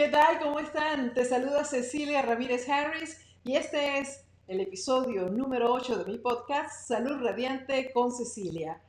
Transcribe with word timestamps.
¿Qué 0.00 0.08
tal? 0.08 0.38
¿Cómo 0.38 0.58
están? 0.60 1.12
Te 1.12 1.26
saluda 1.26 1.62
Cecilia 1.62 2.22
Ramírez 2.22 2.66
Harris 2.70 3.20
y 3.44 3.56
este 3.56 3.98
es 3.98 4.24
el 4.46 4.60
episodio 4.60 5.28
número 5.28 5.70
8 5.74 5.98
de 5.98 6.10
mi 6.10 6.16
podcast 6.16 6.88
Salud 6.88 7.22
Radiante 7.22 7.92
con 7.92 8.10
Cecilia. 8.10 8.80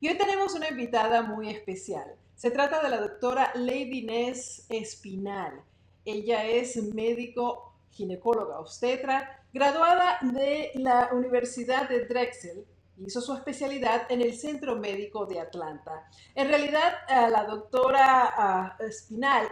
Y 0.00 0.08
hoy 0.08 0.16
tenemos 0.16 0.54
una 0.54 0.70
invitada 0.70 1.20
muy 1.20 1.50
especial. 1.50 2.16
Se 2.36 2.50
trata 2.50 2.82
de 2.82 2.90
la 2.90 3.00
doctora 3.00 3.50
Lady 3.54 4.02
Ness 4.02 4.66
Espinal. 4.68 5.62
Ella 6.04 6.44
es 6.44 6.76
médico 6.92 7.72
ginecóloga 7.88 8.60
obstetra, 8.60 9.42
graduada 9.54 10.18
de 10.20 10.70
la 10.74 11.08
Universidad 11.14 11.88
de 11.88 12.04
Drexel. 12.04 12.66
Hizo 12.98 13.22
su 13.22 13.32
especialidad 13.32 14.02
en 14.10 14.20
el 14.20 14.36
Centro 14.36 14.76
Médico 14.76 15.24
de 15.24 15.40
Atlanta. 15.40 16.10
En 16.34 16.48
realidad, 16.48 16.92
la 17.08 17.44
doctora 17.44 18.76
Espinal 18.80 19.48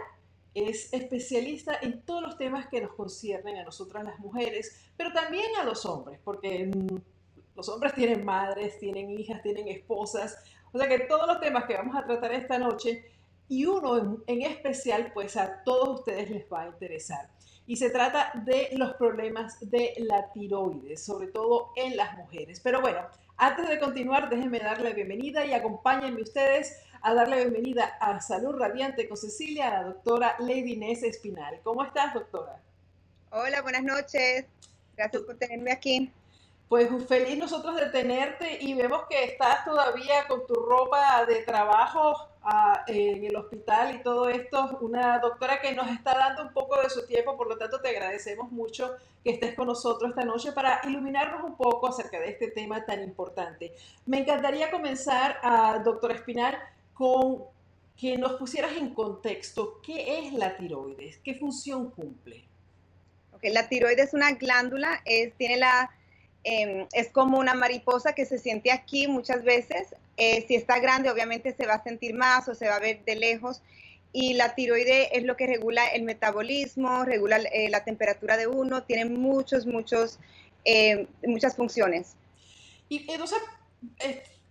es 0.53 0.93
especialista 0.93 1.79
en 1.81 2.03
todos 2.03 2.21
los 2.21 2.37
temas 2.37 2.67
que 2.67 2.81
nos 2.81 2.93
conciernen 2.93 3.57
a 3.57 3.63
nosotras 3.63 4.03
las 4.03 4.19
mujeres, 4.19 4.91
pero 4.95 5.11
también 5.11 5.55
a 5.59 5.63
los 5.63 5.87
hombres, 5.87 6.19
porque 6.23 6.67
mm, 6.67 6.97
los 7.55 7.67
hombres 7.67 7.95
tienen 7.95 8.23
madres, 8.23 8.77
tienen 8.77 9.09
hijas, 9.09 9.41
tienen 9.41 9.69
esposas, 9.69 10.37
o 10.75 10.77
sea 10.77 10.89
que 10.89 10.99
todos 11.05 11.25
los 11.25 11.39
temas 11.39 11.63
que 11.63 11.77
vamos 11.77 11.95
a 11.95 12.05
tratar 12.05 12.33
esta 12.33 12.57
noche 12.57 13.09
y 13.47 13.65
uno 13.65 14.21
en, 14.27 14.41
especial, 14.41 15.09
pues 15.13 15.37
a 15.37 15.63
todos 15.63 15.99
ustedes 15.99 16.29
les 16.29 16.51
va 16.51 16.63
a 16.63 16.67
interesar. 16.67 17.29
Y 17.65 17.77
se 17.77 17.91
trata 17.91 18.33
de 18.43 18.71
los 18.73 18.93
problemas 18.95 19.57
de 19.69 19.93
la 19.99 20.33
tiroides, 20.33 21.01
sobre 21.01 21.27
todo 21.27 21.71
en 21.77 21.95
las 21.95 22.17
mujeres. 22.17 22.59
Pero 22.59 22.81
bueno, 22.81 23.07
antes 23.37 23.69
de 23.69 23.79
continuar, 23.79 24.29
déjenme 24.29 24.59
darle 24.59 24.93
bienvenida 24.93 25.45
y 25.45 25.53
acompáñenme 25.53 26.21
ustedes 26.21 26.77
a 27.01 27.13
darle 27.13 27.37
bienvenida 27.37 27.97
a 28.01 28.19
Salud 28.19 28.57
Radiante 28.57 29.07
con 29.07 29.15
Cecilia, 29.15 29.69
a 29.69 29.81
la 29.81 29.83
doctora 29.83 30.35
Lady 30.39 30.73
Inés 30.73 31.03
Espinal. 31.03 31.61
¿Cómo 31.63 31.85
estás, 31.85 32.13
doctora? 32.13 32.59
Hola, 33.29 33.61
buenas 33.61 33.83
noches. 33.83 34.45
Gracias 34.97 35.23
por 35.23 35.37
tenerme 35.37 35.71
aquí. 35.71 36.11
Pues 36.67 36.89
feliz 37.07 37.37
nosotros 37.37 37.75
de 37.75 37.85
tenerte 37.87 38.57
y 38.59 38.73
vemos 38.73 39.03
que 39.07 39.23
estás 39.23 39.63
todavía 39.63 40.27
con 40.27 40.47
tu 40.47 40.55
ropa 40.55 41.23
de 41.27 41.43
trabajo 41.43 42.15
ah, 42.41 42.83
en 42.87 43.23
el 43.23 43.35
hospital 43.35 43.95
y 43.95 44.01
todo 44.01 44.29
esto. 44.29 44.79
Una 44.81 45.19
doctora 45.19 45.61
que 45.61 45.75
nos 45.75 45.87
está 45.91 46.17
dando 46.17 46.41
un 46.41 46.53
poco 46.53 46.81
de 46.81 46.89
su 46.89 47.05
tiempo, 47.05 47.37
por 47.37 47.47
lo 47.47 47.57
tanto 47.57 47.79
te 47.81 47.89
agradecemos 47.89 48.51
mucho 48.51 48.95
que 49.23 49.31
estés 49.31 49.53
con 49.53 49.67
nosotros 49.67 50.09
esta 50.09 50.25
noche 50.25 50.53
para 50.53 50.81
iluminarnos 50.85 51.43
un 51.43 51.55
poco 51.55 51.87
acerca 51.87 52.19
de 52.19 52.29
este 52.29 52.49
tema 52.49 52.83
tan 52.83 53.03
importante. 53.03 53.71
Me 54.07 54.19
encantaría 54.21 54.71
comenzar, 54.71 55.37
a 55.43 55.79
doctora 55.85 56.15
Espinal, 56.15 56.57
con 56.95 57.43
que 57.95 58.17
nos 58.17 58.33
pusieras 58.33 58.75
en 58.75 58.93
contexto 58.93 59.81
qué 59.83 60.19
es 60.19 60.33
la 60.33 60.57
tiroides, 60.57 61.19
qué 61.23 61.35
función 61.35 61.91
cumple. 61.91 62.43
Okay, 63.33 63.53
la 63.53 63.69
tiroides 63.69 64.07
es 64.07 64.13
una 64.15 64.31
glándula, 64.31 65.01
es, 65.05 65.31
tiene 65.35 65.57
la 65.57 65.91
Em, 66.47 66.85
es 66.93 67.09
como 67.09 67.39
una 67.39 67.55
mariposa 67.55 68.13
que 68.13 68.23
se 68.23 68.37
siente 68.37 68.71
aquí 68.71 69.07
muchas 69.07 69.43
veces. 69.43 69.95
Eh, 70.15 70.45
si 70.47 70.53
está 70.53 70.77
grande, 70.77 71.09
obviamente 71.09 71.55
se 71.55 71.65
va 71.65 71.73
a 71.73 71.83
sentir 71.83 72.13
más 72.13 72.47
o 72.47 72.53
se 72.53 72.67
va 72.67 72.75
a 72.75 72.79
ver 72.79 73.03
de 73.03 73.15
lejos. 73.15 73.63
Y 74.13 74.35
la 74.35 74.53
tiroide 74.53 75.17
es 75.17 75.23
lo 75.23 75.35
que 75.37 75.47
regula 75.47 75.87
el 75.87 76.03
metabolismo, 76.03 77.03
regula 77.03 77.37
eh, 77.37 77.67
la 77.71 77.83
temperatura 77.83 78.37
de 78.37 78.45
uno, 78.45 78.83
tiene 78.83 79.05
muchos, 79.05 79.65
muchos, 79.65 80.19
em, 80.65 81.07
muchas 81.25 81.55
funciones. 81.55 82.15
Y 82.89 83.11
entonces, 83.11 83.39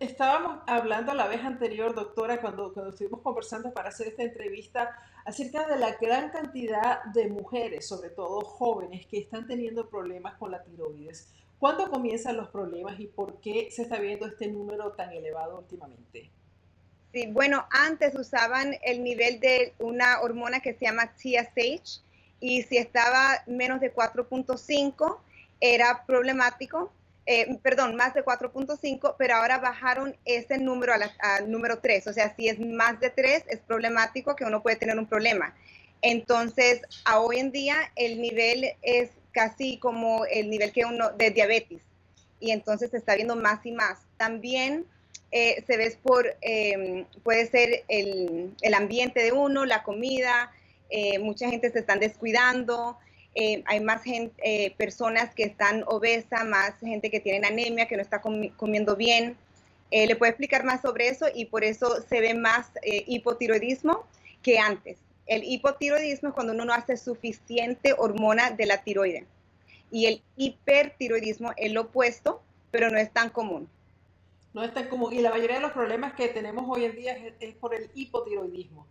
estábamos 0.00 0.64
hablando 0.66 1.14
la 1.14 1.28
vez 1.28 1.44
anterior, 1.44 1.94
doctora, 1.94 2.40
cuando, 2.40 2.72
cuando 2.74 2.90
estuvimos 2.90 3.20
conversando 3.20 3.72
para 3.72 3.90
hacer 3.90 4.08
esta 4.08 4.24
entrevista, 4.24 4.98
acerca 5.24 5.64
de 5.68 5.78
la 5.78 5.92
gran 5.92 6.30
cantidad 6.30 7.04
de 7.14 7.28
mujeres, 7.28 7.86
sobre 7.86 8.10
todo 8.10 8.40
jóvenes, 8.40 9.06
que 9.06 9.18
están 9.18 9.46
teniendo 9.46 9.88
problemas 9.88 10.34
con 10.34 10.50
la 10.50 10.60
tiroides. 10.64 11.32
¿Cuándo 11.58 11.88
comienzan 11.90 12.36
los 12.36 12.48
problemas 12.48 12.98
y 13.00 13.06
por 13.06 13.40
qué 13.40 13.68
se 13.70 13.82
está 13.82 13.98
viendo 13.98 14.26
este 14.26 14.48
número 14.48 14.92
tan 14.92 15.12
elevado 15.12 15.58
últimamente? 15.58 16.30
Sí, 17.12 17.26
bueno, 17.28 17.66
antes 17.70 18.14
usaban 18.16 18.76
el 18.82 19.04
nivel 19.04 19.38
de 19.40 19.72
una 19.78 20.20
hormona 20.20 20.60
que 20.60 20.74
se 20.74 20.84
llama 20.84 21.14
TSH 21.14 22.02
y 22.40 22.62
si 22.62 22.76
estaba 22.76 23.42
menos 23.46 23.80
de 23.80 23.94
4.5 23.94 25.18
era 25.60 26.04
problemático, 26.06 26.92
eh, 27.26 27.56
perdón, 27.62 27.96
más 27.96 28.14
de 28.14 28.24
4.5, 28.24 29.14
pero 29.16 29.36
ahora 29.36 29.58
bajaron 29.58 30.16
ese 30.24 30.58
número 30.58 30.92
al 31.20 31.50
número 31.50 31.78
3, 31.78 32.08
o 32.08 32.12
sea, 32.12 32.34
si 32.36 32.48
es 32.48 32.58
más 32.58 33.00
de 33.00 33.10
3 33.10 33.44
es 33.48 33.60
problemático 33.60 34.36
que 34.36 34.44
uno 34.44 34.62
puede 34.62 34.76
tener 34.76 34.98
un 34.98 35.06
problema. 35.06 35.54
Entonces, 36.02 36.82
a 37.06 37.20
hoy 37.20 37.38
en 37.38 37.50
día 37.50 37.76
el 37.96 38.20
nivel 38.20 38.72
es 38.82 39.10
casi 39.34 39.76
como 39.78 40.24
el 40.24 40.48
nivel 40.48 40.72
que 40.72 40.86
uno 40.86 41.10
de 41.10 41.30
diabetes 41.30 41.82
y 42.44 42.50
entonces 42.50 42.90
se 42.90 42.98
está 42.98 43.14
viendo 43.14 43.36
más 43.36 43.64
y 43.64 43.72
más. 43.72 44.00
También 44.18 44.84
eh, 45.32 45.64
se 45.66 45.76
ve 45.76 45.96
por, 46.02 46.36
em, 46.42 47.06
puede 47.22 47.46
ser 47.46 47.84
el, 47.88 48.74
ambiente 48.74 49.22
de 49.22 49.32
uno, 49.32 49.64
la 49.64 49.82
comida, 49.82 50.52
eh, 50.90 51.18
mucha 51.18 51.48
gente 51.48 51.70
se 51.70 51.78
están 51.78 52.00
descuidando, 52.00 52.98
eh, 53.34 53.62
hay 53.66 53.80
más 53.80 54.02
gente, 54.02 54.74
personas 54.76 55.34
que 55.34 55.44
están 55.44 55.84
obesas, 55.86 56.44
más 56.44 56.78
gente 56.78 57.10
que 57.10 57.18
tiene 57.18 57.46
anemia, 57.46 57.88
que 57.88 57.96
no 57.96 58.02
está 58.02 58.20
comiendo 58.20 58.94
bien. 58.94 59.36
le 59.90 60.16
puedo 60.16 60.30
explicar 60.30 60.64
más 60.64 60.82
sobre 60.82 61.08
eso 61.08 61.26
y 61.34 61.46
por 61.46 61.62
eso 61.62 62.02
se 62.08 62.20
ve 62.20 62.34
más 62.34 62.66
hipotiroidismo 63.06 64.04
que 64.42 64.58
antes. 64.58 64.98
El 65.26 65.44
hipotiroidismo 65.44 66.28
es 66.28 66.34
cuando 66.34 66.52
uno 66.52 66.64
no 66.64 66.74
hace 66.74 66.96
suficiente 66.96 67.94
hormona 67.96 68.50
de 68.50 68.66
la 68.66 68.82
tiroide. 68.82 69.26
Y 69.90 70.06
el 70.06 70.22
hipertiroidismo 70.36 71.52
es 71.56 71.72
lo 71.72 71.82
opuesto, 71.82 72.42
pero 72.70 72.90
no 72.90 72.98
es 72.98 73.12
tan 73.12 73.30
común. 73.30 73.68
No 74.52 74.62
es 74.62 74.74
tan 74.74 74.88
común. 74.88 75.12
Y 75.12 75.20
la 75.20 75.30
mayoría 75.30 75.56
de 75.56 75.62
los 75.62 75.72
problemas 75.72 76.14
que 76.14 76.28
tenemos 76.28 76.64
hoy 76.68 76.84
en 76.84 76.96
día 76.96 77.16
es, 77.40 77.54
por 77.54 77.74
el 77.74 77.90
hipotiroidismo. 77.94 78.86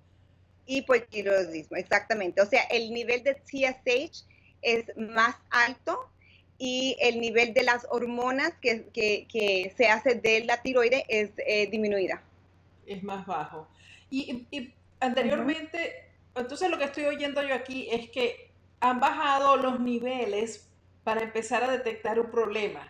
Hipotiroidismo, 0.66 1.78
exactamente. 1.78 2.42
O 2.42 2.46
sea, 2.46 2.64
el 2.64 2.94
nivel 2.94 3.24
de 3.24 3.36
TSH 3.36 4.26
es 4.62 4.86
más 4.98 5.36
alto 5.50 6.10
y 6.58 6.96
el 7.00 7.20
nivel 7.20 7.54
de 7.54 7.64
las 7.64 7.86
hormonas 7.90 8.54
que, 8.62 9.74
se 9.76 9.88
hace 9.88 10.16
de 10.16 10.46
la 10.46 10.62
tiroide 10.62 11.06
es 11.08 11.32
eh, 11.46 11.68
disminuida. 11.70 12.24
Es 12.86 13.04
más 13.04 13.26
bajo. 13.26 13.68
Y, 14.10 14.46
anteriormente, 15.00 16.12
entonces 16.36 16.70
lo 16.70 16.78
que 16.78 16.86
estoy 16.86 17.06
oyendo 17.06 17.42
yo 17.44 17.54
aquí 17.54 17.88
es 17.92 18.10
que 18.10 18.52
han 18.80 19.00
bajado 19.00 19.58
los 19.58 19.80
niveles 19.80 20.70
para 21.04 21.22
empezar 21.22 21.64
a 21.64 21.72
detectar 21.72 22.20
un 22.20 22.30
problema. 22.30 22.90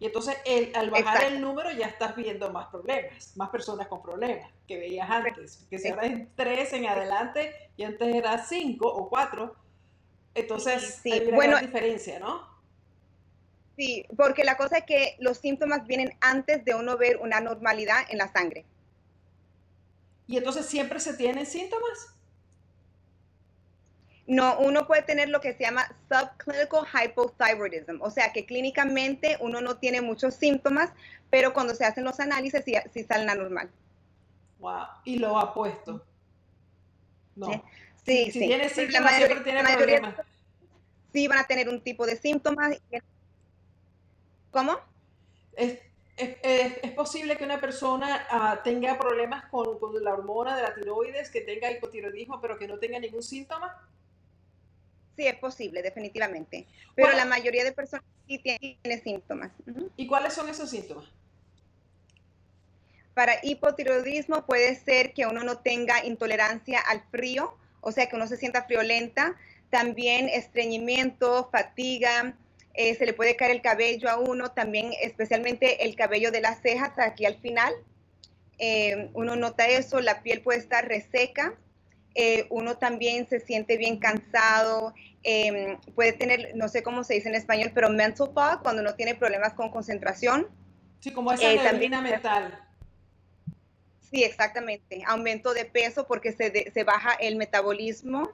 Y 0.00 0.06
entonces 0.06 0.36
el, 0.44 0.74
al 0.76 0.90
bajar 0.90 1.24
el 1.24 1.40
número 1.40 1.72
ya 1.72 1.86
estás 1.86 2.14
viendo 2.14 2.50
más 2.52 2.68
problemas, 2.68 3.36
más 3.36 3.50
personas 3.50 3.88
con 3.88 4.00
problemas 4.00 4.50
que 4.66 4.78
veías 4.78 5.10
antes. 5.10 5.66
Que 5.68 5.78
si 5.78 5.88
ahora 5.88 6.06
es 6.06 6.28
tres 6.36 6.72
en 6.72 6.86
adelante 6.86 7.52
y 7.76 7.82
antes 7.82 8.14
era 8.14 8.44
cinco 8.44 8.86
o 8.88 9.08
cuatro, 9.08 9.56
entonces 10.34 11.00
hay 11.04 11.26
una 11.26 11.46
gran 11.46 11.66
diferencia, 11.66 12.20
¿no? 12.20 12.46
Sí, 13.76 14.04
porque 14.16 14.44
la 14.44 14.56
cosa 14.56 14.78
es 14.78 14.84
que 14.84 15.16
los 15.18 15.38
síntomas 15.38 15.86
vienen 15.86 16.16
antes 16.20 16.64
de 16.64 16.74
uno 16.74 16.96
ver 16.96 17.18
una 17.18 17.40
normalidad 17.40 18.02
en 18.08 18.18
la 18.18 18.28
sangre. 18.32 18.64
¿Y 20.26 20.36
entonces 20.36 20.66
siempre 20.66 21.00
se 21.00 21.14
tienen 21.14 21.46
síntomas? 21.46 22.17
No, 24.28 24.58
uno 24.58 24.86
puede 24.86 25.00
tener 25.00 25.30
lo 25.30 25.40
que 25.40 25.54
se 25.54 25.64
llama 25.64 25.88
subclinical 26.10 26.84
hypothyroidism, 26.86 28.02
o 28.02 28.10
sea 28.10 28.30
que 28.30 28.44
clínicamente 28.44 29.38
uno 29.40 29.62
no 29.62 29.78
tiene 29.78 30.02
muchos 30.02 30.34
síntomas, 30.34 30.92
pero 31.30 31.54
cuando 31.54 31.74
se 31.74 31.86
hacen 31.86 32.04
los 32.04 32.20
análisis 32.20 32.62
sí, 32.62 33.04
salen 33.04 33.30
a 33.30 33.34
normal. 33.34 33.70
Wow, 34.58 34.84
y 35.04 35.18
lo 35.18 35.38
ha 35.38 35.54
puesto. 35.54 36.04
No. 37.36 37.46
Sí, 38.04 38.26
sí. 38.26 38.32
Si 38.32 38.38
tiene 38.40 38.68
síntomas, 38.68 39.14
siempre 39.14 39.40
tiene 39.40 39.62
problemas. 39.62 40.14
Sí, 41.10 41.26
van 41.26 41.38
a 41.38 41.46
tener 41.46 41.70
un 41.70 41.80
tipo 41.80 42.04
de 42.04 42.16
síntomas. 42.16 42.76
¿Cómo? 44.50 44.78
Es, 45.54 45.78
posible 46.94 47.38
que 47.38 47.44
una 47.44 47.60
persona 47.60 48.26
ah, 48.30 48.60
tenga 48.62 48.98
problemas 48.98 49.46
con, 49.46 49.78
con, 49.78 50.04
la 50.04 50.12
hormona 50.12 50.54
de 50.54 50.64
la 50.64 50.74
tiroides, 50.74 51.30
que 51.30 51.40
tenga 51.40 51.70
hipotiroidismo, 51.70 52.42
pero 52.42 52.58
que 52.58 52.68
no 52.68 52.78
tenga 52.78 52.98
ningún 52.98 53.22
síntoma. 53.22 53.88
Sí, 55.18 55.26
es 55.26 55.36
posible, 55.36 55.82
definitivamente. 55.82 56.64
Pero 56.94 57.12
la 57.12 57.24
mayoría 57.24 57.64
de 57.64 57.72
personas 57.72 58.06
sí 58.28 58.38
tienen 58.38 59.02
síntomas. 59.02 59.50
¿Y 59.96 60.06
cuáles 60.06 60.32
son 60.32 60.48
esos 60.48 60.70
síntomas? 60.70 61.06
Para 63.14 63.34
hipotiroidismo 63.42 64.46
puede 64.46 64.76
ser 64.76 65.12
que 65.12 65.26
uno 65.26 65.42
no 65.42 65.58
tenga 65.58 66.04
intolerancia 66.04 66.78
al 66.78 67.02
frío 67.10 67.58
o 67.80 67.92
sea 67.92 68.08
que 68.08 68.16
uno 68.16 68.26
se 68.26 68.36
sienta 68.36 68.64
friolenta, 68.64 69.36
también 69.70 70.28
estreñimiento, 70.28 71.48
fatiga, 71.50 72.34
eh, 72.74 72.94
se 72.94 73.06
le 73.06 73.12
puede 73.12 73.36
caer 73.36 73.52
el 73.52 73.62
cabello 73.62 74.08
a 74.08 74.18
uno, 74.18 74.52
también 74.52 74.92
especialmente 75.02 75.84
el 75.84 75.96
cabello 75.96 76.30
de 76.30 76.40
las 76.40 76.60
cejas 76.60 76.98
aquí 76.98 77.26
al 77.26 77.36
final. 77.36 77.72
Eh, 78.58 79.10
uno 79.14 79.36
nota 79.36 79.68
eso, 79.68 80.00
la 80.00 80.22
piel 80.22 80.42
puede 80.42 80.58
estar 80.58 80.86
reseca, 80.86 81.54
eh, 82.20 82.48
uno 82.50 82.76
también 82.76 83.28
se 83.28 83.38
siente 83.38 83.76
bien 83.76 84.00
cansado, 84.00 84.92
em, 85.22 85.78
puede 85.94 86.12
tener, 86.12 86.50
no 86.56 86.66
sé 86.66 86.82
cómo 86.82 87.04
se 87.04 87.14
dice 87.14 87.28
en 87.28 87.36
español, 87.36 87.70
pero 87.72 87.90
mental 87.90 88.32
fog, 88.34 88.60
cuando 88.60 88.82
uno 88.82 88.96
tiene 88.96 89.14
problemas 89.14 89.54
con 89.54 89.70
concentración. 89.70 90.48
Sí, 90.98 91.12
como 91.12 91.30
esa 91.30 91.44
neblina 91.44 92.00
mental. 92.00 92.60
Sí, 94.00 94.24
exactamente. 94.24 95.04
Aumento 95.06 95.54
de 95.54 95.64
peso 95.64 96.08
porque 96.08 96.32
se, 96.32 96.72
se 96.72 96.82
baja 96.82 97.12
el 97.14 97.36
metabolismo. 97.36 98.32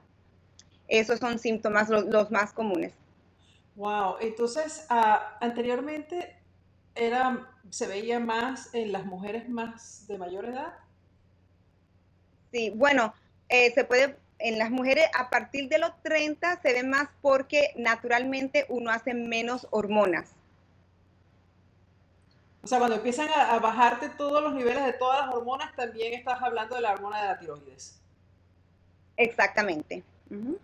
Esos 0.87 1.19
son 1.19 1.37
síntomas 1.37 1.87
los, 1.87 2.31
más 2.31 2.53
comunes. 2.53 2.91
Wow, 3.75 4.15
entonces 4.19 4.87
ah, 4.89 5.37
anteriormente 5.41 6.35
era, 6.95 7.51
se 7.69 7.85
veía 7.85 8.19
más 8.19 8.73
en 8.73 8.91
las 8.91 9.05
mujeres 9.05 9.47
más 9.47 10.07
de 10.07 10.17
mayor 10.17 10.45
edad. 10.45 10.73
Sí, 12.51 12.71
bueno, 12.75 13.13
eh, 13.49 13.71
se 13.73 13.83
puede, 13.83 14.17
en 14.39 14.57
las 14.57 14.71
mujeres 14.71 15.05
a 15.17 15.29
partir 15.29 15.69
de 15.69 15.77
los 15.77 15.91
30 16.01 16.61
se 16.61 16.73
ve 16.73 16.83
más 16.83 17.09
porque 17.21 17.71
naturalmente 17.75 18.65
uno 18.69 18.91
hace 18.91 19.13
menos 19.13 19.67
hormonas. 19.71 20.35
O 22.65 22.67
sea, 22.67 22.79
cuando 22.79 22.95
empiezan 22.95 23.29
a, 23.29 23.59
bajarte 23.59 24.09
todos 24.09 24.41
los 24.41 24.55
niveles 24.55 24.83
de 24.83 24.93
todas 24.93 25.23
las 25.23 25.35
hormonas, 25.35 25.75
también 25.75 26.13
estás 26.13 26.41
hablando 26.41 26.75
de 26.75 26.81
la 26.81 26.93
hormona 26.93 27.21
de 27.21 27.27
la 27.27 27.37
tiroides. 27.37 28.01
Exactamente. 29.17 30.03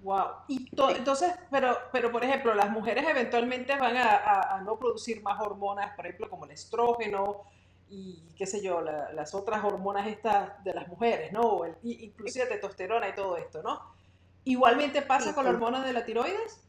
Wow. 0.02 0.26
Y 0.48 0.68
entonces, 0.96 1.32
pero, 1.52 1.78
pero 1.92 2.12
por 2.12 2.24
ejemplo, 2.24 2.56
las 2.56 2.72
mujeres 2.72 3.08
eventualmente 3.08 3.76
van 3.76 3.96
a, 3.98 4.62
no 4.66 4.80
producir 4.80 5.22
más 5.22 5.40
hormonas, 5.40 5.96
por 5.96 6.08
ejemplo, 6.08 6.28
como 6.28 6.46
el 6.46 6.52
estrógeno 6.52 7.44
y 7.92 8.24
qué 8.38 8.46
sé 8.46 8.64
yo, 8.64 8.82
las 8.82 9.36
otras 9.36 9.64
hormonas 9.66 10.08
estas 10.08 10.64
de 10.64 10.74
las 10.74 10.88
mujeres, 10.88 11.34
¿no? 11.34 11.42
O 11.42 11.66
el, 11.66 11.76
inclusive 11.84 12.46
testosterona 12.46 13.10
y 13.10 13.14
todo 13.14 13.36
esto, 13.36 13.62
¿no? 13.62 13.82
Igualmente 14.46 15.02
pasa 15.02 15.36
con 15.36 15.44
la 15.44 15.52
hormona 15.52 15.86
de 15.86 15.92
la 15.92 16.06
tiroides. 16.06 16.62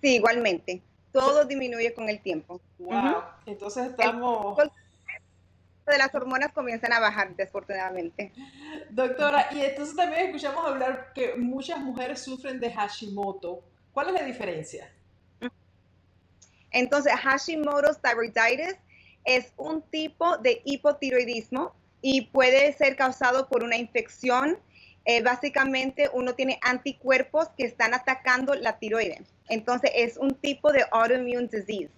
Sí, 0.00 0.14
igualmente. 0.14 0.80
Todo 1.10 1.44
disminuye 1.44 1.92
con 1.92 2.08
el 2.08 2.20
tiempo. 2.20 2.60
Wow. 2.78 3.22
Entonces 3.44 3.90
estamos 3.90 4.56
de 5.84 5.98
las 5.98 6.14
hormonas 6.14 6.52
comienzan 6.52 6.92
a 6.92 7.00
bajar, 7.00 7.34
desafortunadamente. 7.34 8.32
Doctora, 8.90 9.48
y 9.50 9.62
entonces 9.62 9.96
también 9.96 10.26
escuchamos 10.26 10.64
hablar 10.64 11.12
que 11.12 11.34
muchas 11.34 11.80
mujeres 11.80 12.22
sufren 12.22 12.60
de 12.60 12.72
Hashimoto. 12.72 13.64
¿Cuál 13.92 14.08
es 14.08 14.12
la 14.14 14.22
diferencia? 14.22 14.88
Entonces, 16.70 17.12
Hashimoto's 17.12 18.00
thyroiditis 18.00 18.76
es 19.24 19.52
un 19.56 19.82
tipo 19.82 20.38
de 20.38 20.62
hipotiroidismo 20.64 21.74
y 22.00 22.22
puede 22.22 22.72
ser 22.72 22.96
causado 22.96 23.48
por 23.48 23.62
una 23.62 23.76
infección. 23.76 24.58
Eh, 25.04 25.22
básicamente, 25.22 26.10
uno 26.12 26.34
tiene 26.34 26.58
anticuerpos 26.62 27.48
que 27.56 27.64
están 27.64 27.94
atacando 27.94 28.54
la 28.54 28.78
tiroides. 28.78 29.22
Entonces, 29.48 29.90
es 29.94 30.16
un 30.16 30.34
tipo 30.34 30.72
de 30.72 30.84
autoimmune 30.90 31.48
disease. 31.48 31.90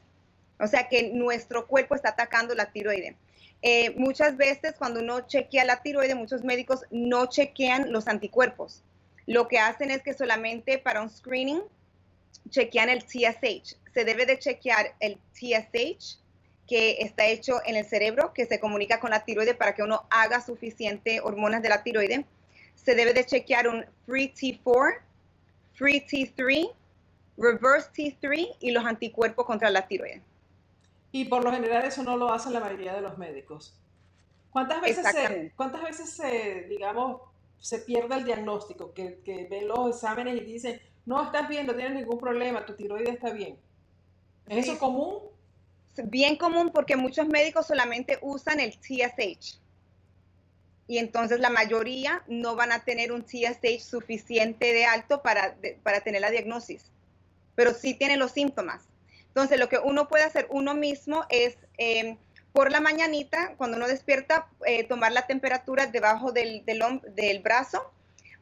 O 0.61 0.67
sea 0.67 0.89
que 0.89 1.11
nuestro 1.13 1.67
cuerpo 1.67 1.95
está 1.95 2.11
atacando 2.11 2.55
la 2.55 2.71
tiroides. 2.71 3.17
Eh, 3.63 3.95
muchas 3.97 4.37
veces 4.37 4.75
cuando 4.79 5.01
uno 5.01 5.23
chequea 5.23 5.65
la 5.65 5.83
tiroides, 5.83 6.17
muchos 6.17 6.45
médicos 6.45 6.83
no 6.91 7.27
chequean 7.27 7.93
los 7.93 8.09
anticuerpos. 8.09 8.83
Lo 9.27 9.49
que 9.49 9.59
hacen 9.59 9.91
es 9.91 10.03
que 10.03 10.13
solamente 10.13 10.79
para 10.79 11.01
un 11.01 11.09
screening 11.09 11.63
chequean 12.51 12.91
el 12.91 13.03
TSH. 13.03 13.77
Se 13.93 14.05
debe 14.05 14.27
de 14.27 14.39
chequear 14.39 14.95
el 15.01 15.19
TSH 15.33 16.19
que 16.67 16.99
está 17.01 17.27
hecho 17.27 17.61
en 17.67 17.77
el 17.77 17.85
cerebro, 17.85 18.33
que 18.33 18.47
se 18.47 18.59
comunica 18.59 19.01
con 19.01 19.11
la 19.11 19.25
tiroide 19.25 19.55
para 19.55 19.75
que 19.75 19.83
uno 19.83 20.07
haga 20.11 20.41
suficiente 20.41 21.21
hormonas 21.21 21.63
de 21.63 21.69
la 21.69 21.83
tiroide. 21.83 22.25
Se 22.75 22.95
debe 22.95 23.13
de 23.13 23.25
chequear 23.27 23.69
un 23.69 23.85
free 24.07 24.33
T4, 24.33 25.01
free 25.75 26.01
T3, 26.01 26.71
reverse 27.37 27.91
T3 27.93 28.57
y 28.61 28.71
los 28.71 28.85
anticuerpos 28.85 29.45
contra 29.47 29.71
la 29.71 29.87
tiroide. 29.87 30.23
Y 31.13 31.27
por 31.27 31.45
lo 31.45 31.53
general 31.53 31.85
eso 31.85 32.03
no 32.03 32.17
lo 32.17 32.33
hacen 32.33 32.53
la 32.53 32.61
mayoría 32.61 32.95
de 32.95 33.01
los 33.01 33.19
médicos. 33.19 33.79
¿Cuántas 34.51 34.81
veces, 34.81 35.07
se, 35.07 35.53
¿cuántas 35.57 35.83
veces 35.83 36.11
se, 36.11 36.67
digamos, 36.69 37.21
se 37.59 37.81
pierde 37.81 38.17
el 38.17 38.25
diagnóstico? 38.25 38.95
Que, 38.95 39.21
que 39.25 39.47
ven 39.51 39.69
los 39.69 39.91
exámenes 39.91 40.37
y 40.37 40.41
dicen, 40.41 40.81
no 41.07 41.23
estás 41.23 41.49
bien, 41.49 41.67
no 41.67 41.75
tienes 41.75 41.95
ningún 41.95 42.19
problema, 42.19 42.65
tu 42.65 42.75
tiroides 42.75 43.15
está 43.15 43.31
bien. 43.31 43.59
¿Es 44.47 44.69
eso 44.69 44.79
común? 44.79 45.34
Bien 46.03 46.37
común 46.37 46.71
porque 46.71 46.97
muchos 46.97 47.29
médicos 47.29 47.67
solamente 47.67 48.19
usan 48.23 48.61
el 48.61 48.73
TSH. 48.73 49.61
Y 50.87 50.99
entonces 50.99 51.41
la 51.41 51.51
mayoría 51.51 52.23
no 52.27 52.57
van 52.57 52.73
a 52.73 52.85
tener 52.85 53.13
un 53.13 53.25
TSH 53.25 53.81
suficiente 53.81 54.73
de 54.73 54.85
alto 54.85 55.23
para, 55.23 55.57
para 55.83 56.01
tener 56.01 56.21
la 56.21 56.31
diagnosis. 56.31 56.91
Pero 57.55 57.73
sí 57.73 57.95
tienen 57.95 58.19
los 58.19 58.33
síntomas. 58.33 58.89
Entonces, 59.35 59.59
lo 59.59 59.69
que 59.69 59.79
uno 59.79 60.07
puede 60.07 60.23
hacer 60.23 60.47
uno 60.49 60.75
mismo 60.75 61.25
es 61.29 61.57
em, 61.77 62.17
por 62.53 62.71
la 62.71 62.81
mañanita, 62.81 63.55
cuando 63.57 63.77
uno 63.77 63.89
despierta, 63.89 64.47
eh, 64.65 64.85
tomar 64.85 65.11
la 65.11 65.27
temperatura 65.27 65.87
debajo 65.89 66.31
del, 66.31 66.65
del, 66.65 67.43
brazo 67.43 67.93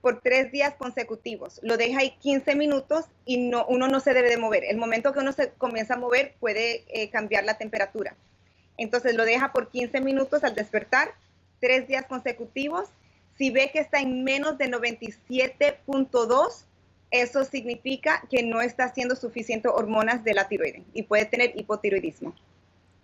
por 0.02 0.20
tres 0.20 0.52
días 0.52 0.74
consecutivos. 0.74 1.60
Lo 1.62 1.78
deja 1.78 2.00
ahí 2.00 2.10
15 2.20 2.54
minutos 2.56 3.06
y 3.24 3.38
no, 3.38 3.64
uno 3.66 3.88
no 3.88 4.00
se 4.00 4.12
debe 4.12 4.28
de 4.28 4.36
mover. 4.36 4.64
El 4.64 4.76
momento 4.76 5.14
que 5.14 5.20
uno 5.20 5.32
se 5.32 5.52
comienza 5.52 5.94
a 5.94 5.98
mover 5.98 6.34
puede 6.40 6.84
eh, 6.88 7.08
cambiar 7.08 7.44
la 7.44 7.56
temperatura. 7.56 8.14
Entonces 8.76 9.14
lo 9.14 9.24
deja 9.24 9.52
por 9.52 9.70
15 9.70 10.00
minutos 10.00 10.42
al 10.44 10.56
despertar, 10.56 11.14
tres 11.60 11.86
días 11.86 12.04
consecutivos. 12.06 12.88
Si 13.38 13.50
ve 13.50 13.70
que 13.72 13.78
está 13.78 14.00
en 14.00 14.24
menos 14.24 14.58
de 14.58 14.66
97.2, 14.66 16.64
eso 17.12 17.44
significa 17.44 18.24
que 18.28 18.42
no 18.42 18.60
está 18.60 18.84
haciendo 18.84 19.14
suficiente 19.14 19.68
hormonas 19.68 20.24
de 20.24 20.34
la 20.34 20.48
tiroides 20.48 20.82
y 20.94 21.04
puede 21.04 21.26
tener 21.26 21.52
hipotiroidismo. 21.54 22.34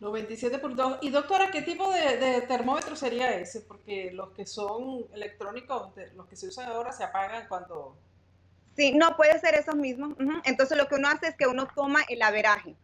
97.2. 0.01 0.99
Y 1.03 1.11
doctora, 1.11 1.51
¿qué 1.51 1.63
tipo 1.63 1.91
de, 1.93 2.43
termómetro 2.43 2.95
sería 2.97 3.35
ese? 3.37 3.63
Porque 3.63 4.11
los 4.13 4.31
que 4.31 4.47
son 4.47 5.07
electrónicos, 5.13 5.93
los 6.15 6.27
que 6.27 6.37
se 6.37 6.49
usan 6.49 6.69
ahora, 6.71 6.93
se 6.93 7.05
apagan 7.05 7.49
cuando... 7.49 7.97
Sí, 8.77 8.93
no, 8.93 9.17
puede 9.17 9.39
ser 9.41 9.55
esos 9.55 9.75
mismos. 9.75 10.17
Entonces 10.45 10.79
lo 10.79 10.87
que 10.87 10.95
uno 10.95 11.09
hace 11.09 11.29
es 11.29 11.37
que 11.37 11.49
uno 11.49 11.67
toma 11.75 12.01
el 12.09 12.23
averaje. 12.23 12.77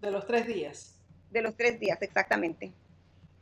De 0.00 0.10
los 0.10 0.26
tres 0.26 0.46
días. 0.46 0.94
De 1.30 1.42
los 1.42 1.56
tres 1.56 1.80
días, 1.80 2.00
exactamente. 2.02 2.72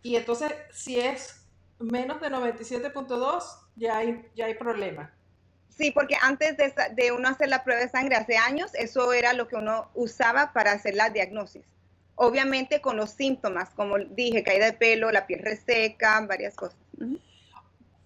Y 0.02 0.16
entonces, 0.16 0.52
si 0.72 0.98
es 0.98 1.44
menos 1.78 2.20
de 2.20 2.30
97.2, 2.30 3.44
ya 3.76 3.98
hay, 3.98 4.26
ya 4.34 4.46
hay 4.46 4.54
problema. 4.54 5.12
Sí, 5.68 5.90
porque 5.90 6.16
antes 6.20 6.56
de, 6.56 7.12
uno 7.12 7.28
hacer 7.28 7.48
la 7.48 7.64
prueba 7.64 7.80
de 7.80 7.88
sangre 7.88 8.16
hace 8.16 8.36
años, 8.36 8.70
eso 8.74 9.12
era 9.12 9.32
lo 9.32 9.48
que 9.48 9.56
uno 9.56 9.90
usaba 9.94 10.52
para 10.52 10.72
hacer 10.72 10.94
la 10.94 11.10
diagnosis. 11.10 11.64
Obviamente 12.22 12.82
con 12.82 12.98
los 12.98 13.12
síntomas, 13.12 13.70
como 13.70 13.96
dije, 13.98 14.44
caída 14.44 14.66
de 14.66 14.74
pelo, 14.74 15.10
la 15.10 15.26
piel 15.26 15.40
reseca, 15.40 16.20
varias 16.28 16.54
cosas. 16.54 16.76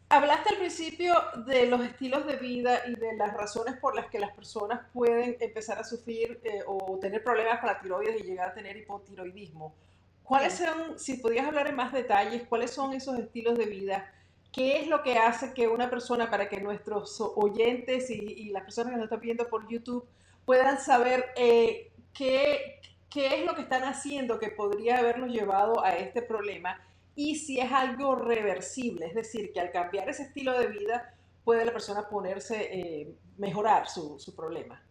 Hablaste 0.08 0.50
al 0.50 0.58
principio 0.58 1.16
de 1.46 1.66
los 1.66 1.84
estilos 1.84 2.24
de 2.24 2.36
vida 2.36 2.82
y 2.86 2.94
de 2.94 3.16
las 3.16 3.34
razones 3.34 3.76
por 3.80 3.96
las 3.96 4.06
que 4.06 4.20
las 4.20 4.32
personas 4.32 4.82
pueden 4.92 5.36
empezar 5.40 5.80
a 5.80 5.82
sufrir 5.82 6.40
eh, 6.44 6.60
o 6.64 6.96
tener 7.00 7.24
problemas 7.24 7.58
con 7.58 7.70
la 7.70 7.80
tiroides 7.80 8.20
y 8.20 8.22
llegar 8.22 8.50
a 8.50 8.54
tener 8.54 8.76
hipotiroidismo. 8.76 9.74
¿Cuáles 10.22 10.54
son, 10.54 10.96
si 10.96 11.14
podías 11.14 11.48
hablar 11.48 11.66
en 11.66 11.74
más 11.74 11.92
detalles, 11.92 12.44
cuáles 12.48 12.70
son 12.70 12.92
esos 12.92 13.18
estilos 13.18 13.58
de 13.58 13.66
vida? 13.66 14.12
¿Qué 14.52 14.78
es 14.78 14.86
lo 14.86 15.02
que 15.02 15.18
hace 15.18 15.52
que 15.54 15.66
una 15.66 15.90
persona, 15.90 16.30
para 16.30 16.48
que 16.48 16.60
nuestros 16.60 17.20
oyentes 17.20 18.10
y, 18.10 18.50
las 18.50 18.62
personas 18.62 18.92
que 18.92 18.96
nos 18.98 19.04
están 19.06 19.20
viendo 19.20 19.48
por 19.48 19.68
YouTube 19.68 20.06
puedan 20.44 20.78
saber 20.78 21.32
eh, 21.34 21.90
qué, 22.12 22.80
qué 23.14 23.40
es 23.40 23.46
lo 23.46 23.54
que 23.54 23.62
están 23.62 23.84
haciendo 23.84 24.38
que 24.38 24.48
podría 24.48 24.98
habernos 24.98 25.30
llevado 25.30 25.82
a 25.84 25.96
este 25.96 26.20
problema 26.20 26.80
y 27.14 27.36
si 27.36 27.60
es 27.60 27.70
algo 27.72 28.16
reversible, 28.16 29.06
es 29.06 29.14
decir, 29.14 29.52
que 29.52 29.60
al 29.60 29.70
cambiar 29.70 30.08
ese 30.08 30.24
estilo 30.24 30.58
de 30.58 30.66
vida 30.66 31.14
puede 31.44 31.64
la 31.64 31.72
persona 31.72 32.08
ponerse, 32.08 32.68
eh, 32.72 33.14
mejorar 33.38 33.88
su, 33.88 34.18
su, 34.18 34.34
problema. 34.34 34.82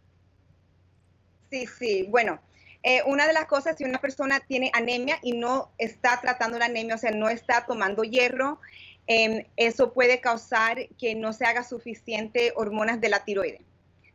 Sí, 1.50 1.66
sí, 1.66 2.06
bueno, 2.08 2.40
eh, 2.82 3.02
una 3.06 3.26
de 3.26 3.34
las 3.34 3.44
cosas, 3.44 3.76
si 3.76 3.84
una 3.84 4.00
persona 4.00 4.40
tiene 4.40 4.70
anemia 4.72 5.18
y 5.22 5.32
no 5.32 5.70
está 5.76 6.18
tratando 6.20 6.58
la 6.58 6.64
anemia, 6.64 6.94
o 6.94 6.98
sea, 6.98 7.10
no 7.10 7.28
está 7.28 7.66
tomando 7.66 8.02
hierro, 8.04 8.58
Em, 9.06 9.44
eso 9.56 9.92
puede 9.92 10.20
causar 10.20 10.88
que 10.98 11.14
no 11.14 11.32
se 11.32 11.44
haga 11.44 11.62
suficiente 11.62 12.52
hormonas 12.56 13.00
de 13.00 13.10
la 13.10 13.24
tiroides. 13.24 13.60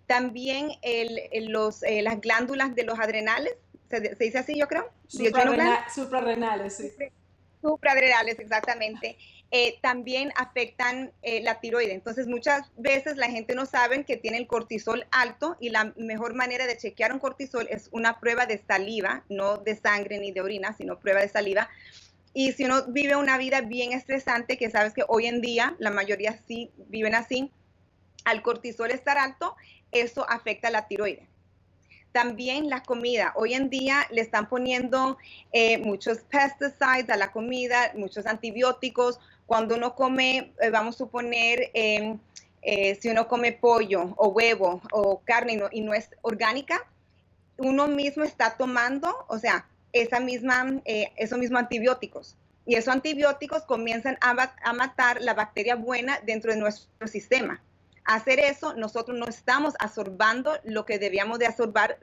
También 0.08 0.72
los, 1.48 1.84
eh, 1.84 2.02
las 2.02 2.20
glándulas 2.20 2.74
de 2.74 2.84
los 2.84 3.00
adrenales, 3.00 3.54
¿se, 3.90 4.16
dice 4.20 4.40
así 4.40 4.58
yo 4.58 4.68
creo? 4.68 4.90
Suprarrenales, 5.94 6.76
sí. 6.76 6.92
Suprarrenales, 7.62 8.40
exactamente. 8.40 9.18
eh, 9.52 9.80
también 9.82 10.32
afectan 10.36 11.12
eh, 11.24 11.42
la 11.42 11.60
tiroide. 11.60 11.94
Entonces, 11.94 12.28
muchas 12.28 12.72
veces 12.78 13.18
la 13.18 13.30
gente 13.30 13.56
no 13.56 13.66
sabe 13.66 14.04
que 14.06 14.16
tiene 14.18 14.38
el 14.38 14.48
cortisol 14.48 15.08
alto 15.12 15.58
y 15.60 15.70
la 15.70 15.94
mejor 15.98 16.36
manera 16.36 16.68
de 16.68 16.78
chequear 16.78 17.12
un 17.12 17.20
cortisol 17.20 17.68
es 17.70 17.90
una 17.92 18.20
prueba 18.20 18.46
de 18.46 18.60
saliva, 18.60 19.24
no 19.28 19.58
de 19.58 19.76
sangre 19.76 20.20
ni 20.20 20.32
de 20.32 20.42
orina, 20.42 20.74
sino 20.74 21.00
prueba 21.00 21.22
de 21.22 21.30
saliva. 21.30 21.68
Y 22.34 22.52
si 22.52 22.66
uno 22.66 22.86
vive 22.88 23.16
una 23.16 23.38
vida 23.38 23.62
bien 23.62 23.92
estresante, 23.92 24.58
que 24.58 24.70
sabes 24.70 24.94
que 24.94 25.04
hoy 25.08 25.26
en 25.26 25.42
día 25.42 25.76
la 25.80 25.90
mayoría 25.90 26.40
sí 26.48 26.72
viven 26.88 27.16
así, 27.16 27.52
al 28.26 28.44
cortisol 28.44 28.92
estar 28.92 29.18
alto, 29.18 29.56
eso 29.92 30.30
afecta 30.30 30.70
la 30.70 30.88
tiroide. 30.88 31.29
También 32.12 32.70
la 32.70 32.82
comida. 32.84 33.34
Hoy 33.36 33.54
en 33.54 33.70
día 33.70 34.08
le 34.12 34.22
están 34.22 34.50
poniendo 34.50 35.18
eh, 35.52 35.78
muchos 35.78 36.20
pesticides 36.20 37.10
a 37.10 37.18
la 37.18 37.32
comida, 37.32 37.92
muchos 37.96 38.26
antibióticos, 38.26 39.20
cuando 39.50 39.76
uno 39.76 39.96
come, 39.96 40.54
eh, 40.62 40.70
vamos 40.70 40.96
a 40.96 40.98
suponer, 41.00 41.72
em, 41.74 42.20
eh, 42.62 42.96
si 43.02 43.10
uno 43.10 43.28
come 43.28 43.52
pollo 43.52 44.14
o 44.16 44.28
huevo 44.30 44.80
o 44.92 45.22
carne 45.26 45.60
y 45.72 45.82
no, 45.82 45.94
es 45.94 46.12
orgánica, 46.22 46.86
uno 47.58 47.88
mismo 47.88 48.24
está 48.24 48.56
tomando, 48.58 49.26
o 49.28 49.40
sea, 49.40 49.66
esa 49.92 50.20
misma, 50.20 50.80
eh, 50.86 51.12
esos 51.18 51.40
mismos 51.40 51.62
antibióticos. 51.62 52.38
Y 52.68 52.76
esos 52.76 52.94
antibióticos 52.94 53.64
comienzan 53.64 54.20
a, 54.22 54.54
a, 54.64 54.74
matar 54.74 55.20
la 55.20 55.34
bacteria 55.34 55.76
buena 55.76 56.20
dentro 56.24 56.52
de 56.52 56.60
nuestro 56.60 57.08
sistema. 57.08 57.60
Hacer 58.10 58.40
eso, 58.40 58.74
nosotros 58.74 59.18
no 59.18 59.28
estamos 59.28 59.76
absorbando 59.78 60.58
lo 60.64 60.84
que 60.84 60.98
debíamos 60.98 61.38
de 61.38 61.46
absorber 61.46 62.00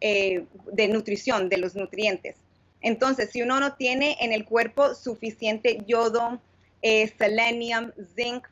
de 0.00 0.88
nutrición, 0.88 1.48
de 1.48 1.58
los 1.58 1.74
nutrientes. 1.74 2.36
Entonces, 2.80 3.30
si 3.30 3.42
uno 3.42 3.58
no 3.58 3.74
tiene 3.74 4.16
en 4.20 4.32
el 4.32 4.44
cuerpo 4.44 4.94
suficiente 4.94 5.82
yodo, 5.86 6.40
eh, 6.82 7.12
selenium, 7.18 7.90
zinc 8.14 8.46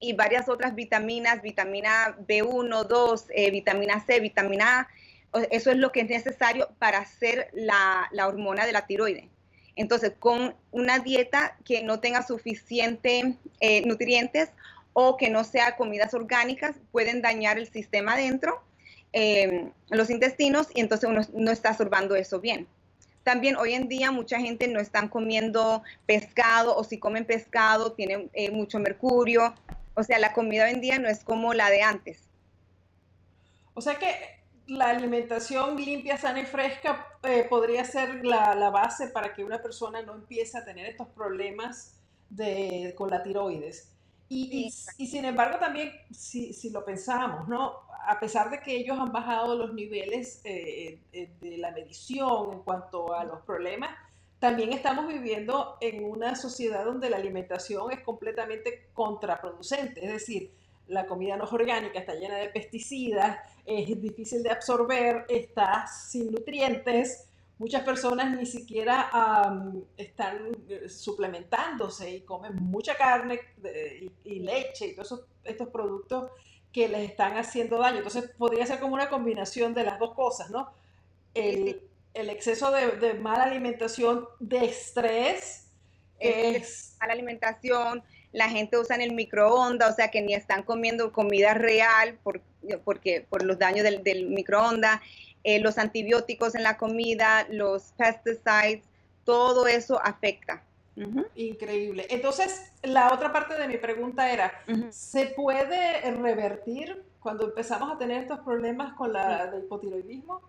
y 0.00 0.14
varias 0.14 0.48
otras 0.48 0.74
vitaminas, 0.74 1.42
vitamina 1.42 2.16
B1, 2.26 2.84
2, 2.86 3.26
eh, 3.34 3.50
vitamina 3.50 4.04
C, 4.04 4.20
vitamina 4.20 4.80
A, 4.80 4.88
eso 5.50 5.70
es 5.70 5.76
lo 5.76 5.92
que 5.92 6.00
es 6.00 6.08
necesario 6.08 6.68
para 6.78 6.98
hacer 6.98 7.50
la, 7.52 8.08
hormona 8.26 8.66
de 8.66 8.72
la 8.72 8.86
tiroide. 8.86 9.28
Entonces, 9.76 10.12
con 10.18 10.54
una 10.70 11.00
dieta 11.00 11.56
que 11.64 11.82
no 11.82 12.00
tenga 12.00 12.22
suficiente 12.22 13.36
eh, 13.60 13.84
nutrientes 13.86 14.50
o 14.94 15.18
que 15.18 15.28
no 15.28 15.44
sea 15.44 15.76
comidas 15.76 16.14
orgánicas, 16.14 16.76
pueden 16.90 17.20
dañar 17.20 17.58
el 17.58 17.70
sistema 17.70 18.14
adentro, 18.14 18.62
los 19.90 20.10
intestinos, 20.10 20.68
y 20.74 20.80
entonces 20.80 21.08
uno 21.08 21.20
no 21.34 21.50
está 21.50 21.70
absorbando 21.70 22.16
eso 22.16 22.40
bien. 22.40 22.66
También 23.24 23.56
hoy 23.56 23.72
en 23.72 23.88
día 23.88 24.10
mucha 24.10 24.38
gente 24.38 24.68
no 24.68 24.78
están 24.80 25.08
comiendo 25.08 25.82
pescado 26.06 26.76
o 26.76 26.84
si 26.84 26.98
comen 26.98 27.24
pescado 27.24 27.92
tienen 27.92 28.30
eh, 28.34 28.50
mucho 28.50 28.78
mercurio. 28.78 29.54
O 29.94 30.02
sea, 30.02 30.18
la 30.18 30.34
comida 30.34 30.64
hoy 30.64 30.72
en 30.72 30.80
día 30.82 30.98
no 30.98 31.08
es 31.08 31.24
como 31.24 31.54
la 31.54 31.70
de 31.70 31.82
antes. 31.82 32.28
O 33.72 33.80
sea 33.80 33.98
que 33.98 34.14
la 34.66 34.90
alimentación 34.90 35.76
limpia, 35.76 36.18
sana 36.18 36.40
y 36.40 36.44
fresca 36.44 37.06
eh, 37.22 37.46
podría 37.48 37.84
ser 37.84 38.24
la, 38.24 38.54
base 38.70 39.08
para 39.08 39.32
que 39.34 39.42
una 39.42 39.62
persona 39.62 40.02
no 40.02 40.14
empiece 40.14 40.58
a 40.58 40.64
tener 40.64 40.86
estos 40.86 41.08
problemas 41.08 41.98
de, 42.28 42.94
con 42.96 43.10
la 43.10 43.22
tiroides. 43.22 43.93
Y, 44.36 44.72
y, 44.98 45.06
sin 45.06 45.24
embargo 45.24 45.58
también, 45.60 45.92
si, 46.10 46.52
si, 46.52 46.70
lo 46.70 46.84
pensamos, 46.84 47.46
¿no? 47.46 47.84
a 48.04 48.18
pesar 48.18 48.50
de 48.50 48.58
que 48.58 48.74
ellos 48.74 48.98
han 48.98 49.12
bajado 49.12 49.54
los 49.54 49.72
niveles 49.72 50.40
eh, 50.44 50.98
eh, 51.12 51.30
de 51.40 51.58
la 51.58 51.70
medición 51.70 52.52
en 52.52 52.58
cuanto 52.62 53.14
a 53.14 53.22
los 53.22 53.42
problemas, 53.42 53.90
también 54.40 54.72
estamos 54.72 55.06
viviendo 55.06 55.76
en 55.80 56.04
una 56.04 56.34
sociedad 56.34 56.84
donde 56.84 57.10
la 57.10 57.16
alimentación 57.16 57.92
es 57.92 58.00
completamente 58.00 58.88
contraproducente, 58.92 60.04
es 60.04 60.12
decir, 60.12 60.50
la 60.88 61.06
comida 61.06 61.36
no 61.36 61.44
es 61.44 61.52
orgánica, 61.52 62.00
está 62.00 62.14
llena 62.14 62.36
de 62.36 62.48
pesticidas, 62.48 63.38
es 63.64 64.02
difícil 64.02 64.42
de 64.42 64.50
absorber, 64.50 65.26
está 65.28 65.86
sin 65.86 66.32
nutrientes, 66.32 67.28
muchas 67.58 67.82
personas 67.82 68.36
ni 68.36 68.46
siquiera 68.46 69.10
están 69.96 70.50
eh, 70.68 70.88
suplementándose 70.88 72.10
y 72.10 72.20
comen 72.22 72.56
mucha 72.56 72.96
carne 72.96 73.40
y, 74.24 74.40
leche 74.40 74.88
y 74.88 74.94
todos 74.94 75.24
estos 75.44 75.68
productos 75.68 76.30
que 76.72 76.88
les 76.88 77.10
están 77.10 77.36
haciendo 77.36 77.78
daño. 77.78 77.98
Entonces 77.98 78.30
podría 78.36 78.66
ser 78.66 78.80
como 78.80 78.94
una 78.94 79.08
combinación 79.08 79.74
de 79.74 79.84
las 79.84 79.98
dos 79.98 80.14
cosas, 80.14 80.50
¿no? 80.50 80.72
El, 81.32 81.80
exceso 82.14 82.70
de, 82.70 83.14
mala 83.14 83.44
alimentación, 83.44 84.26
de 84.40 84.64
estrés. 84.64 85.68
Es... 86.18 86.96
Mala 87.00 87.12
alimentación, 87.12 88.02
la 88.32 88.48
gente 88.48 88.78
usa 88.78 88.96
en 88.96 89.02
el 89.02 89.12
microondas, 89.12 89.92
o 89.92 89.94
sea 89.94 90.10
que 90.10 90.22
ni 90.22 90.34
están 90.34 90.62
comiendo 90.62 91.12
comida 91.12 91.54
real 91.54 92.18
por, 92.22 92.40
porque, 92.84 93.26
por 93.28 93.44
los 93.44 93.58
daños 93.58 93.84
del, 93.84 94.02
del 94.02 94.26
microondas, 94.28 95.00
eh, 95.44 95.60
los 95.60 95.78
antibióticos 95.78 96.54
en 96.54 96.62
la 96.62 96.76
comida, 96.76 97.46
los 97.50 97.92
pesticides, 97.96 98.82
todo 99.24 99.66
eso 99.66 100.00
afecta. 100.02 100.62
Increíble. 101.34 102.06
Entonces, 102.08 102.72
la 102.82 103.12
otra 103.12 103.32
parte 103.32 103.54
de 103.54 103.66
mi 103.66 103.78
pregunta 103.78 104.32
era, 104.32 104.52
¿se 104.90 105.26
puede 105.26 106.00
revertir 106.12 107.02
cuando 107.20 107.44
empezamos 107.44 107.92
a 107.92 107.98
tener 107.98 108.22
estos 108.22 108.40
problemas 108.40 108.94
con 108.94 109.12
la 109.12 109.46
del 109.46 109.64
hipotiroidismo? 109.64 110.40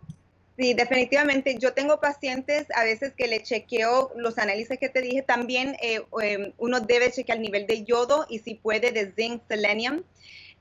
Sí, 0.57 0.73
definitivamente. 0.73 1.57
Yo 1.57 1.73
tengo 1.73 1.99
pacientes 1.99 2.67
a 2.75 2.83
veces 2.83 3.13
que 3.13 3.27
le 3.27 3.43
chequeo 3.43 4.11
los 4.15 4.37
análisis 4.37 4.79
que 4.79 4.87
te 4.87 5.01
dije. 5.01 5.21
También 5.21 5.75
eh, 5.81 6.01
em, 6.21 6.53
uno 6.57 6.79
debe 6.79 7.11
chequear 7.11 7.37
el 7.37 7.41
nivel 7.41 7.67
de 7.67 7.83
yodo 7.83 8.25
y 8.29 8.39
si 8.39 8.55
puede 8.55 8.91
de 8.91 9.11
zinc, 9.11 9.41
selenium. 9.47 10.03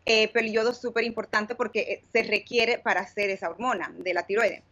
Eh, 0.07 0.31
es 0.35 0.77
súper 0.77 1.05
importante 1.05 1.55
porque 1.55 1.81
eh, 1.81 2.05
se 2.13 2.23
requiere 2.25 2.79
para 2.79 3.01
hacer 3.01 3.31
esa 3.31 3.49
hormona 3.49 3.95
de 3.97 4.15
la 4.15 4.27
tiroides. 4.27 4.63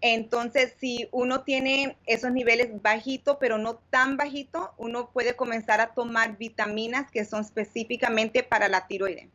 Entonces, 0.00 0.74
si 0.80 1.08
uno 1.12 1.42
tiene 1.42 1.98
esos 2.06 2.32
niveles 2.32 2.80
bajitos, 2.80 3.36
pero 3.38 3.58
no 3.58 3.76
tan 3.90 4.16
bajitos, 4.16 4.70
uno 4.78 5.10
puede 5.10 5.36
comenzar 5.36 5.80
a 5.82 5.92
tomar 5.92 6.38
vitaminas 6.38 7.10
que 7.10 7.26
son 7.26 7.42
específicamente 7.42 8.42
para 8.42 8.68
la 8.68 8.86
tiroide. 8.86 9.28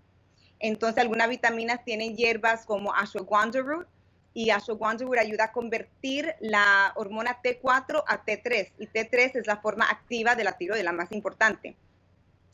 Entonces, 0.59 0.99
algunas 0.99 1.29
vitaminas 1.29 1.83
tienen 1.85 2.15
hierbas 2.15 2.65
como 2.65 2.95
ashwagandha 2.95 3.61
root 3.61 3.87
y 4.33 4.49
ashwagandha 4.49 5.05
root 5.05 5.19
ayuda 5.19 5.45
a 5.45 5.51
convertir 5.51 6.33
la 6.39 6.93
hormona 6.95 7.39
T4 7.43 8.03
a 8.07 8.25
T3 8.25 8.71
y 8.79 8.87
T3 8.87 9.35
es 9.35 9.45
la 9.45 9.57
forma 9.57 9.85
activa 9.85 10.33
de 10.35 10.45
la 10.45 10.57
tiroide, 10.57 10.81
la 10.81 10.93
más 10.93 11.11
importante. 11.11 11.75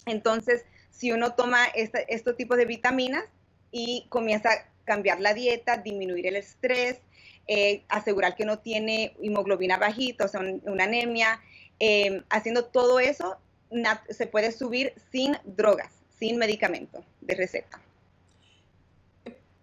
Entonces, 0.06 0.66
si 0.92 1.12
uno 1.12 1.34
toma 1.34 1.66
estos 1.74 2.38
tipos 2.38 2.58
de 2.58 2.66
vitaminas 2.66 3.24
y 3.72 4.06
comienza 4.10 4.52
a 4.52 4.66
cambiar 4.86 5.20
la 5.20 5.34
dieta, 5.34 5.78
disminuir 5.78 6.28
el 6.28 6.36
estrés, 6.36 7.00
eh, 7.48 7.84
asegurar 7.90 8.36
que 8.36 8.46
no 8.46 8.60
tiene 8.60 9.16
hemoglobina 9.22 9.78
bajita, 9.78 10.26
o 10.26 10.28
sea, 10.28 10.42
una 10.42 10.84
anemia. 10.84 11.42
Em, 11.80 12.24
haciendo 12.30 12.66
todo 12.66 13.00
eso, 13.00 13.38
se 14.10 14.28
puede 14.28 14.52
subir 14.52 14.94
sin 15.12 15.38
drogas, 15.46 15.92
sin 16.20 16.38
medicamento 16.38 17.04
de 17.22 17.36
receta. 17.36 17.82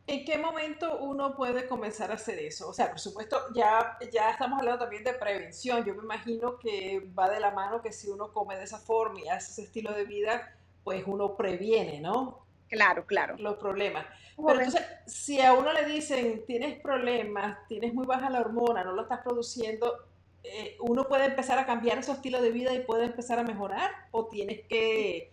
¿En 0.08 0.24
qué 0.24 0.38
momento 0.38 0.98
uno 1.00 1.36
puede 1.36 1.68
comenzar 1.68 2.10
a 2.10 2.14
hacer 2.14 2.38
eso? 2.38 2.70
O 2.70 2.72
sea, 2.72 2.88
por 2.88 2.98
supuesto, 2.98 3.38
ya, 3.54 3.98
ya 4.10 4.30
estamos 4.30 4.58
hablando 4.58 4.80
también 4.80 5.04
de 5.04 5.12
prevención. 5.12 5.84
Yo 5.84 5.94
me 5.94 6.02
imagino 6.02 6.58
que 6.58 7.06
va 7.16 7.28
de 7.28 7.38
la 7.38 7.50
mano 7.50 7.82
que 7.82 7.92
si 7.92 8.08
uno 8.08 8.32
come 8.32 8.56
de 8.56 8.64
esa 8.64 8.78
forma 8.78 9.20
y 9.20 9.28
hace 9.28 9.52
ese 9.52 9.62
estilo 9.64 9.92
de 9.92 10.04
vida, 10.04 10.57
pues 10.84 11.04
uno 11.06 11.36
previene, 11.36 12.00
¿no? 12.00 12.46
Claro, 12.68 13.06
claro. 13.06 13.36
Los 13.38 13.56
problemas. 13.56 14.06
Pero 14.36 14.60
entonces, 14.60 14.82
si 15.06 15.40
a 15.40 15.52
uno 15.54 15.72
le 15.72 15.84
dicen, 15.86 16.44
tienes 16.46 16.80
problemas, 16.80 17.58
tienes 17.66 17.92
muy 17.94 18.06
baja 18.06 18.30
la 18.30 18.40
hormona, 18.40 18.84
no 18.84 18.92
lo 18.92 19.02
estás 19.02 19.20
produciendo, 19.20 20.06
eh, 20.44 20.76
¿uno 20.80 21.08
puede 21.08 21.26
empezar 21.26 21.58
a 21.58 21.66
cambiar 21.66 22.02
su 22.04 22.12
estilo 22.12 22.40
de 22.40 22.52
vida 22.52 22.72
y 22.72 22.80
puede 22.80 23.06
empezar 23.06 23.38
a 23.38 23.42
mejorar? 23.42 23.90
¿O 24.12 24.26
tienes 24.26 24.60
que, 24.68 25.32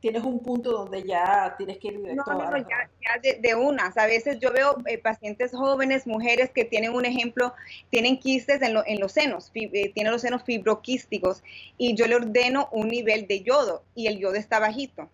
tienes 0.00 0.22
un 0.22 0.40
punto 0.40 0.72
donde 0.72 1.02
ya 1.02 1.54
tienes 1.58 1.78
que 1.78 1.88
ir 1.88 1.98
directo 1.98 2.32
no, 2.32 2.50
no, 2.50 2.56
ya, 2.58 2.90
ya 3.02 3.20
de, 3.22 3.40
de, 3.40 3.54
unas. 3.54 3.96
A 3.96 4.06
veces 4.06 4.38
yo 4.40 4.52
veo 4.52 4.76
eh, 4.86 4.98
pacientes 4.98 5.52
jóvenes, 5.52 6.06
mujeres 6.06 6.50
que 6.50 6.64
tienen 6.64 6.94
un 6.94 7.04
ejemplo, 7.04 7.52
tienen 7.90 8.18
quistes 8.18 8.62
en, 8.62 8.76
en 8.86 9.00
los 9.00 9.12
senos, 9.12 9.50
eh, 9.54 9.90
tienen 9.92 10.12
los 10.12 10.22
senos 10.22 10.42
fibroquísticos 10.44 11.42
y 11.76 11.94
yo 11.94 12.06
le 12.06 12.16
ordeno 12.16 12.68
un 12.72 12.88
nivel 12.88 13.26
de 13.26 13.42
yodo 13.42 13.82
y 13.94 14.06
el 14.06 14.18
yodo 14.18 14.34
está 14.34 14.58
bajito 14.58 15.08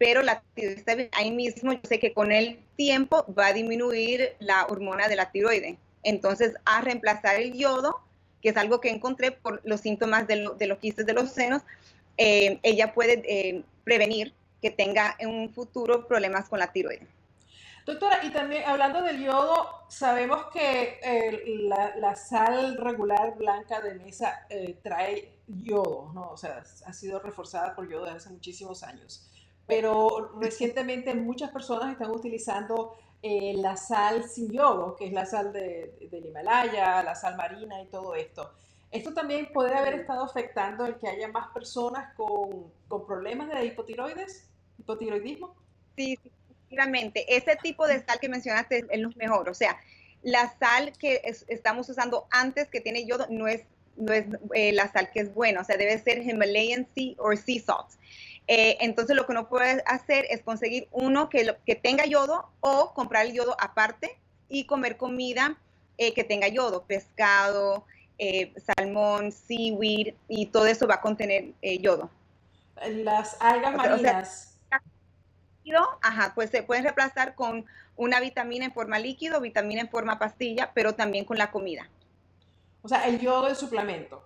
pero 0.00 0.22
la 0.22 0.42
tiroides 0.54 1.10
ahí 1.12 1.30
mismo, 1.30 1.74
yo 1.74 1.80
sé 1.82 1.98
que 1.98 2.14
con 2.14 2.32
el 2.32 2.58
tiempo 2.76 3.26
va 3.38 3.48
a 3.48 3.52
disminuir 3.52 4.34
la 4.38 4.64
hormona 4.64 5.08
de 5.08 5.16
la 5.16 5.30
tiroide. 5.30 5.76
Entonces, 6.02 6.54
a 6.64 6.80
reemplazar 6.80 7.36
el 7.36 7.52
yodo, 7.52 8.00
que 8.40 8.48
es 8.48 8.56
algo 8.56 8.80
que 8.80 8.88
encontré 8.88 9.30
por 9.30 9.60
los 9.62 9.82
síntomas 9.82 10.26
de, 10.26 10.36
los 10.36 10.78
quistes 10.78 11.04
de 11.04 11.12
los 11.12 11.30
senos, 11.32 11.60
eh, 12.22 12.60
ella 12.62 12.92
puede 12.92 13.22
eh, 13.24 13.64
prevenir 13.82 14.34
que 14.60 14.70
tenga 14.70 15.16
en 15.18 15.30
un 15.30 15.54
futuro 15.54 16.06
problemas 16.06 16.50
con 16.50 16.58
la 16.58 16.70
tiroide. 16.70 17.06
Doctora, 17.86 18.20
y 18.22 18.28
también 18.28 18.64
hablando 18.66 19.00
del 19.00 19.24
yodo, 19.24 19.86
sabemos 19.88 20.48
que 20.52 21.00
la, 21.96 22.14
sal 22.14 22.76
regular 22.76 23.38
blanca 23.38 23.80
de 23.80 23.94
mesa 23.94 24.46
eh, 24.50 24.78
trae 24.82 25.38
yodo, 25.46 26.12
¿no? 26.12 26.32
O 26.32 26.36
sea, 26.36 26.62
ha 26.84 26.92
sido 26.92 27.20
reforzada 27.20 27.74
por 27.74 27.88
yodo 27.88 28.04
desde 28.04 28.18
hace 28.18 28.30
muchísimos 28.30 28.82
años. 28.82 29.30
Pero 29.66 30.32
recientemente 30.38 31.14
muchas 31.14 31.50
personas 31.50 31.90
están 31.90 32.10
utilizando 32.10 32.98
eh, 33.22 33.54
la 33.56 33.78
sal 33.78 34.28
sin 34.28 34.50
yodo, 34.50 34.94
que 34.94 35.06
es 35.06 35.12
la 35.14 35.24
sal 35.24 35.54
de, 35.54 36.06
del 36.10 36.26
Himalaya, 36.26 37.02
la 37.02 37.14
sal 37.14 37.34
marina 37.36 37.80
y 37.80 37.86
todo 37.86 38.14
esto. 38.14 38.52
¿Esto 38.90 39.14
también 39.14 39.52
puede 39.52 39.74
haber 39.74 39.94
estado 39.94 40.24
afectando 40.24 40.84
el 40.84 40.96
que 40.96 41.08
haya 41.08 41.28
más 41.28 41.48
personas 41.52 42.12
con, 42.16 42.72
con 42.88 43.06
problemas 43.06 43.48
de 43.48 43.64
hipotiroides, 43.66 44.48
hipotiroidismo? 44.78 45.54
Sí, 45.96 46.18
efectivamente. 46.24 47.24
Ese 47.36 47.56
tipo 47.56 47.86
de 47.86 48.02
sal 48.04 48.18
que 48.20 48.28
mencionaste 48.28 48.86
es 48.88 49.00
lo 49.00 49.10
mejor. 49.16 49.48
O 49.48 49.54
sea, 49.54 49.78
la 50.22 50.52
sal 50.58 50.92
que 50.98 51.22
estamos 51.48 51.88
usando 51.88 52.26
antes 52.30 52.68
que 52.68 52.80
tiene 52.80 53.06
yodo 53.06 53.26
no 53.30 53.46
es, 53.46 53.62
no 53.96 54.12
es 54.12 54.26
eh, 54.54 54.72
la 54.72 54.90
sal 54.90 55.10
que 55.12 55.20
es 55.20 55.34
buena. 55.34 55.60
O 55.60 55.64
sea, 55.64 55.76
debe 55.76 55.98
ser 55.98 56.22
Himalayan 56.22 56.86
Sea 56.94 57.14
o 57.18 57.34
Sea 57.36 57.62
Salt. 57.62 57.88
Eh, 58.48 58.76
entonces 58.80 59.14
lo 59.14 59.26
que 59.26 59.32
uno 59.32 59.48
puede 59.48 59.82
hacer 59.86 60.26
es 60.30 60.42
conseguir 60.42 60.88
uno 60.90 61.28
que, 61.28 61.56
que 61.64 61.76
tenga 61.76 62.04
yodo 62.06 62.50
o 62.58 62.92
comprar 62.94 63.26
el 63.26 63.32
yodo 63.32 63.56
aparte 63.60 64.18
y 64.48 64.64
comer 64.64 64.96
comida 64.96 65.56
eh, 65.98 66.12
que 66.14 66.24
tenga 66.24 66.48
yodo, 66.48 66.82
pescado, 66.82 67.84
eh, 68.22 68.52
salmón, 68.76 69.32
seaweed 69.32 70.14
y 70.28 70.46
todo 70.46 70.66
eso 70.66 70.86
va 70.86 70.96
a 70.96 71.00
contener 71.00 71.54
yodo. 71.80 72.10
Las 72.86 73.40
algas 73.40 73.74
marinas. 73.74 74.58
ajá, 76.02 76.32
pues 76.34 76.50
se 76.50 76.62
pueden 76.62 76.84
reemplazar 76.84 77.34
con 77.34 77.64
una 77.96 78.20
vitamina 78.20 78.66
en 78.66 78.72
forma 78.72 78.98
líquido, 78.98 79.40
vitamina 79.40 79.80
en 79.80 79.88
forma 79.88 80.18
pastilla, 80.18 80.70
pero 80.74 80.94
también 80.94 81.24
con 81.24 81.38
la 81.38 81.50
comida. 81.50 81.88
O 82.82 82.88
sea, 82.88 83.08
el 83.08 83.20
yodo 83.20 83.48
es 83.48 83.56
suplemento. 83.56 84.22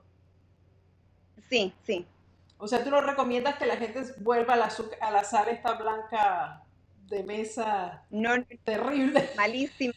Sí, 1.49 1.73
sí. 1.85 2.05
O 2.59 2.67
sea, 2.67 2.83
tú 2.83 2.91
no 2.91 3.01
recomiendas 3.01 3.57
que 3.57 3.67
la 3.67 3.77
gente 3.77 4.03
vuelva 4.19 4.55
a 4.55 4.57
la, 4.57 4.73
a 5.01 5.11
la 5.13 5.23
sal 5.23 5.49
esta 5.49 5.75
blanca 5.75 6.65
de 7.07 7.23
mesa 7.23 8.03
no, 8.11 8.31
terrible. 8.65 9.31
Malísima. 9.37 9.95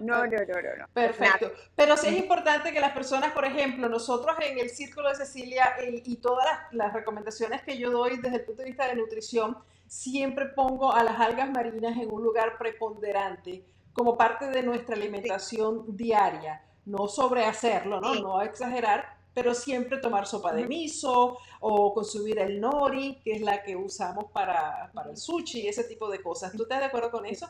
No, 0.00 0.26
no, 0.26 0.38
no, 0.38 0.76
no. 0.78 0.88
Perfecto. 0.92 1.52
Pero 1.76 1.96
sí 1.96 2.08
es 2.08 2.16
importante 2.16 2.72
que 2.72 2.80
las 2.80 2.92
personas, 2.92 3.32
por 3.32 3.44
ejemplo, 3.44 3.88
nosotros 3.88 4.36
en 4.40 4.58
el 4.58 4.70
Círculo 4.70 5.08
de 5.08 5.14
Cecilia 5.14 5.76
y, 5.88 6.12
y 6.12 6.16
todas 6.16 6.44
las, 6.44 6.74
las, 6.74 6.92
recomendaciones 6.92 7.62
que 7.62 7.78
yo 7.78 7.90
doy 7.90 8.16
desde 8.16 8.36
el 8.36 8.44
punto 8.44 8.62
de 8.62 8.68
vista 8.68 8.88
de 8.88 8.96
nutrición, 8.96 9.56
siempre 9.86 10.46
pongo 10.46 10.92
a 10.92 11.04
las 11.04 11.20
algas 11.20 11.50
marinas 11.50 11.96
en 11.96 12.12
un 12.12 12.22
lugar 12.22 12.58
preponderante 12.58 13.64
como 13.92 14.18
parte 14.18 14.46
de 14.48 14.62
nuestra 14.62 14.96
alimentación 14.96 15.96
diaria. 15.96 16.62
No 16.84 17.08
sobrehacerlo, 17.08 18.00
¿no? 18.00 18.14
No 18.16 18.42
exagerar, 18.42 19.16
pero 19.32 19.54
siempre 19.54 19.98
tomar 19.98 20.26
sopa 20.26 20.52
de 20.52 20.66
miso 20.66 21.38
o 21.60 21.94
consumir 21.94 22.38
el 22.38 22.60
nori, 22.60 23.20
que 23.24 23.32
es 23.32 23.40
la 23.40 23.62
que 23.62 23.74
usamos 23.74 24.26
para, 24.32 24.90
para 24.92 25.10
el 25.10 25.16
sushi, 25.16 25.66
ese 25.66 25.84
tipo 25.84 26.10
de 26.10 26.22
cosas. 26.22 26.52
¿Tú 26.52 26.64
estás 26.64 26.80
de 26.80 26.86
acuerdo 26.86 27.10
con 27.10 27.24
eso? 27.24 27.48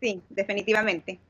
Sí, 0.00 0.22
definitivamente. 0.28 1.20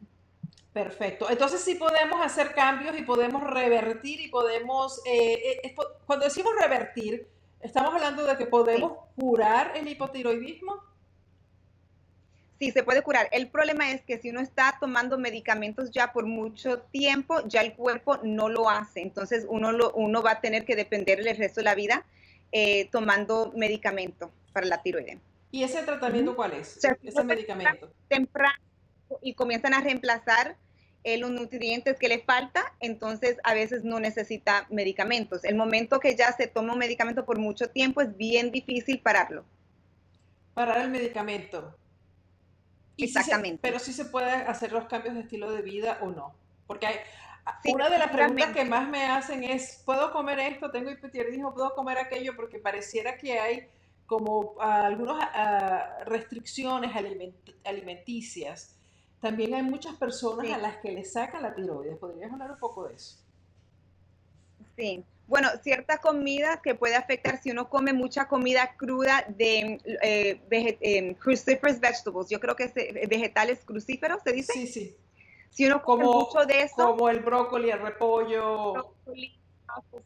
Perfecto. 0.73 1.29
Entonces 1.29 1.61
sí 1.63 1.75
podemos 1.75 2.25
hacer 2.25 2.55
cambios 2.55 2.97
y 2.97 3.03
podemos 3.03 3.43
revertir 3.43 4.21
y 4.21 4.29
podemos, 4.29 5.01
eh, 5.05 5.61
eh, 5.65 5.75
cuando 6.07 6.27
decimos 6.27 6.53
revertir, 6.61 7.27
estamos 7.61 7.93
hablando 7.93 8.25
de 8.25 8.37
que 8.37 8.47
podemos 8.47 8.93
curar 9.17 9.73
el 9.77 9.89
hipotiroidismo 9.89 10.91
sí 12.61 12.71
se 12.71 12.85
puede 12.85 13.03
curar. 13.03 13.29
El 13.33 13.49
problema 13.49 13.91
es 13.91 14.03
que 14.03 14.19
si 14.19 14.29
uno 14.29 14.41
está 14.41 14.77
tomando 14.79 15.19
medicamentos 15.19 15.91
ya 15.91 16.13
por 16.13 16.27
mucho 16.27 16.81
tiempo, 16.93 17.41
ya 17.49 17.63
el 17.63 17.75
cuerpo 17.75 18.19
no 18.23 18.51
lo 18.51 18.69
hace. 18.69 19.01
Entonces 19.01 19.47
uno, 19.49 19.73
lo, 19.73 19.93
uno 19.93 20.23
va 20.23 20.33
a 20.33 20.41
tener 20.41 20.67
que 20.67 20.77
depender 20.77 21.21
el 21.21 21.37
resto 21.37 21.61
de 21.61 21.65
la 21.65 21.75
vida 21.75 22.05
eh, 22.53 22.89
tomando 22.93 23.53
medicamento 23.57 24.31
para 24.53 24.67
la 24.67 24.83
tiroides. 24.83 25.19
¿Y 25.51 25.65
ese 25.65 25.83
tratamiento 25.83 26.37
cuál 26.37 26.55
es? 26.55 26.79
ese 27.03 27.25
medicamento. 27.25 27.93
Temprano 28.09 28.59
y 29.23 29.35
comienzan 29.35 29.75
a 29.75 29.81
reemplazar 29.81 30.57
eh, 31.03 31.19
los 31.19 31.31
nutrientes 31.31 31.99
que 31.99 32.09
le 32.09 32.21
falta, 32.21 32.75
entonces 32.79 33.39
a 33.43 33.55
veces 33.55 33.85
no 33.85 34.01
necesita 34.01 34.67
medicamentos. 34.71 35.45
El 35.45 35.57
momento 35.57 35.99
que 35.99 36.15
ya 36.15 36.31
se 36.33 36.47
toma 36.47 36.75
un 36.75 36.79
medicamento 36.79 37.25
por 37.25 37.39
mucho 37.39 37.71
tiempo 37.71 38.01
es 38.03 38.17
bien 38.17 38.53
difícil 38.53 39.01
pararlo. 39.01 39.45
Parar 40.55 40.83
el 40.83 40.91
medicamento. 40.91 41.77
Exactamente. 42.99 43.61
pero 43.63 43.79
sí 43.79 43.95
se 43.95 44.05
puede 44.05 44.31
hacer 44.31 44.73
los 44.73 44.85
cambios 44.85 45.15
de 45.15 45.23
estilo 45.23 45.51
de 45.53 45.63
vida 45.63 45.99
o 46.03 46.11
no. 46.11 46.35
Porque 46.67 46.87
hay, 46.87 46.97
una 47.65 47.89
de 47.89 47.99
las 47.99 48.11
preguntas 48.11 48.53
que 48.53 48.67
más 48.67 48.87
me 48.87 49.07
hacen 49.07 49.43
es, 49.43 49.83
¿puedo 49.87 50.13
comer 50.13 50.39
esto? 50.39 50.71
Tengo 50.71 50.91
hipotiroidismo, 50.91 51.55
¿puedo 51.55 51.75
comer 51.75 51.97
aquello? 51.97 52.37
Porque 52.37 52.59
pareciera 52.59 53.17
que 53.17 53.41
hay 53.41 53.69
como 54.11 54.57
algunas 54.61 55.25
restricciones 56.05 56.91
alimenticias. 57.65 58.77
También 59.21 59.55
hay 59.55 59.63
muchas 59.63 59.95
personas 59.95 60.51
a 60.51 60.59
las 60.59 60.79
que 60.79 60.91
le 60.91 61.05
sacan 61.05 61.43
la 61.43 61.55
tiroides. 61.55 61.97
¿Podrías 61.97 62.33
hablar 62.33 62.51
un 62.51 62.59
poco 62.59 62.89
de 62.89 62.97
eso? 62.97 63.19
Sí, 64.77 65.05
bueno, 65.29 65.49
cierta 65.63 65.99
comida 65.99 66.61
que 66.61 66.75
puede 66.75 66.97
afectar 66.97 67.41
si 67.41 67.53
uno 67.53 67.71
come 67.71 67.93
mucha 67.93 68.27
comida 68.27 68.75
cruda 68.77 69.25
de 69.29 69.81
eh, 70.03 70.41
eh, 70.51 71.15
cruciferous 71.15 71.79
vegetables. 71.79 72.29
Yo 72.31 72.41
creo 72.41 72.57
que 72.57 72.65
es 72.65 72.73
eh, 72.75 73.07
vegetales 73.09 73.61
crucíferos, 73.65 74.23
¿se 74.25 74.33
dice? 74.33 74.53
Sí, 74.55 74.67
sí. 74.67 74.97
Si 75.51 75.67
uno 75.67 75.85
come 75.85 76.03
mucho 76.03 76.45
de 76.47 76.63
eso. 76.63 76.85
Como 76.85 77.09
el 77.09 77.21
brócoli, 77.21 77.71
el 77.71 77.79
repollo. 77.79 78.93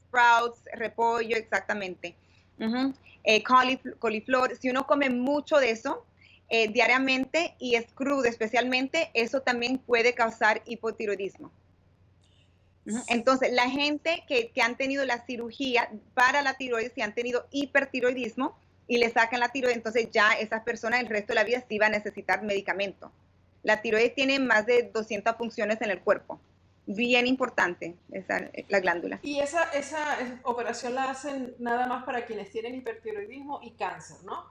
sprouts, 0.08 0.60
repollo, 0.74 1.38
exactamente. 1.38 2.18
Coliflor. 3.98 4.56
Si 4.56 4.70
uno 4.70 4.86
come 4.86 5.10
mucho 5.10 5.56
de 5.56 5.70
eso 5.70 6.04
diariamente 6.50 7.56
y 7.58 7.74
es 7.74 7.86
crudo 7.92 8.24
especialmente, 8.24 9.10
eso 9.14 9.40
también 9.40 9.78
puede 9.78 10.14
causar 10.14 10.62
hipotiroidismo. 10.66 11.50
Entonces, 13.08 13.52
la 13.52 13.68
gente 13.70 14.24
que, 14.28 14.50
han 14.60 14.76
tenido 14.76 15.04
la 15.04 15.24
cirugía 15.24 15.90
para 16.12 16.42
la 16.42 16.54
tiroides 16.54 16.92
y 16.96 17.02
han 17.02 17.14
tenido 17.14 17.46
hipertiroidismo 17.50 18.58
y 18.86 18.98
le 18.98 19.10
sacan 19.10 19.40
la 19.40 19.48
tiroides, 19.48 19.76
entonces 19.78 20.08
ya 20.10 20.32
esas 20.32 20.62
personas 20.62 21.00
el 21.00 21.06
resto 21.06 21.28
de 21.28 21.36
la 21.36 21.44
vida 21.44 21.64
sí 21.66 21.78
van 21.78 21.94
a 21.94 21.98
necesitar 21.98 22.42
medicamento. 22.42 23.10
La 23.62 23.80
tiroides 23.80 24.14
tiene 24.14 24.38
más 24.38 24.66
de 24.66 24.90
200 24.92 25.36
funciones 25.36 25.80
en 25.80 25.90
el 25.90 26.00
cuerpo. 26.00 26.38
Bien 26.86 27.26
importante 27.26 27.96
esa, 28.10 28.50
la 28.68 28.80
glándula. 28.80 29.18
Y 29.22 29.38
esa, 29.38 29.64
esa 29.70 30.40
operación 30.42 30.94
la 30.94 31.10
hacen 31.10 31.54
nada 31.58 31.86
más 31.86 32.04
para 32.04 32.26
quienes 32.26 32.50
tienen 32.50 32.74
hipertiroidismo 32.74 33.60
y 33.62 33.72
cáncer, 33.72 34.18
¿no? 34.24 34.44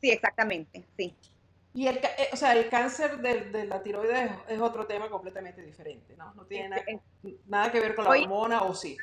Sí, 0.00 0.10
exactamente, 0.10 0.84
sí. 0.96 1.14
Y 1.72 1.86
el, 1.86 1.98
eh, 1.98 2.28
o 2.32 2.36
sea, 2.36 2.52
el 2.54 2.68
cáncer 2.68 3.18
de, 3.18 3.64
la 3.66 3.82
tiroides 3.82 4.30
es, 4.48 4.58
otro 4.58 4.86
tema 4.86 5.08
completamente 5.08 5.62
diferente, 5.62 6.16
¿no? 6.16 6.34
No 6.34 6.44
tiene 6.44 7.00
nada, 7.46 7.70
que 7.70 7.80
ver 7.80 7.94
con 7.94 8.04
la 8.04 8.10
hormona 8.10 8.62
o 8.62 8.74
sí. 8.74 8.96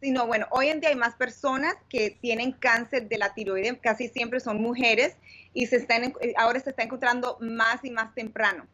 Sí, 0.00 0.10
no, 0.10 0.26
bueno, 0.26 0.46
hoy 0.50 0.68
en 0.68 0.80
día 0.80 0.90
hay 0.90 0.96
más 0.96 1.14
personas 1.14 1.74
que 1.88 2.10
tienen 2.10 2.52
cáncer 2.52 3.08
de 3.08 3.18
la 3.18 3.34
tiroides, 3.34 3.78
casi 3.80 4.08
siempre 4.08 4.40
son 4.40 4.60
mujeres 4.60 5.16
y 5.54 5.66
se 5.66 5.76
están, 5.76 6.04
eh, 6.04 6.34
ahora 6.36 6.60
se 6.60 6.70
está 6.70 6.82
encontrando 6.82 7.36
más 7.40 7.84
y 7.84 7.90
más 7.90 8.14
temprano, 8.14 8.66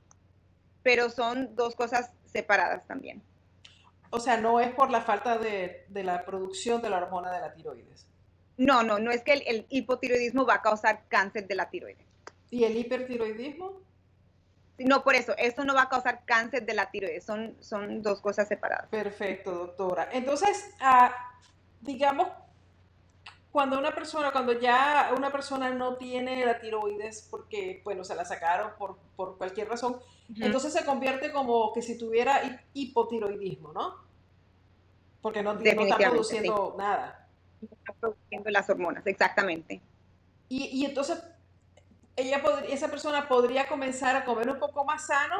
pero 0.83 1.11
son 1.11 1.55
dos 1.55 1.75
cosas 1.75 2.11
separadas 2.35 2.87
también. 2.87 3.23
O 4.11 4.21
sea, 4.21 4.37
no 4.37 4.61
es 4.61 4.73
por 4.75 4.91
la 4.91 5.01
falta 5.01 5.39
de, 5.39 5.87
la 5.91 6.25
producción 6.25 6.83
de 6.83 6.91
la 6.91 6.99
hormona 6.99 7.33
de 7.33 7.41
la 7.41 7.55
tiroides. 7.55 8.07
No, 8.57 8.83
no, 8.83 8.99
no 8.99 9.11
es 9.11 9.23
que 9.23 9.33
el, 9.33 9.43
el 9.47 9.67
hipotiroidismo 9.71 10.45
va 10.45 10.55
a 10.55 10.63
causar 10.63 11.05
cáncer 11.09 11.47
de 11.47 11.55
la 11.55 11.71
tiroides. 11.71 12.07
¿Y 12.51 12.65
el 12.65 12.77
hipertiroidismo? 12.77 13.83
No, 14.79 15.05
por 15.05 15.15
eso, 15.15 15.35
eso 15.39 15.65
no 15.65 15.75
va 15.75 15.83
a 15.83 15.89
causar 15.89 16.25
cáncer 16.25 16.67
de 16.67 16.75
la 16.75 16.91
tiroides, 16.91 17.25
son, 17.25 17.57
son 17.61 18.03
dos 18.03 18.21
cosas 18.21 18.49
separadas. 18.49 18.89
Perfecto, 18.89 19.53
doctora. 19.53 20.09
Entonces, 20.13 20.75
ah, 20.81 21.15
digamos, 21.81 22.29
cuando 23.55 23.79
una 23.79 23.95
persona, 23.95 24.33
cuando 24.33 24.53
ya 24.59 25.13
una 25.17 25.31
persona 25.31 25.71
no 25.71 25.95
tiene 25.95 26.45
la 26.45 26.59
tiroides 26.59 27.29
porque, 27.31 27.81
bueno, 27.85 28.03
se 28.03 28.17
la 28.17 28.25
sacaron 28.25 28.73
por, 28.77 28.99
por 29.15 29.39
cualquier 29.39 29.69
razón, 29.69 30.01
entonces 30.41 30.73
se 30.73 30.85
convierte 30.85 31.31
como 31.31 31.73
que 31.73 31.81
si 31.81 31.97
tuviera 31.97 32.65
hipotiroidismo, 32.73 33.73
¿no? 33.73 33.95
Porque 35.23 35.45
no, 35.45 35.53
está 35.53 35.97
produciendo 35.97 36.75
nada. 36.77 37.29
No 37.61 37.69
está 37.71 37.93
produciendo 37.93 38.51
las 38.51 38.69
hormonas, 38.69 39.07
exactamente. 39.07 39.81
Y, 40.49 40.65
y 40.77 40.85
entonces, 40.85 41.23
ella 42.17 42.43
esa 42.69 42.89
persona 42.89 43.29
podría 43.29 43.69
comenzar 43.69 44.17
a 44.17 44.25
comer 44.25 44.51
un 44.51 44.59
poco 44.59 44.85
más 44.85 45.07
sano, 45.07 45.37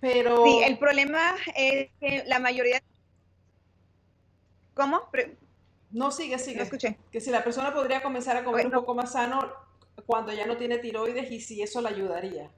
pero... 0.00 0.42
Sí, 0.42 0.62
el 0.64 0.78
problema 0.78 1.34
es 1.54 1.90
que 2.00 2.24
la 2.26 2.38
mayoría... 2.38 2.80
¿Cómo? 4.72 5.02
No, 5.92 6.10
sigue, 6.10 6.38
sigue. 6.38 6.56
No 6.56 6.62
escuché. 6.64 6.98
Que 7.10 7.20
si 7.20 7.30
la 7.30 7.44
persona 7.44 7.72
podría 7.72 8.02
comenzar 8.02 8.36
a 8.36 8.44
comer 8.44 8.66
un 8.66 8.72
poco 8.72 8.94
más 8.94 9.12
sano 9.12 9.52
cuando 10.06 10.32
ya 10.32 10.46
no 10.46 10.56
tiene 10.56 10.78
tiroides 10.78 11.30
y 11.30 11.40
si 11.40 11.62
eso 11.62 11.80
le 11.80 11.88
ayudaría. 11.88 12.50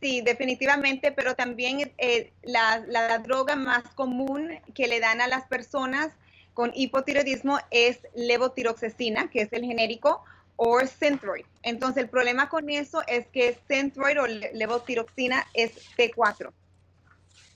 Sí, 0.00 0.20
definitivamente, 0.20 1.12
pero 1.12 1.34
también 1.34 1.92
eh, 1.98 2.32
la, 2.42 2.82
la, 2.88 3.18
droga 3.18 3.54
más 3.54 3.84
común 3.94 4.50
que 4.74 4.88
le 4.88 4.98
dan 4.98 5.20
a 5.20 5.28
las 5.28 5.46
personas 5.46 6.12
con 6.54 6.72
hipotiroidismo 6.74 7.58
es 7.70 8.00
levotiroxecina, 8.14 9.30
que 9.30 9.42
es 9.42 9.52
el 9.52 9.64
genérico, 9.64 10.24
o 10.56 10.80
Synthroid. 10.80 11.44
Entonces, 11.62 12.02
el 12.02 12.08
problema 12.08 12.48
con 12.48 12.68
eso 12.68 13.02
es 13.06 13.26
que 13.28 13.58
Synthroid 13.68 14.20
o 14.20 14.26
levotiroxina 14.26 15.46
es 15.54 15.72
T4. 15.96 16.52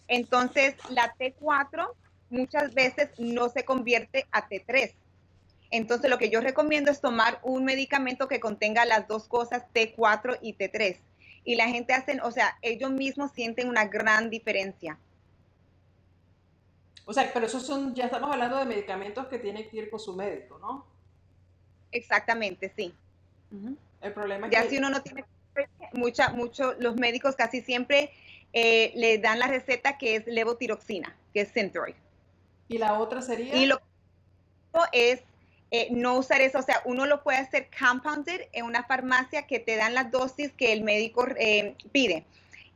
Entonces, 0.08 0.74
la 0.90 1.14
T4 1.16 1.90
muchas 2.30 2.74
veces 2.74 3.10
no 3.18 3.48
se 3.48 3.64
convierte 3.64 4.26
a 4.32 4.48
T3. 4.48 4.92
Entonces, 5.70 6.10
lo 6.10 6.18
que 6.18 6.30
yo 6.30 6.40
recomiendo 6.40 6.90
es 6.90 7.00
tomar 7.00 7.40
un 7.42 7.64
medicamento 7.64 8.28
que 8.28 8.40
contenga 8.40 8.84
las 8.84 9.08
dos 9.08 9.26
cosas, 9.28 9.64
T4 9.74 10.38
y 10.40 10.54
T3. 10.54 10.98
Y 11.44 11.56
la 11.56 11.68
gente 11.68 11.92
hace, 11.92 12.20
o 12.22 12.30
sea, 12.30 12.56
ellos 12.62 12.90
mismos 12.90 13.32
sienten 13.32 13.68
una 13.68 13.86
gran 13.86 14.30
diferencia. 14.30 14.98
O 17.04 17.12
sea, 17.12 17.30
pero 17.32 17.46
esos 17.46 17.64
son, 17.64 17.94
ya 17.94 18.06
estamos 18.06 18.32
hablando 18.32 18.58
de 18.58 18.64
medicamentos 18.64 19.26
que 19.28 19.38
tiene 19.38 19.68
que 19.68 19.76
ir 19.76 19.90
con 19.90 20.00
su 20.00 20.14
médico, 20.14 20.58
¿no? 20.58 20.84
Exactamente, 21.92 22.72
sí. 22.76 22.92
El 24.00 24.12
problema 24.12 24.48
es 24.48 24.52
ya 24.52 24.64
si 24.64 24.78
uno 24.78 24.90
no 24.90 25.02
tiene 25.02 25.24
mucha, 25.92 26.30
mucho, 26.30 26.74
los 26.78 26.96
médicos 26.96 27.36
casi 27.36 27.60
siempre 27.60 28.10
eh, 28.52 28.92
le 28.96 29.18
dan 29.18 29.38
la 29.38 29.46
receta 29.46 29.98
que 29.98 30.16
es 30.16 30.26
levotiroxina, 30.26 31.16
que 31.32 31.42
es 31.42 31.48
Synthroid. 31.48 31.94
¿Y 32.68 32.78
la 32.78 32.98
otra 32.98 33.22
sería? 33.22 33.54
Y 33.54 33.66
lo 33.66 33.80
es 34.92 35.20
eh, 35.70 35.88
no 35.90 36.18
usar 36.18 36.40
eso, 36.42 36.58
o 36.58 36.62
sea, 36.62 36.80
uno 36.84 37.06
lo 37.06 37.22
puede 37.22 37.38
hacer 37.38 37.68
compounded 37.76 38.42
en 38.52 38.64
una 38.66 38.84
farmacia 38.84 39.46
que 39.46 39.58
te 39.58 39.76
dan 39.76 39.94
las 39.94 40.10
dosis 40.10 40.52
que 40.52 40.72
el 40.72 40.82
médico 40.82 41.26
eh, 41.36 41.74
pide 41.92 42.24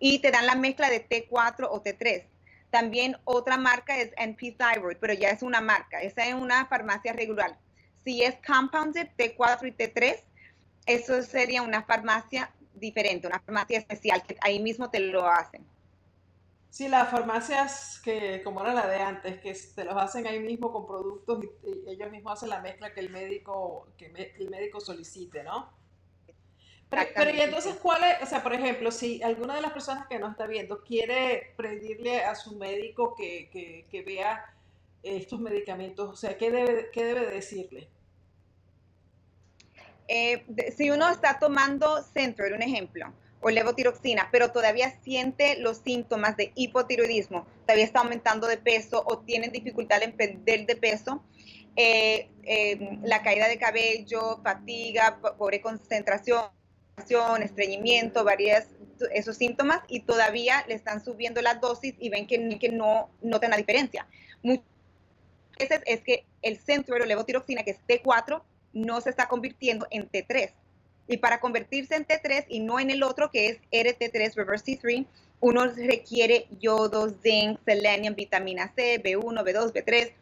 y 0.01 0.19
te 0.19 0.31
dan 0.31 0.47
la 0.47 0.57
mezcla 0.57 0.91
de 0.91 1.07
T4 1.07 1.69
o 1.71 1.83
T3. 1.83 2.25
También 2.71 3.17
otra 3.25 3.57
marca 3.57 3.97
es 3.99 4.11
NP 4.17 4.57
Thyroid, 4.57 4.97
pero 4.99 5.13
ya 5.13 5.31
es 5.31 5.43
una 5.43 5.61
marca, 5.61 6.03
esa 6.03 6.27
es 6.27 6.35
una 6.35 6.67
farmacia 6.67 7.13
regular. 7.13 7.57
Si 8.05 8.23
es 8.23 8.35
compounded 8.45 9.09
T4 9.17 9.69
y 9.69 9.73
T3, 9.73 10.21
eso 10.87 11.23
sería 11.23 11.63
una 11.63 11.83
farmacia 11.83 12.51
diferente, 12.75 13.27
una 13.27 13.41
farmacia 13.41 13.79
especial, 13.79 14.23
que 14.23 14.37
ahí 14.41 14.59
mismo 14.59 14.91
te 14.91 15.01
lo 15.01 15.29
hacen. 15.29 15.65
Sí, 16.71 16.87
las 16.87 17.11
farmacias 17.11 18.01
que, 18.03 18.43
como 18.45 18.61
era 18.63 18.73
la 18.73 18.87
de 18.87 18.97
antes, 18.97 19.41
que 19.41 19.53
te 19.75 19.85
los 19.85 19.97
hacen 19.97 20.27
ahí 20.29 20.39
mismo 20.39 20.73
con 20.73 20.87
productos 20.87 21.45
y, 21.45 21.91
ellos 21.91 22.11
mismos 22.11 22.35
hacen 22.35 22.49
la 22.49 22.61
mezcla 22.61 22.95
que 22.95 23.01
el 23.01 23.11
médico, 23.11 23.89
que 23.99 24.07
el 24.39 24.49
médico 24.51 24.81
solicite, 24.81 25.43
¿no? 25.43 25.73
Pero, 26.89 27.31
y 27.31 27.41
entonces, 27.41 27.77
¿cuál 27.77 28.03
es? 28.05 28.23
O 28.23 28.27
sea, 28.27 28.43
por 28.43 28.53
ejemplo, 28.53 28.91
si 28.91 29.23
alguna 29.23 29.55
de 29.55 29.61
las 29.61 29.73
personas 29.73 30.07
que 30.09 30.19
nos 30.19 30.33
está 30.33 30.47
viendo 30.47 30.83
quiere 30.83 31.55
pedirle 31.57 32.25
a 32.25 32.35
su 32.35 32.57
médico 32.57 33.15
que, 33.15 33.49
que, 33.89 34.03
vea 34.03 34.45
estos 35.03 35.41
medicamentos, 35.41 36.09
o 36.09 36.17
sea, 36.17 36.37
¿qué 36.37 36.51
debe, 36.51 36.91
qué 36.93 37.05
debe 37.05 37.27
decirle? 37.27 37.89
Eh, 40.09 40.45
si 40.77 40.91
uno 40.91 41.09
está 41.09 41.39
tomando 41.39 42.03
Centro, 42.03 42.45
un 42.53 42.63
ejemplo, 42.63 43.13
o 43.41 43.51
levotiroxina, 43.51 44.29
pero 44.31 44.53
todavía 44.53 44.95
siente 45.03 45.57
los 45.59 45.79
síntomas 45.79 46.37
de 46.37 46.53
hipotiroidismo, 46.55 47.47
todavía 47.63 47.85
está 47.85 48.01
aumentando 48.01 48.47
de 48.47 48.59
peso 48.59 49.03
o 49.07 49.19
tiene 49.19 49.49
dificultad 49.49 50.03
en 50.03 50.13
perder 50.13 50.67
de 50.67 50.77
peso, 50.77 51.23
eh, 51.77 52.29
eh, 52.43 52.99
la 53.03 53.23
caída 53.23 53.49
de 53.49 53.59
cabello, 53.59 54.41
fatiga, 54.43 55.19
pobre 55.39 55.61
concentración, 55.61 56.51
estreñimiento, 57.43 58.25
varios 58.25 58.65
esos 59.13 59.37
síntomas 59.39 59.81
y 59.89 60.01
todavía 60.01 60.63
le 60.69 60.75
están 60.75 61.03
subiendo 61.03 61.41
la 61.41 61.55
dosis 61.55 61.95
y 61.99 62.11
ven 62.11 62.27
que, 62.27 62.59
que 62.59 62.69
no 62.69 63.09
notan 63.23 63.51
la 63.51 63.57
diferencia. 63.57 64.07
Muchas 64.43 64.67
veces 65.59 65.81
es 65.87 66.03
que 66.03 66.27
el 66.43 66.59
centro 66.59 66.97
de 66.97 67.07
levotiroxina, 67.07 67.63
que 67.63 67.71
es 67.71 67.81
T4, 67.87 68.43
no 68.75 69.01
se 69.01 69.09
está 69.09 69.27
convirtiendo 69.29 69.87
en 69.91 70.11
T3 70.11 70.53
y 71.11 71.17
para 71.17 71.41
convertirse 71.41 71.97
en 71.97 72.07
T3 72.07 72.47
y 72.49 72.61
no 72.61 72.79
en 72.79 72.89
el 72.89 73.03
otro 73.03 73.33
que 73.33 73.49
es 73.49 73.59
RT3 73.73 74.33
Reverse 74.37 74.79
T3, 74.79 75.07
uno 75.41 75.67
requiere 75.67 76.47
yodo, 76.61 77.11
zinc, 77.21 77.59
selenium, 77.65 78.15
vitamina 78.15 78.73
C, 78.77 79.03
B1, 79.03 79.43
B2, 79.43 79.73
B3. 79.73 80.13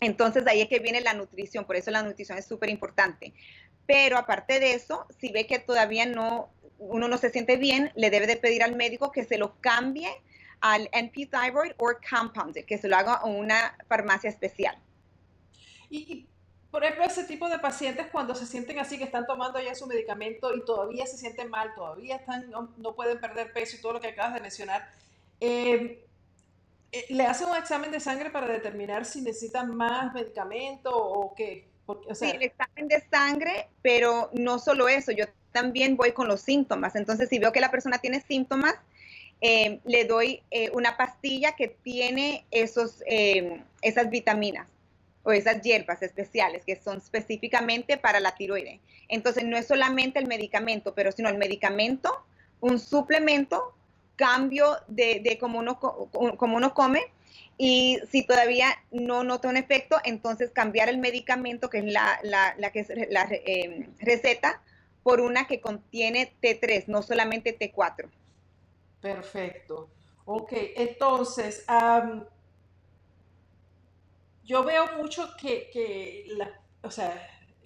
Entonces 0.00 0.46
ahí 0.46 0.62
es 0.62 0.68
que 0.68 0.78
viene 0.78 1.02
la 1.02 1.12
nutrición, 1.12 1.66
por 1.66 1.76
eso 1.76 1.90
la 1.90 2.02
nutrición 2.02 2.38
es 2.38 2.46
súper 2.46 2.70
importante. 2.70 3.34
Pero 3.86 4.16
aparte 4.16 4.58
de 4.60 4.72
eso, 4.72 5.06
si 5.20 5.30
ve 5.30 5.46
que 5.46 5.58
todavía 5.58 6.06
no, 6.06 6.48
uno 6.78 7.06
no 7.06 7.18
se 7.18 7.28
siente 7.28 7.58
bien, 7.58 7.92
le 7.94 8.08
debe 8.08 8.26
de 8.26 8.36
pedir 8.36 8.62
al 8.62 8.76
médico 8.76 9.12
que 9.12 9.24
se 9.24 9.36
lo 9.36 9.60
cambie 9.60 10.08
al 10.60 10.88
NP 10.92 11.26
Thyroid 11.26 11.72
o 11.76 11.90
Compounded, 12.08 12.64
que 12.64 12.78
se 12.78 12.88
lo 12.88 12.96
haga 12.96 13.20
en 13.26 13.36
una 13.36 13.76
farmacia 13.88 14.30
especial. 14.30 14.78
¿Y, 15.90 16.27
por 16.70 16.84
ejemplo, 16.84 17.04
ese 17.04 17.24
tipo 17.24 17.48
de 17.48 17.58
pacientes 17.58 18.08
cuando 18.12 18.34
se 18.34 18.46
sienten 18.46 18.78
así, 18.78 18.98
que 18.98 19.04
están 19.04 19.26
tomando 19.26 19.60
ya 19.60 19.74
su 19.74 19.86
medicamento 19.86 20.54
y 20.54 20.64
todavía 20.64 21.06
se 21.06 21.16
sienten 21.16 21.48
mal, 21.48 21.74
todavía 21.74 22.16
están, 22.16 22.50
no, 22.50 22.94
pueden 22.94 23.20
perder 23.20 23.52
peso 23.52 23.76
y 23.76 23.80
todo 23.80 23.94
lo 23.94 24.00
que 24.00 24.08
acabas 24.08 24.34
de 24.34 24.40
mencionar, 24.40 24.88
em, 25.40 25.96
eh, 26.92 27.06
¿le 27.08 27.26
hacen 27.26 27.48
un 27.48 27.56
examen 27.56 27.90
de 27.90 28.00
sangre 28.00 28.30
para 28.30 28.48
determinar 28.48 29.06
si 29.06 29.22
necesitan 29.22 29.74
más 29.74 30.12
medicamento 30.12 30.90
o 30.94 31.34
qué? 31.34 31.66
Sí, 32.12 32.26
el 32.26 32.42
examen 32.42 32.86
de 32.86 33.02
sangre, 33.10 33.68
pero 33.80 34.28
no 34.34 34.58
solo 34.58 34.88
eso, 34.88 35.10
yo 35.10 35.24
también 35.52 35.96
voy 35.96 36.12
con 36.12 36.28
los 36.28 36.42
síntomas. 36.42 36.94
Entonces, 36.96 37.30
si 37.30 37.38
veo 37.38 37.50
que 37.50 37.60
la 37.60 37.70
persona 37.70 37.96
tiene 37.96 38.20
síntomas, 38.20 38.74
em, 39.40 39.80
le 39.84 40.04
doy 40.04 40.42
eh, 40.50 40.68
una 40.74 40.98
pastilla 40.98 41.52
que 41.52 41.68
tiene 41.68 42.44
esos, 42.50 43.02
em, 43.06 43.64
esas 43.80 44.10
vitaminas 44.10 44.66
o 45.22 45.32
esas 45.32 45.60
hierbas 45.62 46.02
especiales 46.02 46.64
que 46.64 46.76
son 46.76 46.98
específicamente 46.98 47.96
para 47.96 48.20
la 48.20 48.34
tiroide. 48.34 48.80
Entonces 49.08 49.44
no 49.44 49.56
es 49.56 49.66
solamente 49.66 50.18
el 50.18 50.26
medicamento, 50.26 50.94
pero 50.94 51.12
sino 51.12 51.28
el 51.28 51.38
medicamento, 51.38 52.24
un 52.60 52.78
suplemento, 52.78 53.74
cambio 54.16 54.76
de, 54.88 55.20
de 55.20 55.38
cómo, 55.38 55.60
uno, 55.60 55.78
como 55.78 56.56
uno 56.56 56.74
come 56.74 57.12
y 57.56 57.98
si 58.10 58.22
todavía 58.24 58.68
no 58.92 59.24
nota 59.24 59.48
un 59.48 59.56
efecto, 59.56 59.96
entonces 60.04 60.50
cambiar 60.50 60.88
el 60.88 60.98
medicamento, 60.98 61.68
que 61.68 61.78
es 61.78 61.84
la, 61.84 62.20
la, 62.22 62.54
la 62.56 62.70
que 62.70 62.80
es 62.80 62.92
la 63.10 63.28
em, 63.30 63.92
receta, 63.98 64.62
por 65.02 65.20
una 65.20 65.46
que 65.48 65.60
contiene 65.60 66.32
T3, 66.40 66.84
no 66.86 67.02
solamente 67.02 67.58
T4. 67.58 68.08
Perfecto. 69.00 69.90
Ok, 70.24 70.52
entonces, 70.76 71.64
yo 74.48 74.64
veo 74.64 74.86
mucho 74.96 75.28
que, 75.36 76.26
o 76.82 76.90
sea, 76.90 77.14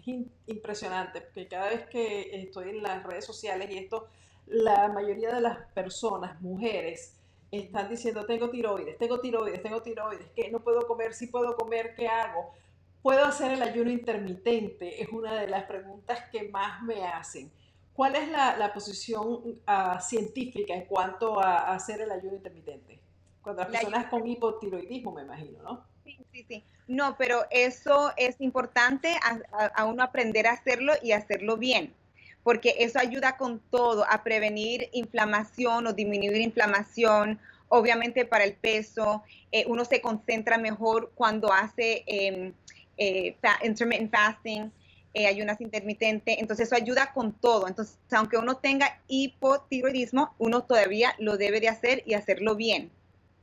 es 0.01 0.07
impresionante, 0.49 1.21
porque 1.21 1.47
cada 1.47 1.71
vez 1.71 1.87
que 1.87 2.42
estoy 2.42 2.71
en 2.71 2.83
las 2.83 3.05
redes 3.05 3.25
sociales 3.25 3.71
y 3.71 3.79
esto, 3.79 4.09
la 4.47 4.88
mayoría 4.88 5.33
de 5.33 5.40
las 5.40 5.59
personas, 5.75 6.40
mujeres, 6.42 7.21
están 7.53 7.88
diciendo, 7.88 8.27
tengo 8.27 8.51
tiroides, 8.51 8.99
tengo 8.99 9.21
tiroides, 9.21 9.62
tengo 9.62 9.81
tiroides, 9.81 10.29
que 10.35 10.51
no 10.51 10.59
puedo 10.59 10.85
comer, 10.88 11.14
sí 11.14 11.29
puedo 11.29 11.57
comer, 11.57 11.95
¿qué 11.95 12.09
hago? 12.09 12.53
¿Puedo 13.01 13.25
hacer 13.27 13.53
el 13.53 13.62
ayuno 13.62 13.90
intermitente? 13.90 15.01
Es 15.03 15.11
una 15.11 15.40
de 15.40 15.47
las 15.47 15.64
preguntas 15.64 16.29
que 16.33 16.49
más 16.49 16.83
me 16.83 17.07
hacen. 17.07 17.53
¿Cuál 17.92 18.16
es 18.16 18.29
la, 18.29 18.73
posición 18.75 19.61
ah, 19.66 20.01
científica 20.01 20.75
en 20.75 20.87
cuanto 20.87 21.38
a, 21.38 21.73
hacer 21.75 22.01
el 22.01 22.11
ayuno 22.11 22.35
intermitente? 22.35 23.01
Cuando 23.40 23.62
las 23.62 23.71
personas 23.71 24.07
con 24.07 24.27
hipotiroidismo, 24.27 25.12
me 25.12 25.23
imagino, 25.23 25.62
¿no? 25.62 25.92
Sí, 26.05 26.19
sí, 26.33 26.45
sí. 26.49 26.65
No, 26.88 27.17
pero 27.17 27.47
eso 27.51 28.12
es 28.17 28.41
importante 28.41 29.17
a, 29.53 29.85
uno 29.85 30.03
aprender 30.03 30.47
a 30.47 30.53
hacerlo 30.53 30.93
y 31.03 31.12
hacerlo 31.12 31.57
bien, 31.57 31.95
porque 32.43 32.75
eso 32.81 32.99
ayuda 32.99 33.37
con 33.37 33.61
todo 33.71 34.05
a 34.11 34.23
prevenir 34.25 34.88
inflamación 34.93 35.87
o 35.87 35.93
disminuir 35.93 36.41
inflamación, 36.41 37.38
obviamente 37.69 38.25
para 38.25 38.45
el 38.45 38.55
peso. 38.55 39.23
Eh, 39.53 39.65
uno 39.69 39.85
se 39.85 40.01
concentra 40.01 40.59
mejor 40.59 41.12
cuando 41.15 41.53
hace 41.53 42.03
em, 42.07 42.53
eh, 42.97 43.37
intermittent 43.62 44.11
fasting, 44.11 44.73
eh, 45.15 45.27
ayunas 45.27 45.61
intermitente, 45.61 46.41
entonces 46.41 46.67
eso 46.67 46.75
ayuda 46.75 47.12
con 47.12 47.33
todo. 47.33 47.69
Entonces, 47.69 47.99
aunque 48.11 48.38
uno 48.38 48.57
tenga 48.57 49.01
hipotiroidismo, 49.09 50.35
uno 50.38 50.65
todavía 50.65 51.15
lo 51.19 51.37
debe 51.37 51.61
de 51.61 51.69
hacer 51.69 52.03
y 52.07 52.15
hacerlo 52.15 52.57
bien. 52.57 52.91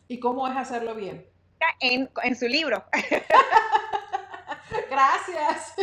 ¿Y 0.07 0.19
cómo 0.19 0.47
es 0.47 0.57
hacerlo 0.57 0.95
bien? 0.95 1.25
En, 1.79 2.35
su 2.35 2.47
libro. 2.47 2.83
Gracias. 4.89 5.73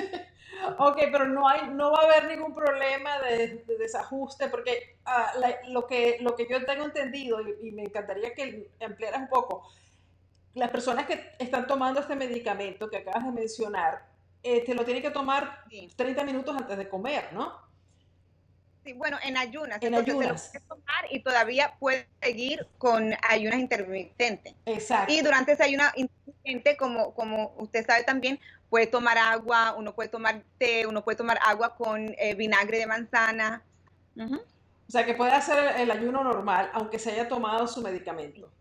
Ok, 0.78 0.98
pero 1.12 1.26
no, 1.26 1.48
hay, 1.48 1.68
no 1.68 1.92
va 1.92 2.00
a 2.00 2.04
haber 2.04 2.36
ningún 2.36 2.54
problema 2.54 3.20
de, 3.20 3.64
desajuste, 3.78 4.48
porque 4.48 4.98
ah, 5.04 5.32
lo, 5.68 5.86
que, 5.86 6.18
lo 6.20 6.34
que 6.34 6.46
yo 6.48 6.64
tengo 6.64 6.84
entendido, 6.84 7.38
y, 7.62 7.72
me 7.72 7.82
encantaría 7.82 8.34
que 8.34 8.70
emplearas 8.80 9.20
un 9.20 9.28
poco, 9.28 9.68
las 10.54 10.70
personas 10.70 11.06
que 11.06 11.32
están 11.38 11.66
tomando 11.66 12.00
este 12.00 12.16
medicamento 12.16 12.88
que 12.88 12.98
acabas 12.98 13.24
de 13.24 13.32
mencionar, 13.32 14.06
te 14.42 14.58
este, 14.58 14.74
lo 14.74 14.84
tienen 14.84 15.02
que 15.02 15.10
tomar 15.10 15.64
30 15.96 16.24
minutos 16.24 16.56
antes 16.56 16.78
de 16.78 16.88
comer, 16.88 17.32
¿no? 17.32 17.65
Sí, 18.86 18.92
bueno, 18.92 19.18
en 19.24 19.36
ayunas. 19.36 19.82
En 19.82 19.94
entonces 19.94 20.14
ayunas. 20.14 20.42
se 20.52 20.58
lo 20.60 20.64
puede 20.64 20.80
tomar 20.80 21.04
y 21.10 21.18
todavía 21.18 21.74
puede 21.80 22.06
seguir 22.22 22.68
con 22.78 23.12
ayunas 23.28 23.58
intermitentes. 23.58 24.54
Exacto. 24.64 25.12
Y 25.12 25.22
durante 25.22 25.52
ese 25.52 25.64
ayuno 25.64 25.82
intermitente, 25.96 26.76
como, 26.76 27.12
como 27.12 27.52
usted 27.58 27.84
sabe 27.84 28.04
también, 28.04 28.38
puede 28.70 28.86
tomar 28.86 29.18
agua, 29.18 29.74
uno 29.76 29.92
puede 29.92 30.08
tomar 30.08 30.44
té, 30.58 30.86
uno 30.86 31.02
puede 31.02 31.16
tomar 31.16 31.36
agua 31.44 31.74
con 31.74 32.14
eh, 32.16 32.36
vinagre 32.36 32.78
de 32.78 32.86
manzana. 32.86 33.64
O 34.16 34.38
sea, 34.88 35.04
que 35.04 35.14
puede 35.14 35.32
hacer 35.32 35.58
el, 35.58 35.80
el 35.80 35.90
ayuno 35.90 36.22
normal, 36.22 36.70
aunque 36.72 37.00
se 37.00 37.10
haya 37.10 37.26
tomado 37.26 37.66
su 37.66 37.82
medicamento. 37.82 38.52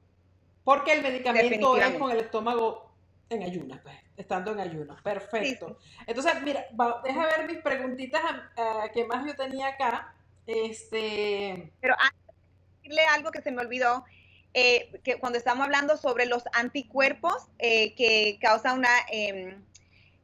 Porque 0.63 0.93
el 0.93 1.03
medicamento 1.03 1.77
es 1.77 1.93
con 1.99 2.09
el 2.09 2.21
estómago 2.21 2.91
en 3.29 3.43
ayunas, 3.43 3.79
pues, 3.83 3.95
estando 4.17 4.53
en 4.53 4.59
ayunas. 4.59 4.99
Perfecto. 5.03 5.77
Entonces, 6.07 6.41
mira, 6.41 6.65
va- 6.79 7.01
deja 7.03 7.25
ver 7.25 7.47
mis 7.47 7.57
preguntitas 7.59 8.21
ah, 8.57 8.88
que 8.91 9.05
más 9.05 9.23
yo 9.23 9.35
tenía 9.35 9.67
acá. 9.67 10.14
Este, 10.47 11.71
Pero 11.81 11.95
antes 11.99 12.27
de 12.27 12.34
decirle 12.81 13.05
algo 13.05 13.31
que 13.31 13.41
se 13.41 13.51
me 13.51 13.62
olvidó, 13.62 14.05
eh, 14.53 14.89
que 15.03 15.17
cuando 15.17 15.38
estamos 15.38 15.65
hablando 15.65 15.97
sobre 15.97 16.25
los 16.25 16.43
anticuerpos 16.53 17.47
eh, 17.60 17.93
que 17.95 18.38
causan 18.39 18.79
una 18.79 18.89
em, 19.12 19.62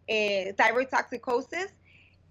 eh, 0.07 0.53
thyroid 0.57 0.88
toxicosis, 0.88 1.73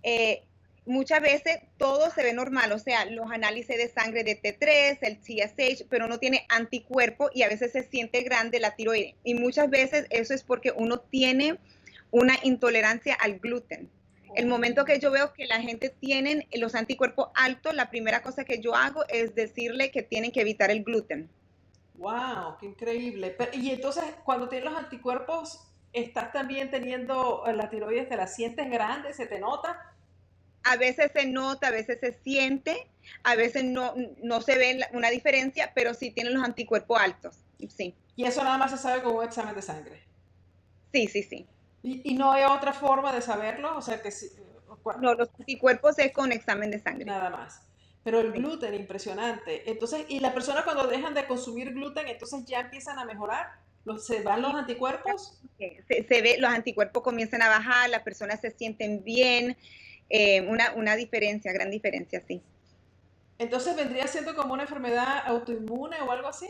eh, 0.03 0.43
muchas 0.87 1.21
veces 1.21 1.61
todo 1.77 2.11
se 2.11 2.23
ve 2.23 2.33
normal, 2.33 2.73
o 2.73 2.79
sea, 2.79 3.05
los 3.05 3.31
análisis 3.31 3.77
de 3.77 3.89
sangre 3.89 4.25
de 4.25 4.41
T3, 4.41 4.99
el 5.03 5.21
TSH, 5.21 5.87
pero 5.89 6.09
no 6.09 6.19
tiene 6.19 6.47
anticuerpo 6.49 7.31
y 7.33 7.43
a 7.43 7.49
veces 7.49 7.73
se 7.73 7.83
siente 7.83 8.23
grande 8.23 8.61
la 8.61 8.75
tiroides. 8.77 9.15
Y 9.25 9.35
muchas 9.35 9.71
veces 9.71 10.07
eso 10.11 10.35
es 10.35 10.43
porque 10.43 10.73
uno 10.75 11.01
tiene 11.01 11.59
una 12.11 12.37
intolerancia 12.43 13.15
al 13.15 13.39
gluten. 13.39 13.91
El 14.35 14.47
momento 14.47 14.85
que 14.85 14.99
yo 14.99 15.11
veo 15.13 15.33
que 15.33 15.47
la 15.47 15.61
gente 15.61 15.89
tiene 15.89 16.49
los 16.55 16.75
anticuerpos 16.75 17.29
altos, 17.35 17.75
la 17.75 17.91
primera 17.91 18.23
cosa 18.23 18.45
que 18.45 18.61
yo 18.61 18.75
hago 18.75 19.05
es 19.09 19.35
decirle 19.37 19.91
que 19.93 20.03
tienen 20.03 20.33
que 20.33 20.41
evitar 20.41 20.71
el 20.71 20.83
gluten. 20.85 21.31
wow, 21.95 22.57
qué 22.59 22.67
increíble. 22.67 23.31
Pero- 23.37 23.51
y 23.55 23.71
entonces, 23.71 24.05
cuando 24.25 24.49
tienes 24.49 24.71
los 24.71 24.79
anticuerpos, 24.79 25.61
¿estás 25.93 26.33
también 26.33 26.71
teniendo 26.71 27.45
eh, 27.47 27.53
la 27.55 27.69
tiroides, 27.71 28.09
te 28.09 28.17
la 28.17 28.27
sientes 28.27 28.71
grande, 28.71 29.13
se 29.13 29.27
te 29.27 29.39
nota? 29.39 29.79
A 30.63 30.77
veces 30.77 31.11
se 31.13 31.27
nota, 31.27 31.69
a 31.69 31.71
veces 31.71 32.01
se 32.01 32.13
siente, 32.13 32.91
a 33.25 33.35
veces 33.35 33.65
no, 33.65 33.95
no 34.23 34.41
se 34.41 34.57
ve 34.59 34.81
una 34.93 35.11
diferencia, 35.11 35.73
pero 35.75 35.93
sí 35.95 36.11
tienen 36.13 36.35
los 36.35 36.45
anticuerpos 36.45 36.99
altos. 37.01 37.37
Sí, 37.69 37.95
Y 38.15 38.25
eso 38.25 38.45
nada 38.45 38.57
más 38.57 38.71
se 38.71 38.79
sabe 38.79 39.03
con 39.03 39.17
un 39.17 39.25
examen 39.25 39.53
de 39.57 39.63
sangre. 39.63 40.07
sí, 40.93 41.07
sí, 41.09 41.23
sí. 41.23 41.47
¿Y, 41.83 42.13
y 42.13 42.15
no 42.15 42.33
hay 42.33 42.45
otra 42.45 42.73
forma 42.73 43.13
de 43.13 43.23
saberlo? 43.23 43.77
O 43.77 43.83
sea, 43.83 44.01
que 44.03 44.11
si, 44.11 44.29
cua- 44.83 44.97
No, 45.01 45.15
los 45.15 45.29
anticuerpos 45.39 45.99
es 45.99 46.13
con 46.13 46.33
examen 46.33 46.71
de 46.71 46.79
sangre. 46.79 47.05
nada 47.05 47.31
más. 47.31 47.63
Pero 48.03 48.21
el 48.21 48.33
Sí. 48.33 48.39
gluten, 48.39 48.75
impresionante. 48.75 49.71
Entonces, 49.71 50.07
y 50.09 50.21
las 50.21 50.33
personas 50.33 50.65
cuando 50.65 50.87
dejan 50.87 51.13
de 51.15 51.27
consumir 51.27 51.73
gluten, 51.73 52.09
entonces 52.09 52.45
ya 52.47 52.61
empiezan 52.61 52.99
a 52.99 53.05
mejorar. 53.05 53.47
¿Se 53.99 54.23
van 54.23 54.43
los 54.43 54.55
anticuerpos? 54.55 55.41
Se, 55.59 56.07
se 56.07 56.23
ve, 56.23 56.37
los 56.39 56.51
anticuerpos 56.51 57.03
comienzan 57.03 57.43
a 57.43 57.49
bajar, 57.49 57.89
las 57.91 58.03
personas 58.03 58.41
se 58.41 58.51
sienten 58.51 59.03
bien, 59.03 59.57
eh, 60.11 60.43
una, 60.43 60.73
una 60.75 60.97
diferencia, 60.97 61.53
gran 61.53 61.71
diferencia, 61.71 62.23
sí. 62.27 62.43
Entonces 63.39 63.75
vendría 63.77 64.07
siendo 64.07 64.35
como 64.37 64.53
una 64.53 64.65
enfermedad 64.65 65.23
autoinmune 65.27 65.97
o 66.03 66.13
algo 66.13 66.29
así. 66.29 66.47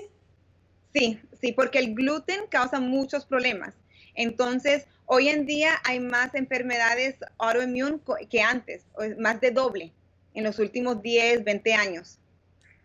Sí, 0.93 1.21
sí, 1.41 1.53
porque 1.53 1.79
el 1.79 1.95
gluten 1.95 2.47
causa 2.49 2.81
muchos 2.81 3.25
problemas. 3.25 3.75
Entonces, 4.15 4.87
hoy 5.07 5.29
en 5.29 5.47
día 5.47 5.75
hay 5.85 6.01
más 6.01 6.35
enfermedades 6.35 7.17
autoinmunes 7.39 8.01
que 8.29 8.41
antes, 8.43 8.85
más 9.19 9.41
de 9.41 9.51
doble 9.51 9.93
en 10.35 10.45
los 10.45 10.59
últimos 10.59 11.03
10, 11.03 11.45
20 11.45 11.75
años. 11.75 12.19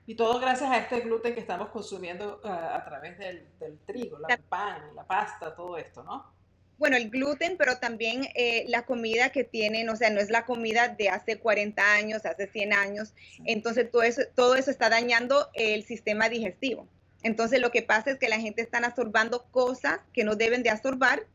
Y 0.08 0.16
todo 0.16 0.40
gracias 0.40 0.70
a 0.70 0.78
este 0.78 1.00
gluten 1.02 1.34
que 1.34 1.40
estamos 1.40 1.70
consumiendo 1.70 2.40
ah, 2.44 2.76
a 2.76 2.86
través 2.86 3.18
del, 3.18 3.48
del 3.60 3.78
trigo, 3.88 4.20
la- 4.20 4.36
el 4.36 4.42
pan, 4.44 4.84
la 4.96 5.04
pasta, 5.04 5.56
todo 5.56 5.78
esto, 5.78 6.04
¿no? 6.04 6.34
Bueno, 6.78 6.98
el 6.98 7.10
gluten, 7.10 7.56
pero 7.58 7.78
también 7.78 8.28
eh, 8.36 8.66
la 8.68 8.86
comida 8.86 9.30
que 9.30 9.46
tienen, 9.46 9.88
o 9.90 9.96
sea, 9.96 10.10
no 10.10 10.20
es 10.20 10.30
la 10.30 10.46
comida 10.46 10.90
de 10.90 11.08
hace 11.10 11.40
40 11.40 11.94
años, 11.94 12.26
hace 12.26 12.48
100 12.48 12.74
años. 12.74 13.14
Entonces, 13.46 13.90
todo 13.90 14.04
eso, 14.04 14.24
todo 14.36 14.56
eso 14.56 14.72
está 14.72 14.90
dañando 14.90 15.50
el 15.54 15.84
sistema 15.86 16.28
digestivo. 16.28 16.88
Entonces, 17.26 17.60
lo 17.60 17.72
que 17.72 17.82
pasa 17.82 18.12
es 18.12 18.20
que 18.20 18.30
la 18.30 18.40
gente 18.40 18.62
está 18.62 18.78
absorbando 18.78 19.46
cosas 19.50 20.00
que 20.14 20.24
no 20.24 20.36
deben 20.36 20.62
de 20.62 20.70
absorber 20.70 21.26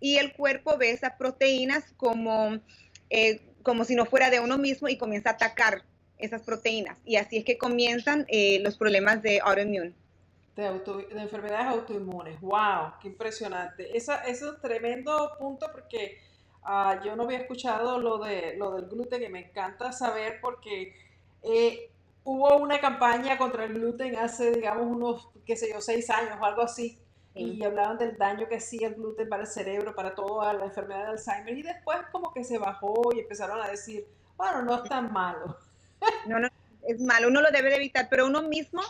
y 0.00 0.16
el 0.16 0.32
cuerpo 0.32 0.76
ve 0.76 0.90
esas 0.90 1.12
proteínas 1.12 1.84
como, 1.96 2.58
eh, 3.10 3.40
como 3.62 3.84
si 3.84 3.94
no 3.94 4.06
fuera 4.06 4.28
de 4.30 4.40
uno 4.40 4.58
mismo 4.58 4.88
y 4.88 4.98
comienza 4.98 5.30
a 5.30 5.34
atacar 5.34 5.84
esas 6.18 6.42
proteínas. 6.42 6.98
Y 7.04 7.14
así 7.14 7.36
es 7.36 7.44
que 7.44 7.58
comienzan 7.58 8.26
eh, 8.26 8.58
los 8.60 8.76
problemas 8.76 9.22
de 9.22 9.38
autoinmune. 9.40 9.94
De, 10.56 10.66
auto- 10.66 10.98
de 10.98 11.22
enfermedades 11.22 11.68
autoinmunes. 11.68 12.40
¡Wow! 12.40 12.94
¡Qué 13.00 13.06
impresionante! 13.06 13.96
Esa, 13.96 14.22
ese 14.22 14.46
es 14.46 14.50
un 14.50 14.60
tremendo 14.60 15.30
punto 15.38 15.68
porque 15.70 16.18
ah, 16.64 17.00
yo 17.04 17.14
no 17.14 17.22
había 17.22 17.38
escuchado 17.38 18.00
lo, 18.00 18.18
de, 18.18 18.56
lo 18.56 18.74
del 18.74 18.86
gluten 18.86 19.22
y 19.22 19.28
me 19.28 19.40
encanta 19.46 19.92
saber 19.92 20.40
porque 20.40 20.92
eh, 21.44 21.90
hubo 22.26 22.56
una 22.56 22.80
campaña 22.80 23.38
contra 23.38 23.64
el 23.64 23.74
gluten 23.74 24.16
hace, 24.16 24.50
digamos, 24.50 24.84
unos, 24.84 25.30
qué 25.46 25.56
sé 25.56 25.70
yo, 25.72 25.80
seis 25.80 26.10
años 26.10 26.36
o 26.40 26.44
algo 26.44 26.62
así. 26.62 26.98
Y 27.34 27.62
hablaban 27.62 27.98
del 27.98 28.16
daño 28.16 28.48
que 28.48 28.56
hacía 28.56 28.88
el 28.88 28.94
gluten 28.94 29.28
para 29.28 29.42
el 29.42 29.48
cerebro, 29.48 29.94
para 29.94 30.14
toda 30.14 30.52
la 30.54 30.64
enfermedad 30.64 31.04
de 31.04 31.10
Alzheimer. 31.10 31.56
Y 31.56 31.62
después 31.62 31.98
como 32.10 32.32
que 32.32 32.42
se 32.42 32.58
bajó 32.58 33.10
y 33.14 33.20
empezaron 33.20 33.60
a 33.60 33.68
decir, 33.68 34.06
bueno, 34.36 34.62
no 34.62 34.82
es 34.82 34.88
tan 34.88 35.12
malo. 35.12 35.56
No, 36.26 36.38
no, 36.38 36.48
es 36.86 37.00
malo, 37.00 37.28
uno 37.28 37.40
lo 37.40 37.50
debe 37.50 37.70
de 37.70 37.76
evitar, 37.76 38.08
pero 38.10 38.26
uno 38.26 38.42
mismo 38.42 38.82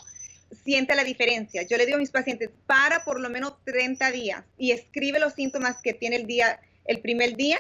siente 0.65 0.95
la 0.95 1.05
diferencia. 1.05 1.63
Yo 1.63 1.77
le 1.77 1.87
digo 1.87 1.97
a 1.97 2.01
mis 2.01 2.11
pacientes, 2.11 2.51
para 2.67 3.05
por 3.05 3.21
lo 3.21 3.31
menos 3.31 3.63
30 3.65 4.11
días 4.11 4.45
y 4.59 4.73
escribe 4.73 5.21
los 5.21 5.35
síntomas 5.35 5.81
que 5.81 5.95
tiene 5.95 6.17
el 6.17 6.27
día, 6.27 6.61
el 6.85 7.01
primer 7.01 7.37
día 7.37 7.59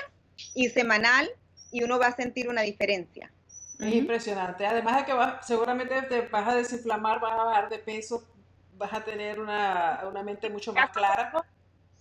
y 0.55 0.69
semanal 0.69 1.31
y 1.71 1.85
uno 1.85 1.99
va 1.99 2.09
a 2.09 2.17
sentir 2.17 2.49
una 2.49 2.63
diferencia. 2.63 3.31
Es 3.79 3.89
Ujú. 3.89 3.95
impresionante. 3.95 4.67
Además 4.67 4.97
de 4.99 5.05
que 5.05 5.13
vas- 5.13 5.47
seguramente 5.47 6.01
te 6.03 6.23
vas 6.23 6.49
a 6.49 6.55
desinflamar, 6.55 7.21
vas 7.21 7.33
a 7.33 7.45
bajar 7.45 7.69
de 7.69 7.79
peso, 7.79 8.25
vas 8.73 8.93
a 8.93 9.05
tener 9.05 9.39
una, 9.41 10.03
una 10.09 10.23
mente 10.23 10.49
mucho 10.49 10.73
más 10.73 10.91
clara. 10.91 11.33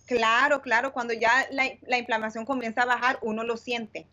Claro, 0.06 0.62
claro, 0.62 0.92
cuando 0.92 1.12
ya 1.14 1.46
la, 1.50 1.64
la 1.82 1.98
inflamación 1.98 2.46
comienza 2.46 2.82
a 2.82 2.86
bajar, 2.86 3.18
uno 3.22 3.42
lo 3.44 3.56
siente. 3.56 4.06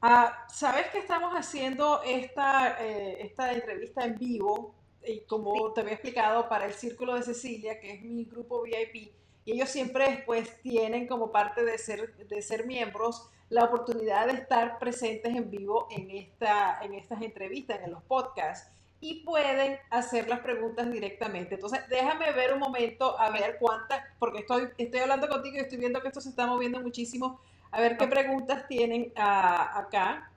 Ah, 0.00 0.46
¿sabes 0.48 0.86
que 0.88 0.98
estamos 0.98 1.34
haciendo 1.34 2.02
esta, 2.04 2.76
eh, 2.80 3.18
esta 3.26 3.52
entrevista 3.52 4.04
en 4.04 4.16
vivo? 4.16 4.74
Y 5.04 5.20
como 5.22 5.72
te 5.72 5.80
había 5.80 5.94
explicado, 5.94 6.48
para 6.48 6.66
el 6.66 6.72
Círculo 6.74 7.14
de 7.14 7.22
Cecilia, 7.22 7.80
que 7.80 7.92
es 7.94 8.02
mi 8.02 8.24
grupo 8.24 8.62
VIP, 8.62 9.12
y 9.44 9.52
ellos 9.52 9.68
siempre 9.68 10.22
pues 10.24 10.60
tienen 10.62 11.06
como 11.06 11.32
parte 11.32 11.64
de 11.64 11.76
ser, 11.78 12.14
de 12.16 12.42
ser 12.42 12.66
miembros 12.66 13.28
la 13.50 13.64
oportunidad 13.64 14.26
de 14.26 14.34
estar 14.34 14.78
presentes 14.78 15.34
en 15.34 15.50
vivo 15.50 15.88
en, 15.90 16.10
esta, 16.10 16.78
en 16.82 16.94
estas 16.94 17.20
entrevistas, 17.20 17.80
en 17.82 17.90
los 17.90 18.02
podcasts, 18.04 18.70
y 19.00 19.24
pueden 19.24 19.78
hacer 19.90 20.28
las 20.28 20.40
preguntas 20.40 20.90
directamente. 20.90 21.56
Entonces, 21.56 21.80
déjame 21.88 22.32
ver 22.32 22.54
un 22.54 22.60
momento 22.60 23.18
a 23.18 23.30
ver 23.30 23.56
cuántas, 23.58 24.02
porque 24.18 24.40
estoy, 24.40 24.68
estoy 24.78 25.00
hablando 25.00 25.28
contigo 25.28 25.56
y 25.56 25.60
estoy 25.60 25.78
viendo 25.78 26.00
que 26.00 26.08
esto 26.08 26.20
se 26.20 26.28
está 26.28 26.46
moviendo 26.46 26.80
muchísimo. 26.80 27.40
A 27.72 27.80
ver 27.80 27.96
qué 27.96 28.06
preguntas 28.06 28.68
tienen 28.68 29.12
ah, 29.16 29.78
acá. 29.78 30.30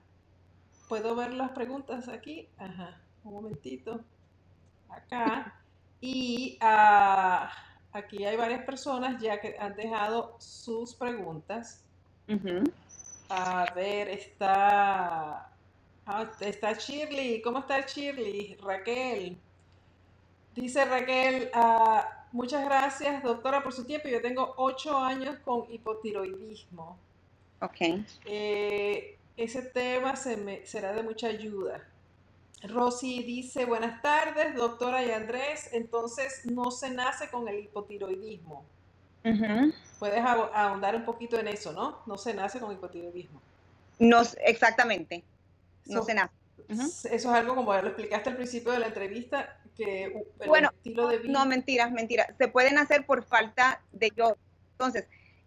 ¿Puedo 0.88 1.14
ver 1.14 1.34
las 1.34 1.50
preguntas 1.50 2.08
aquí? 2.08 2.48
Ajá, 2.58 3.00
un 3.22 3.34
momentito. 3.34 4.00
Acá. 4.88 5.60
Y 6.00 6.58
ah, 6.60 7.50
aquí 7.92 8.24
hay 8.24 8.36
varias 8.36 8.64
personas 8.64 9.20
ya 9.20 9.40
que 9.40 9.56
han 9.58 9.76
dejado 9.76 10.36
sus 10.38 10.94
preguntas. 10.94 11.84
Ujú. 12.28 12.64
A 13.28 13.66
ver, 13.74 14.08
está. 14.08 15.50
ah, 16.06 16.30
está 16.40 16.72
Shirley. 16.72 17.40
¿Cómo 17.42 17.60
está 17.60 17.80
Shirley? 17.80 18.56
Raquel. 18.62 19.38
Dice 20.54 20.84
Raquel, 20.84 21.50
ah, 21.52 22.26
muchas 22.30 22.64
gracias, 22.64 23.22
doctora, 23.22 23.62
por 23.62 23.72
su 23.72 23.84
tiempo. 23.84 24.08
Yo 24.08 24.22
tengo 24.22 24.54
ocho 24.56 24.96
años 24.96 25.36
con 25.44 25.70
hipotiroidismo. 25.72 26.96
Ok. 27.60 28.04
Eh, 28.24 29.18
ese 29.36 29.62
tema 29.62 30.14
se 30.14 30.36
me, 30.36 30.64
será 30.64 30.92
de 30.92 31.02
mucha 31.02 31.26
ayuda. 31.26 31.88
Rosy 32.62 33.24
dice, 33.24 33.64
buenas 33.64 34.00
tardes, 34.00 34.54
doctora 34.54 35.04
y 35.04 35.10
Andrés. 35.10 35.70
Entonces, 35.72 36.46
no 36.46 36.70
se 36.70 36.90
nace 36.90 37.28
con 37.30 37.48
el 37.48 37.58
hipotiroidismo. 37.64 38.64
Puedes 39.98 40.20
ahon- 40.22 40.50
ahondar 40.54 40.94
un 40.94 41.04
poquito 41.04 41.38
en 41.38 41.48
eso, 41.48 41.72
¿no? 41.72 42.00
No 42.06 42.18
se 42.18 42.34
nace 42.34 42.60
con 42.60 42.70
hipotiroidismo. 42.72 43.40
No, 43.98 44.22
exactamente, 44.44 45.24
no 45.86 46.00
So- 46.00 46.04
se 46.06 46.14
nace. 46.14 46.32
Eso 46.68 47.08
es 47.10 47.26
algo 47.26 47.54
como 47.54 47.72
lo 47.74 47.88
explicaste 47.88 48.30
al 48.30 48.36
principio 48.36 48.72
de 48.72 48.78
la 48.78 48.86
entrevista, 48.86 49.58
que 49.76 50.12
uh, 50.14 50.42
el 50.42 50.48
Bueno, 50.48 50.70
estilo 50.74 51.08
de 51.08 51.18
vida. 51.18 51.32
No, 51.32 51.46
mentiras, 51.46 51.90
mentiras. 51.90 52.28
Se 52.38 52.48
pueden 52.48 52.78
hacer 52.78 53.04
por 53.06 53.24
falta 53.24 53.82
de 53.92 54.10
yodo. 54.16 54.36
Entonces, 54.72 55.06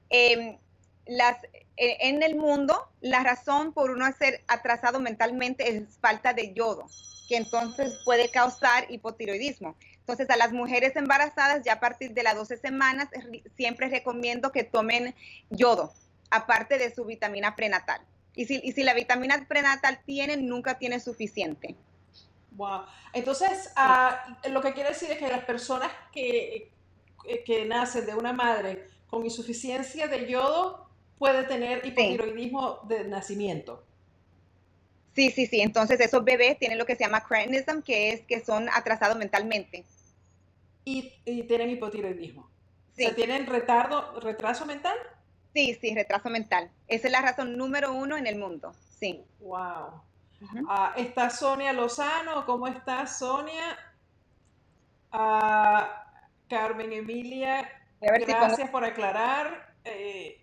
eh, 0.09 0.57
las, 1.05 1.41
eh, 1.77 1.97
en 2.01 2.23
el 2.23 2.35
mundo, 2.35 2.89
la 3.01 3.23
razón 3.23 3.73
por 3.73 3.91
uno 3.91 4.05
ser 4.13 4.43
atrasado 4.47 4.99
mentalmente 4.99 5.69
es 5.69 5.97
falta 6.01 6.33
de 6.33 6.53
yodo, 6.53 6.87
que 7.29 7.37
entonces 7.37 7.99
puede 8.03 8.29
causar 8.29 8.85
hipotiroidismo. 8.91 9.75
Entonces, 10.07 10.29
a 10.29 10.37
las 10.37 10.53
mujeres 10.53 10.95
embarazadas, 10.95 11.63
ya 11.65 11.73
a 11.73 11.79
partir 11.81 12.13
de 12.13 12.23
las 12.23 12.33
12 12.33 12.55
semanas, 12.55 13.09
siempre 13.57 13.89
recomiendo 13.89 14.53
que 14.53 14.63
tomen 14.63 15.13
yodo, 15.49 15.91
aparte 16.29 16.77
de 16.77 16.95
su 16.95 17.03
vitamina 17.03 17.57
prenatal. 17.57 17.99
Y 18.33 18.45
si, 18.45 18.61
y 18.63 18.71
si 18.71 18.83
la 18.83 18.93
vitamina 18.93 19.45
prenatal 19.49 19.99
tienen, 20.05 20.47
nunca 20.47 20.79
tiene 20.79 21.01
suficiente. 21.01 21.75
Wow. 22.51 22.83
Entonces, 23.11 23.73
ah, 23.75 24.39
lo 24.49 24.61
que 24.61 24.71
quiere 24.71 24.89
decir 24.89 25.11
es 25.11 25.17
que 25.17 25.27
las 25.27 25.43
personas 25.43 25.91
que, 26.13 26.71
que 27.45 27.65
nacen 27.65 28.05
de 28.05 28.15
una 28.15 28.31
madre 28.31 28.89
con 29.09 29.25
insuficiencia 29.25 30.07
de 30.07 30.25
yodo 30.25 30.87
puede 31.17 31.43
tener 31.43 31.85
hipotiroidismo 31.85 32.79
de 32.87 33.03
nacimiento. 33.03 33.83
Sí, 35.13 35.31
sí, 35.31 35.47
sí. 35.47 35.59
Entonces 35.59 35.99
esos 35.99 36.23
bebés 36.23 36.57
tienen 36.59 36.77
lo 36.77 36.85
que 36.85 36.95
se 36.95 37.03
llama 37.03 37.25
cretinism, 37.25 37.81
que 37.81 38.13
es 38.13 38.21
que 38.21 38.39
son 38.39 38.69
atrasados 38.69 39.17
mentalmente. 39.17 39.83
Y, 40.89 41.43
tienen 41.43 41.69
hipotiroidismo. 41.69 42.49
Sí. 42.95 43.11
¿tienen 43.13 43.45
retardo, 43.45 44.17
retraso 44.21 44.65
mental? 44.65 44.95
Sí, 45.53 45.77
sí, 45.81 45.93
retraso 45.93 46.29
mental. 46.29 46.71
Esa 46.87 47.07
es 47.07 47.11
la 47.11 47.21
razón 47.21 47.57
número 47.57 47.91
uno 47.91 48.15
en 48.15 48.25
el 48.25 48.37
mundo. 48.37 48.71
Sí. 48.97 49.21
Wow. 49.41 50.01
Ah, 50.69 50.93
está 50.95 51.29
Sonia 51.29 51.73
Lozano. 51.73 52.45
¿Cómo 52.45 52.67
está 52.67 53.05
Sonia? 53.05 53.77
Ah, 55.11 56.05
Carmen 56.47 56.93
Emilia, 56.93 57.69
gracias 57.99 58.69
por 58.69 58.85
aclarar. 58.85 59.73
Eh, 59.83 60.41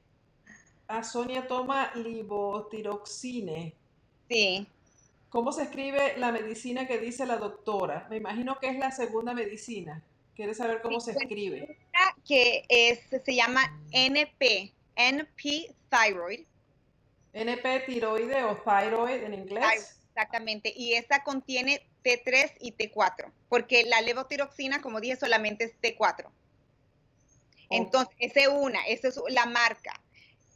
a 0.89 1.03
Sonia 1.03 1.49
toma 1.49 1.91
libotiroxine. 1.95 3.75
Sí. 4.29 4.67
¿Cómo 5.31 5.53
se 5.53 5.63
escribe 5.63 6.19
la 6.19 6.33
medicina 6.33 6.87
que 6.87 6.99
dice 6.99 7.25
la 7.25 7.39
doctora? 7.39 8.07
Me 8.11 8.19
imagino 8.19 8.59
que 8.61 8.69
es 8.69 8.79
la 8.79 8.91
segunda 8.91 9.33
medicina. 9.33 10.03
¿Quieres 10.35 10.57
saber 10.57 10.81
cómo 10.83 11.01
se 11.01 11.13
escribe? 11.13 11.79
Que 12.27 12.65
es, 12.69 13.01
se 13.25 13.35
llama 13.35 13.81
NP, 13.93 14.73
NP 14.97 15.75
Thyroid. 15.89 16.41
NP 17.33 17.81
tiroide 17.87 18.45
o 18.45 18.57
thyroid 18.57 19.23
en 19.23 19.35
inglés. 19.35 19.99
Exactamente, 20.15 20.73
y 20.77 20.95
esta 20.95 21.25
contiene 21.25 21.85
T3 22.05 22.53
y 22.61 22.73
T4, 22.73 23.33
porque 23.49 23.83
la 23.83 24.01
levotiroxina, 24.01 24.81
como 24.81 25.01
dije, 25.01 25.17
solamente 25.17 25.65
es 25.65 25.81
T4. 25.81 26.31
Entonces, 27.71 28.15
esa 28.21 28.41
es 28.41 28.49
una, 28.49 28.81
esa 28.87 29.09
es 29.09 29.21
la 29.29 29.47
marca. 29.47 30.01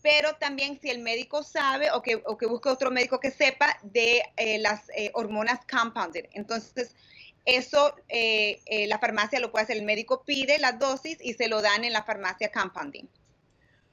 Pero 0.00 0.36
también 0.36 0.80
si 0.80 0.90
el 0.90 1.00
médico 1.00 1.42
sabe 1.42 1.90
o 1.90 2.02
que, 2.02 2.22
o 2.24 2.38
que 2.38 2.46
busque 2.46 2.68
otro 2.68 2.92
médico 2.92 3.18
que 3.18 3.32
sepa 3.32 3.76
de 3.82 4.22
eh, 4.36 4.58
las 4.58 4.88
eh, 4.90 5.10
hormonas 5.14 5.58
compounded. 5.68 6.26
Entonces, 6.32 6.94
eso 7.56 7.94
eh, 8.08 8.86
la 8.88 8.98
farmacia 8.98 9.40
lo 9.40 9.50
puede 9.50 9.64
hacer. 9.64 9.76
El 9.76 9.84
médico 9.84 10.22
pide 10.24 10.58
la 10.58 10.72
dosis 10.72 11.18
y 11.20 11.34
se 11.34 11.48
lo 11.48 11.62
dan 11.62 11.84
en 11.84 11.92
la 11.92 12.04
farmacia 12.04 12.50
compounding. 12.52 13.08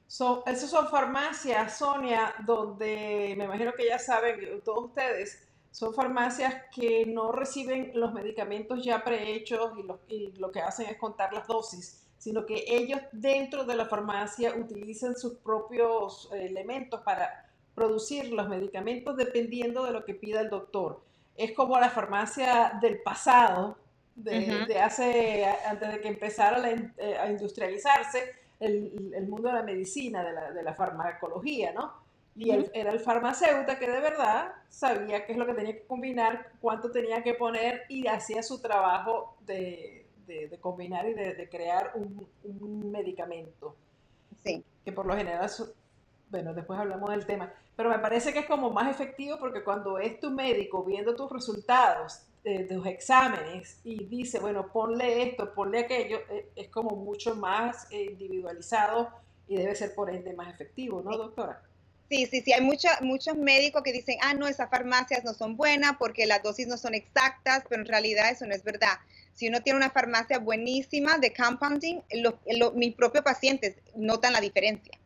So, 0.06 0.44
esas 0.46 0.70
son 0.70 0.88
farmacias, 0.88 1.78
Sonia, 1.78 2.34
donde 2.46 3.34
me 3.36 3.44
imagino 3.44 3.72
que 3.72 3.86
ya 3.86 3.98
saben 3.98 4.62
todos 4.62 4.84
ustedes 4.84 5.46
son 5.76 5.92
farmacias 5.92 6.54
que 6.74 7.04
no 7.04 7.32
reciben 7.32 7.90
los 7.92 8.14
medicamentos 8.14 8.82
ya 8.82 9.04
prehechos 9.04 9.72
y 10.08 10.32
lo, 10.38 10.50
que 10.50 10.60
hacen 10.62 10.88
es 10.88 10.96
contar 10.96 11.34
las 11.34 11.46
dosis, 11.46 12.02
sino 12.16 12.46
que 12.46 12.64
ellos 12.66 12.98
dentro 13.12 13.64
de 13.64 13.76
la 13.76 13.84
farmacia 13.84 14.56
utilizan 14.56 15.18
sus 15.18 15.34
propios 15.34 16.30
elementos 16.32 17.02
para 17.02 17.52
producir 17.74 18.32
los 18.32 18.48
medicamentos 18.48 19.18
dependiendo 19.18 19.84
de 19.84 19.92
lo 19.92 20.06
que 20.06 20.14
pida 20.14 20.40
el 20.40 20.48
doctor. 20.48 21.02
Es 21.36 21.52
como 21.52 21.78
la 21.78 21.90
farmacia 21.90 22.78
del 22.80 23.02
pasado, 23.02 23.78
de, 24.14 24.80
hace, 24.82 25.44
antes 25.68 25.92
de 25.92 26.00
que 26.00 26.08
empezara 26.08 26.70
eh, 26.70 27.18
a 27.18 27.30
industrializarse 27.30 28.34
el, 28.58 29.26
mundo 29.28 29.48
de 29.48 29.54
la 29.54 29.62
medicina, 29.62 30.24
de 30.24 30.32
la, 30.32 30.50
de 30.52 30.62
la 30.62 30.74
farmacología, 30.74 31.72
¿no? 31.72 32.06
Y 32.36 32.50
él 32.50 32.70
era 32.74 32.92
el 32.92 33.00
farmacéutico 33.00 33.78
que 33.78 33.90
de 33.90 34.00
verdad 34.00 34.52
sabía 34.68 35.24
qué 35.24 35.32
es 35.32 35.38
lo 35.38 35.46
que 35.46 35.54
tenía 35.54 35.72
que 35.72 35.86
combinar, 35.86 36.52
cuánto 36.60 36.90
tenía 36.90 37.22
que 37.22 37.32
poner 37.32 37.84
y 37.88 38.06
hacía 38.06 38.42
su 38.42 38.60
trabajo 38.60 39.36
de, 39.46 40.06
combinar 40.60 41.08
y 41.08 41.14
de, 41.14 41.48
crear 41.48 41.92
un, 41.94 42.90
medicamento. 42.90 43.74
Sí. 44.44 44.62
Que 44.84 44.92
por 44.92 45.06
lo 45.06 45.16
general, 45.16 45.48
bueno, 46.28 46.54
después 46.54 46.78
hablamos 46.78 47.10
del 47.10 47.26
tema, 47.26 47.52
pero 47.76 47.90
me 47.90 47.98
parece 47.98 48.32
que 48.32 48.40
es 48.40 48.46
como 48.46 48.70
más 48.70 48.90
efectivo 48.90 49.38
porque 49.38 49.62
cuando 49.62 49.98
es 49.98 50.18
tu 50.18 50.30
médico 50.30 50.84
viendo 50.84 51.14
tus 51.14 51.30
resultados 51.30 52.22
de 52.42 52.64
tus 52.64 52.86
exámenes 52.86 53.80
y 53.84 54.04
dice, 54.04 54.38
bueno, 54.38 54.70
ponle 54.72 55.22
esto, 55.22 55.52
ponle 55.54 55.80
aquello, 55.80 56.18
eh, 56.30 56.50
es 56.56 56.68
como 56.68 56.96
mucho 56.96 57.34
más 57.34 57.86
eh, 57.90 58.04
individualizado 58.04 59.10
y 59.48 59.56
debe 59.56 59.74
ser 59.74 59.94
por 59.94 60.10
ende 60.10 60.32
más 60.32 60.52
efectivo, 60.52 61.02
¿no, 61.02 61.16
doctora? 61.16 61.62
Sí, 62.08 62.26
sí, 62.26 62.40
sí, 62.40 62.52
hay 62.52 62.62
muchos 62.62 63.36
médicos 63.36 63.82
que 63.82 63.92
dicen, 63.92 64.16
ah, 64.22 64.32
no, 64.32 64.46
esas 64.46 64.70
farmacias 64.70 65.24
no 65.24 65.34
son 65.34 65.56
buenas 65.56 65.96
porque 65.98 66.24
las 66.26 66.40
dosis 66.40 66.68
no 66.68 66.76
son 66.76 66.94
exactas, 66.94 67.64
pero 67.68 67.82
en 67.82 67.88
realidad 67.88 68.30
eso 68.30 68.46
no 68.46 68.54
es 68.54 68.62
verdad. 68.62 68.98
Si 69.34 69.48
uno 69.48 69.60
tiene 69.60 69.78
una 69.78 69.90
farmacia 69.90 70.38
buenísima 70.38 71.18
de 71.18 71.34
compounding, 71.34 72.00
mis 72.74 72.94
propios 72.94 73.24
pacientes 73.24 73.74
notan 73.96 74.32
la 74.32 74.40
diferencia. 74.40 74.96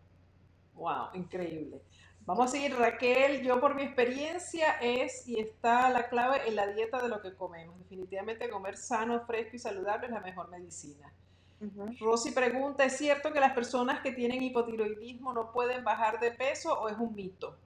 Wow, 0.81 1.11
increíble. 1.13 1.83
Vamos 2.25 2.49
a 2.49 2.53
seguir, 2.53 2.75
Raquel. 2.75 3.43
Yo 3.43 3.61
por 3.61 3.75
mi 3.75 3.83
experiencia 3.83 4.79
es 4.81 5.29
y 5.29 5.39
está 5.39 5.91
la 5.91 6.09
clave 6.09 6.41
en 6.47 6.57
la 6.57 6.67
dieta 6.69 7.03
de 7.03 7.09
lo 7.09 7.21
que 7.21 7.35
comemos. 7.35 7.79
Definitivamente 7.79 8.49
comer 8.49 8.79
sano, 8.79 9.21
fresco 9.27 9.57
y 9.57 9.59
saludable 9.59 10.07
es 10.07 10.13
la 10.13 10.21
mejor 10.21 10.49
medicina. 10.49 11.13
Rosy 12.01 12.31
pregunta, 12.31 12.87
¿es 12.87 12.97
cierto 12.97 13.35
que 13.35 13.41
las 13.41 13.53
personas 13.53 14.01
que 14.01 14.13
tienen 14.13 14.43
hipotiroidismo 14.43 15.35
no 15.35 15.53
pueden 15.53 15.85
bajar 15.85 16.19
de 16.19 16.31
peso 16.31 16.73
o 16.73 16.89
es 16.89 16.97
un 16.97 17.15
mito? 17.15 17.59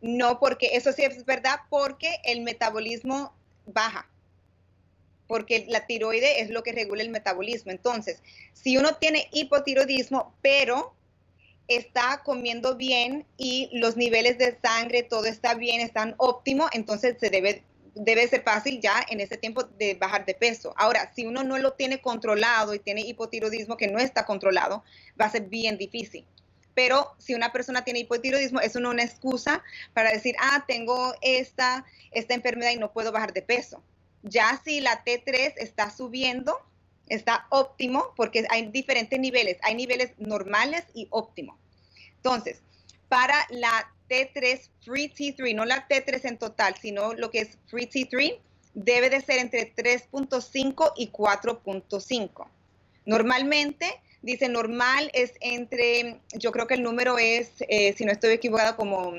No, 0.00 0.38
porque 0.38 0.76
eso 0.76 0.92
sí 0.92 1.02
es 1.02 1.24
verdad, 1.24 1.62
porque 1.68 2.20
el 2.22 2.42
metabolismo 2.42 3.34
baja, 3.66 4.08
porque 5.26 5.66
la 5.68 5.86
tiroide 5.86 6.40
es 6.40 6.50
lo 6.50 6.62
que 6.62 6.70
regula 6.70 7.02
el 7.02 7.10
metabolismo. 7.10 7.72
Entonces, 7.72 8.22
si 8.52 8.76
uno 8.76 8.94
tiene 8.94 9.28
hipotiroidismo, 9.32 10.32
pero 10.40 10.94
está 11.76 12.22
comiendo 12.24 12.76
bien 12.76 13.26
y 13.36 13.70
los 13.72 13.96
niveles 13.96 14.38
de 14.38 14.58
sangre, 14.62 15.02
todo 15.02 15.26
está 15.26 15.54
bien, 15.54 15.80
están 15.80 16.14
óptimo, 16.18 16.68
entonces 16.72 17.16
se 17.18 17.30
debe 17.30 17.64
debe 17.94 18.26
ser 18.28 18.42
fácil 18.42 18.80
ya 18.80 19.04
en 19.08 19.20
ese 19.20 19.36
tiempo 19.36 19.64
de 19.64 19.94
bajar 19.94 20.24
de 20.24 20.34
peso. 20.34 20.72
Ahora, 20.76 21.12
si 21.14 21.26
uno 21.26 21.44
no 21.44 21.58
lo 21.58 21.74
tiene 21.74 22.00
controlado 22.00 22.74
y 22.74 22.78
tiene 22.78 23.02
hipotiroidismo 23.02 23.76
que 23.76 23.88
no 23.88 23.98
está 23.98 24.24
controlado, 24.24 24.82
va 25.20 25.26
a 25.26 25.30
ser 25.30 25.42
bien 25.42 25.76
difícil. 25.76 26.26
Pero 26.74 27.14
si 27.18 27.34
una 27.34 27.52
persona 27.52 27.84
tiene 27.84 28.00
hipotiroidismo, 28.00 28.60
eso 28.60 28.80
no 28.80 28.90
es 28.90 28.94
una 28.94 29.04
excusa 29.04 29.62
para 29.92 30.10
decir, 30.10 30.34
ah, 30.40 30.64
tengo 30.66 31.14
esta, 31.20 31.84
esta 32.12 32.34
enfermedad 32.34 32.70
y 32.70 32.76
no 32.76 32.92
puedo 32.92 33.12
bajar 33.12 33.32
de 33.34 33.42
peso. 33.42 33.82
Ya 34.22 34.60
si 34.64 34.80
la 34.80 35.04
T3 35.04 35.54
está 35.58 35.90
subiendo, 35.90 36.58
está 37.08 37.46
óptimo, 37.50 38.14
porque 38.16 38.46
hay 38.48 38.68
diferentes 38.68 39.18
niveles. 39.18 39.58
Hay 39.62 39.74
niveles 39.74 40.12
normales 40.18 40.84
y 40.94 41.08
óptimo. 41.10 41.58
Entonces, 42.24 42.62
para 43.08 43.34
la 43.50 43.92
T3 44.08 44.70
Free 44.84 45.12
T3, 45.12 45.56
no 45.56 45.64
la 45.64 45.88
T3 45.88 46.20
en 46.24 46.38
total, 46.38 46.76
sino 46.80 47.14
lo 47.14 47.30
que 47.32 47.40
es 47.40 47.58
Free 47.66 47.86
T3, 47.86 48.38
debe 48.74 49.10
de 49.10 49.20
ser 49.20 49.40
entre 49.40 49.74
3.5 49.74 50.92
y 50.96 51.10
4.5. 51.10 52.46
Normalmente, 53.06 54.00
dice 54.22 54.48
normal 54.48 55.10
es 55.14 55.34
entre, 55.40 56.20
yo 56.34 56.52
creo 56.52 56.68
que 56.68 56.74
el 56.74 56.84
número 56.84 57.18
es, 57.18 57.50
eh, 57.68 57.92
si 57.98 58.04
no 58.04 58.12
estoy 58.12 58.34
equivocada, 58.34 58.76
como 58.76 59.14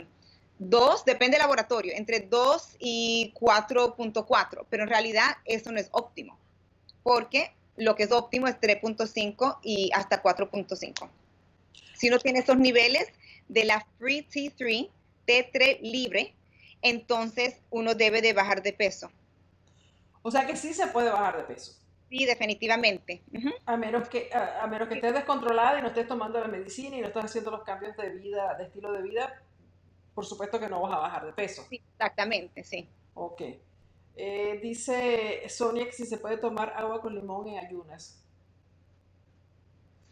2, 0.60 1.04
depende 1.04 1.36
del 1.36 1.42
laboratorio, 1.42 1.92
entre 1.94 2.22
2 2.22 2.78
y 2.80 3.34
4.4, 3.38 4.66
pero 4.70 4.84
en 4.84 4.90
realidad 4.90 5.38
eso 5.44 5.74
no 5.74 5.80
es 5.80 5.90
óptimo, 5.92 6.38
porque 7.04 7.52
lo 7.76 7.96
que 7.96 8.04
es 8.04 8.14
óptimo 8.14 8.48
es 8.48 8.56
3.5 8.62 9.60
y 9.62 9.92
hasta 9.94 10.24
4.5. 10.24 11.10
Si 11.94 12.10
uno 12.10 12.20
tiene 12.20 12.40
esos 12.40 12.58
niveles, 12.58 13.08
de 13.48 13.66
la 13.66 13.86
Free 14.00 14.28
T3, 14.28 14.90
T3 15.28 15.82
libre, 15.82 16.34
entonces 16.82 17.62
uno 17.70 17.96
debe 17.96 18.22
de 18.22 18.34
bajar 18.34 18.62
de 18.62 18.74
peso. 18.74 19.12
O 20.22 20.32
sea 20.32 20.48
que 20.48 20.56
sí 20.56 20.74
se 20.74 20.88
puede 20.88 21.10
bajar 21.10 21.38
de 21.38 21.44
peso. 21.44 21.74
Sí, 22.10 22.26
definitivamente. 22.26 23.24
a, 23.66 23.76
menos 23.76 24.08
que, 24.08 24.30
a, 24.34 24.66
menos 24.68 24.88
que 24.88 24.96
estés 24.96 25.14
descontrolada 25.14 25.80
y 25.80 25.82
no 25.82 25.88
estés 25.88 26.08
tomando 26.08 26.40
la 26.40 26.48
medicina 26.48 26.98
y 26.98 27.02
no 27.02 27.08
estés 27.08 27.26
haciendo 27.26 27.52
los 27.52 27.64
cambios 27.64 27.98
de 27.98 28.10
vida, 28.10 28.56
de 28.56 28.66
estilo 28.66 28.92
de 28.92 29.02
vida, 29.02 29.42
por 30.14 30.26
supuesto 30.26 30.60
que 30.60 30.70
no 30.70 30.82
vas 30.82 30.94
a 30.94 31.00
bajar 31.00 31.26
de 31.26 31.34
peso. 31.34 31.66
Sí, 31.70 31.82
exactamente, 31.94 32.64
sí. 32.64 32.88
Ok. 33.16 33.42
Eh, 34.16 34.60
dice 34.62 35.50
Sonia 35.50 35.86
que 35.86 35.92
si 35.92 36.06
se 36.06 36.18
puede 36.18 36.38
tomar 36.38 36.74
agua 36.76 37.02
con 37.02 37.16
limón 37.16 37.48
en 37.48 37.66
ayunas. 37.66 38.24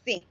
Sí. 0.04 0.28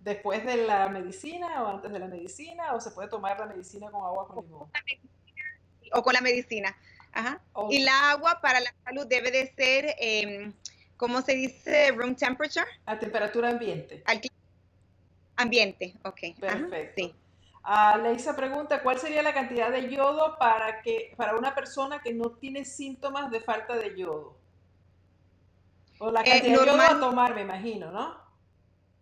¿Después 0.00 0.44
de 0.46 0.56
la 0.66 0.88
medicina 0.88 1.62
o 1.62 1.68
antes 1.68 1.92
de 1.92 1.98
la 1.98 2.06
medicina? 2.06 2.74
¿O 2.74 2.80
se 2.80 2.90
puede 2.90 3.08
tomar 3.08 3.38
la 3.38 3.46
medicina 3.46 3.90
con 3.90 4.02
agua 4.02 4.26
con 4.26 4.44
limón? 4.44 4.70
O 5.92 6.02
con 6.02 6.14
la 6.14 6.22
medicina. 6.22 6.74
Ajá. 7.12 7.40
Y 7.70 7.80
la 7.82 8.10
agua 8.10 8.40
para 8.40 8.60
la 8.60 8.72
salud 8.84 9.06
debe 9.06 9.30
de 9.30 9.52
ser, 9.54 9.94
eh, 10.00 10.52
¿cómo 10.96 11.20
se 11.20 11.34
dice? 11.34 11.90
Room 11.92 12.14
temperature. 12.14 12.66
A 12.86 12.98
temperatura 12.98 13.50
ambiente. 13.50 14.02
ambiente, 15.36 15.94
ok. 16.04 16.20
Perfecto. 16.38 16.94
sí. 16.96 17.14
Leisa 18.02 18.34
pregunta, 18.34 18.82
¿cuál 18.82 18.98
sería 18.98 19.22
la 19.22 19.34
cantidad 19.34 19.70
de 19.70 19.90
yodo 19.90 20.38
para, 20.38 20.80
que, 20.82 21.12
para 21.16 21.36
una 21.36 21.54
persona 21.54 22.00
que 22.00 22.14
no 22.14 22.30
tiene 22.30 22.64
síntomas 22.64 23.30
de 23.30 23.40
falta 23.40 23.76
de 23.76 23.96
yodo? 23.98 24.38
O 25.98 26.10
la 26.10 26.22
eh, 26.22 26.24
cantidad 26.24 26.58
de 26.60 26.66
yodo 26.66 26.80
a 26.80 26.98
tomar, 26.98 27.34
me 27.34 27.42
imagino, 27.42 27.90
¿no? 27.90 28.19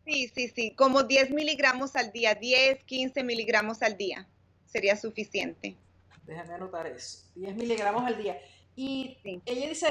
Sí, 0.09 0.33
sí, 0.35 0.49
sí, 0.49 0.71
como 0.71 1.03
10 1.03 1.33
miligramos 1.33 1.95
al 1.95 2.13
día, 2.13 2.35
10, 2.35 2.83
15 2.85 3.23
miligramos 3.25 3.83
al 3.83 3.99
día 3.99 4.27
sería 4.65 4.97
suficiente. 4.97 5.77
Déjame 6.25 6.55
anotar 6.55 6.87
eso, 6.87 7.27
10 7.35 7.55
miligramos 7.57 8.05
al 8.05 8.17
día. 8.17 8.41
Y 8.75 9.19
ella 9.45 9.69
dice, 9.69 9.89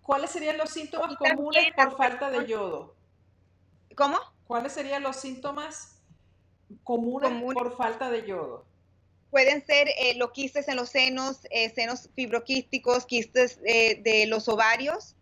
¿cuáles 0.00 0.30
serían 0.30 0.56
los 0.56 0.70
síntomas 0.70 1.14
comunes 1.18 1.66
por 1.76 1.98
falta 1.98 2.30
de 2.30 2.46
yodo? 2.46 2.94
¿Cómo? 3.94 4.16
¿Cuáles 4.46 4.72
serían 4.72 5.02
los 5.02 5.16
síntomas 5.16 6.00
comunes, 6.82 7.30
por 7.52 7.76
falta 7.76 8.10
de 8.10 8.26
yodo? 8.26 8.64
Pueden 9.30 9.62
ser 9.66 9.88
eh, 9.98 10.14
los 10.16 10.30
quistes 10.30 10.66
en 10.68 10.76
los 10.76 10.88
senos, 10.88 11.40
eh, 11.50 11.68
senos 11.74 12.08
fibroquísticos, 12.14 13.04
quistes 13.04 13.60
eh, 13.66 14.00
de 14.02 14.26
los 14.28 14.48
ovarios, 14.48 15.14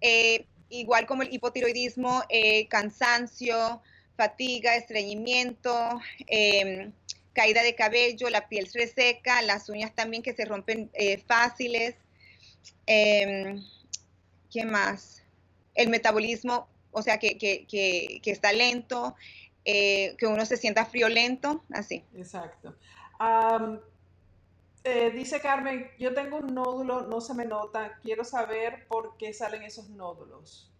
eh, 0.00 0.46
igual 0.80 1.06
como 1.06 1.22
el 1.22 1.32
hipotiroidismo, 1.32 2.22
eh, 2.28 2.66
cansancio, 2.68 3.82
fatiga, 4.16 4.76
estreñimiento, 4.76 6.00
em, 6.26 6.92
caída 7.32 7.62
de 7.62 7.74
cabello, 7.74 8.30
la 8.30 8.48
piel 8.48 8.68
se 8.68 8.78
reseca, 8.78 9.42
las 9.42 9.68
uñas 9.68 9.94
también 9.94 10.22
que 10.22 10.34
se 10.34 10.44
rompen 10.44 10.90
eh, 10.94 11.18
fáciles. 11.18 11.96
Em, 12.86 13.62
¿Qué 14.50 14.64
más? 14.64 15.22
El 15.74 15.88
metabolismo, 15.88 16.68
o 16.92 17.02
sea, 17.02 17.18
que, 17.18 17.36
está 18.24 18.52
lento, 18.52 19.16
que 19.64 20.26
uno 20.28 20.46
se 20.46 20.56
sienta 20.56 20.86
friolento, 20.86 21.64
así. 21.72 22.04
Exacto. 22.14 22.76
Dice 25.14 25.40
Carmen, 25.40 25.90
yo 25.98 26.12
tengo 26.12 26.36
un 26.38 26.54
nódulo, 26.54 27.02
no 27.02 27.20
se 27.20 27.34
me 27.34 27.46
nota, 27.46 27.98
quiero 28.02 28.24
saber 28.24 28.86
por 28.86 29.16
qué 29.16 29.32
salen 29.32 29.62
esos 29.62 29.88
nódulos 29.88 30.70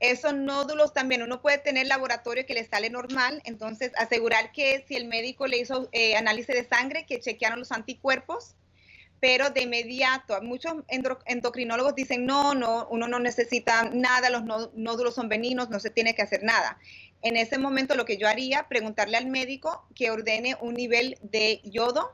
esos 0.00 0.34
nódulos 0.34 0.92
también 0.92 1.22
uno 1.22 1.40
puede 1.40 1.58
tener 1.58 1.86
laboratorio 1.86 2.44
que 2.44 2.54
le 2.54 2.64
sale 2.64 2.90
normal, 2.90 3.40
entonces 3.44 3.92
asegurar 3.96 4.52
que 4.52 4.84
si 4.86 4.94
el 4.94 5.06
médico 5.06 5.46
le 5.46 5.58
hizo 5.58 5.88
eh, 5.92 6.16
análisis 6.16 6.54
de 6.54 6.68
sangre, 6.68 7.06
que 7.06 7.20
chequearon 7.20 7.58
los 7.58 7.72
anticuerpos, 7.72 8.54
pero 9.20 9.48
de 9.48 9.62
inmediato, 9.62 10.40
muchos 10.42 10.74
endocrinólogos 10.88 11.94
dicen, 11.94 12.26
no, 12.26 12.54
no, 12.54 12.86
uno 12.90 13.08
no 13.08 13.18
necesita 13.18 13.88
nada, 13.90 14.28
los 14.28 14.44
nódulos 14.74 15.14
son 15.14 15.30
benignos, 15.30 15.70
no 15.70 15.80
se 15.80 15.88
tiene 15.88 16.14
que 16.14 16.20
hacer 16.20 16.42
nada. 16.42 16.78
En 17.22 17.36
ese 17.36 17.56
momento 17.56 17.94
lo 17.94 18.04
que 18.04 18.18
yo 18.18 18.28
haría, 18.28 18.68
preguntarle 18.68 19.16
al 19.16 19.26
médico 19.26 19.86
que 19.94 20.10
ordene 20.10 20.56
un 20.60 20.74
nivel 20.74 21.18
de 21.22 21.62
yodo, 21.64 22.12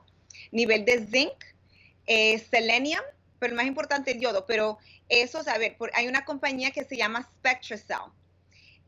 nivel 0.50 0.84
de 0.84 1.06
zinc, 1.06 1.34
eh, 2.06 2.38
selenium, 2.38 3.02
pero 3.38 3.54
más 3.54 3.66
importante 3.66 4.12
el 4.12 4.20
yodo, 4.20 4.46
pero 4.46 4.78
eso, 5.08 5.40
a 5.46 5.58
ver, 5.58 5.76
hay 5.94 6.06
una 6.06 6.24
compañía 6.24 6.70
que 6.70 6.84
se 6.84 6.96
llama 6.96 7.22
SpectraCell 7.22 8.12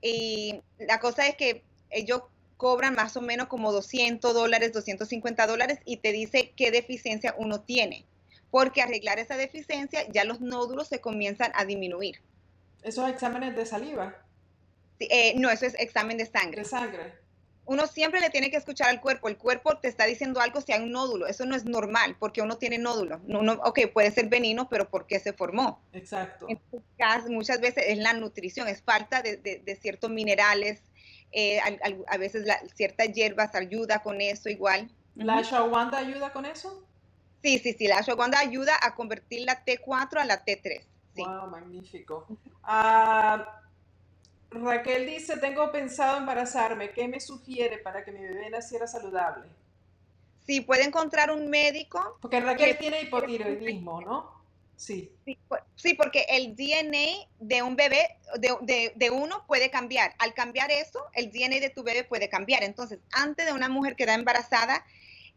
y 0.00 0.60
la 0.78 1.00
cosa 1.00 1.26
es 1.26 1.36
que 1.36 1.62
ellos 1.90 2.22
cobran 2.56 2.94
más 2.94 3.16
o 3.16 3.20
menos 3.20 3.48
como 3.48 3.72
200 3.72 4.32
dólares, 4.32 4.72
250 4.72 5.46
dólares 5.46 5.78
y 5.84 5.96
te 5.96 6.12
dice 6.12 6.52
qué 6.56 6.70
deficiencia 6.70 7.34
uno 7.38 7.62
tiene, 7.62 8.04
porque 8.50 8.82
arreglar 8.82 9.18
esa 9.18 9.36
deficiencia 9.36 10.06
ya 10.12 10.24
los 10.24 10.40
nódulos 10.40 10.88
se 10.88 11.00
comienzan 11.00 11.52
a 11.54 11.64
disminuir. 11.64 12.20
¿Esos 12.82 13.08
exámenes 13.08 13.56
de 13.56 13.66
saliva? 13.66 14.16
Eh, 15.00 15.34
no, 15.36 15.50
eso 15.50 15.66
es 15.66 15.74
examen 15.80 16.18
de 16.18 16.26
sangre. 16.26 16.62
De 16.62 16.68
sangre 16.68 17.23
uno 17.66 17.86
siempre 17.86 18.20
le 18.20 18.30
tiene 18.30 18.50
que 18.50 18.56
escuchar 18.56 18.88
al 18.88 19.00
cuerpo. 19.00 19.28
El 19.28 19.38
cuerpo 19.38 19.78
te 19.78 19.88
está 19.88 20.04
diciendo 20.04 20.40
algo 20.40 20.60
si 20.60 20.72
hay 20.72 20.82
un 20.82 20.92
nódulo. 20.92 21.26
Eso 21.26 21.46
no 21.46 21.56
es 21.56 21.64
normal 21.64 22.16
porque 22.18 22.42
uno 22.42 22.58
tiene 22.58 22.78
nódulo. 22.78 23.20
No, 23.26 23.42
no, 23.42 23.54
ok, 23.64 23.80
puede 23.92 24.10
ser 24.10 24.28
benigno, 24.28 24.68
pero 24.68 24.88
¿por 24.88 25.06
qué 25.06 25.18
se 25.18 25.32
formó? 25.32 25.80
Exacto. 25.92 26.46
muchas 27.28 27.60
veces 27.60 27.84
es 27.86 27.98
la 27.98 28.12
nutrición, 28.12 28.68
es 28.68 28.82
falta 28.82 29.22
de, 29.22 29.78
ciertos 29.80 30.10
minerales. 30.10 30.82
Eh, 31.32 31.58
a, 31.60 32.16
veces 32.16 32.46
ciertas 32.74 33.12
hierbas 33.12 33.54
ayuda 33.54 34.00
con 34.02 34.20
eso 34.20 34.48
igual. 34.48 34.90
¿La 35.16 35.38
ashwagandha 35.38 35.98
ayuda 35.98 36.32
con 36.32 36.44
eso? 36.44 36.86
Sí, 37.42 37.58
sí, 37.58 37.72
sí. 37.72 37.86
La 37.86 37.98
ashwagandha 37.98 38.38
ayuda 38.38 38.72
a 38.80 38.94
convertir 38.94 39.42
la 39.44 39.64
T4 39.64 40.20
a 40.20 40.24
la 40.24 40.44
T3. 40.44 40.82
Wow, 41.16 41.48
magnífico. 41.48 42.26
Raquel 44.54 45.06
dice, 45.06 45.36
tengo 45.38 45.70
pensado 45.72 46.18
embarazarme. 46.18 46.90
¿Qué 46.90 47.08
me 47.08 47.20
sugiere 47.20 47.78
para 47.78 48.04
que 48.04 48.12
mi 48.12 48.20
bebé 48.20 48.50
naciera 48.50 48.86
saludable? 48.86 49.48
Sí, 50.46 50.60
puede 50.60 50.84
encontrar 50.84 51.30
un 51.30 51.48
médico. 51.48 52.18
Porque 52.20 52.40
Raquel 52.40 52.76
tiene 52.78 53.02
hipotiroidismo, 53.02 54.00
¿no? 54.00 54.44
Sí. 54.76 55.10
sí. 55.76 55.94
porque 55.94 56.26
el 56.28 56.56
DNA 56.56 57.28
de 57.38 57.62
un 57.62 57.76
bebé, 57.76 58.16
de, 58.38 59.10
uno, 59.10 59.44
puede 59.46 59.70
cambiar. 59.70 60.14
Al 60.18 60.34
cambiar 60.34 60.70
eso, 60.70 61.04
el 61.14 61.30
DNA 61.30 61.60
de 61.60 61.70
tu 61.70 61.82
bebé 61.82 62.04
puede 62.04 62.28
cambiar. 62.28 62.62
Entonces, 62.64 62.98
antes 63.12 63.46
de 63.46 63.52
una 63.52 63.68
mujer 63.68 63.96
quedar 63.96 64.18
embarazada, 64.18 64.84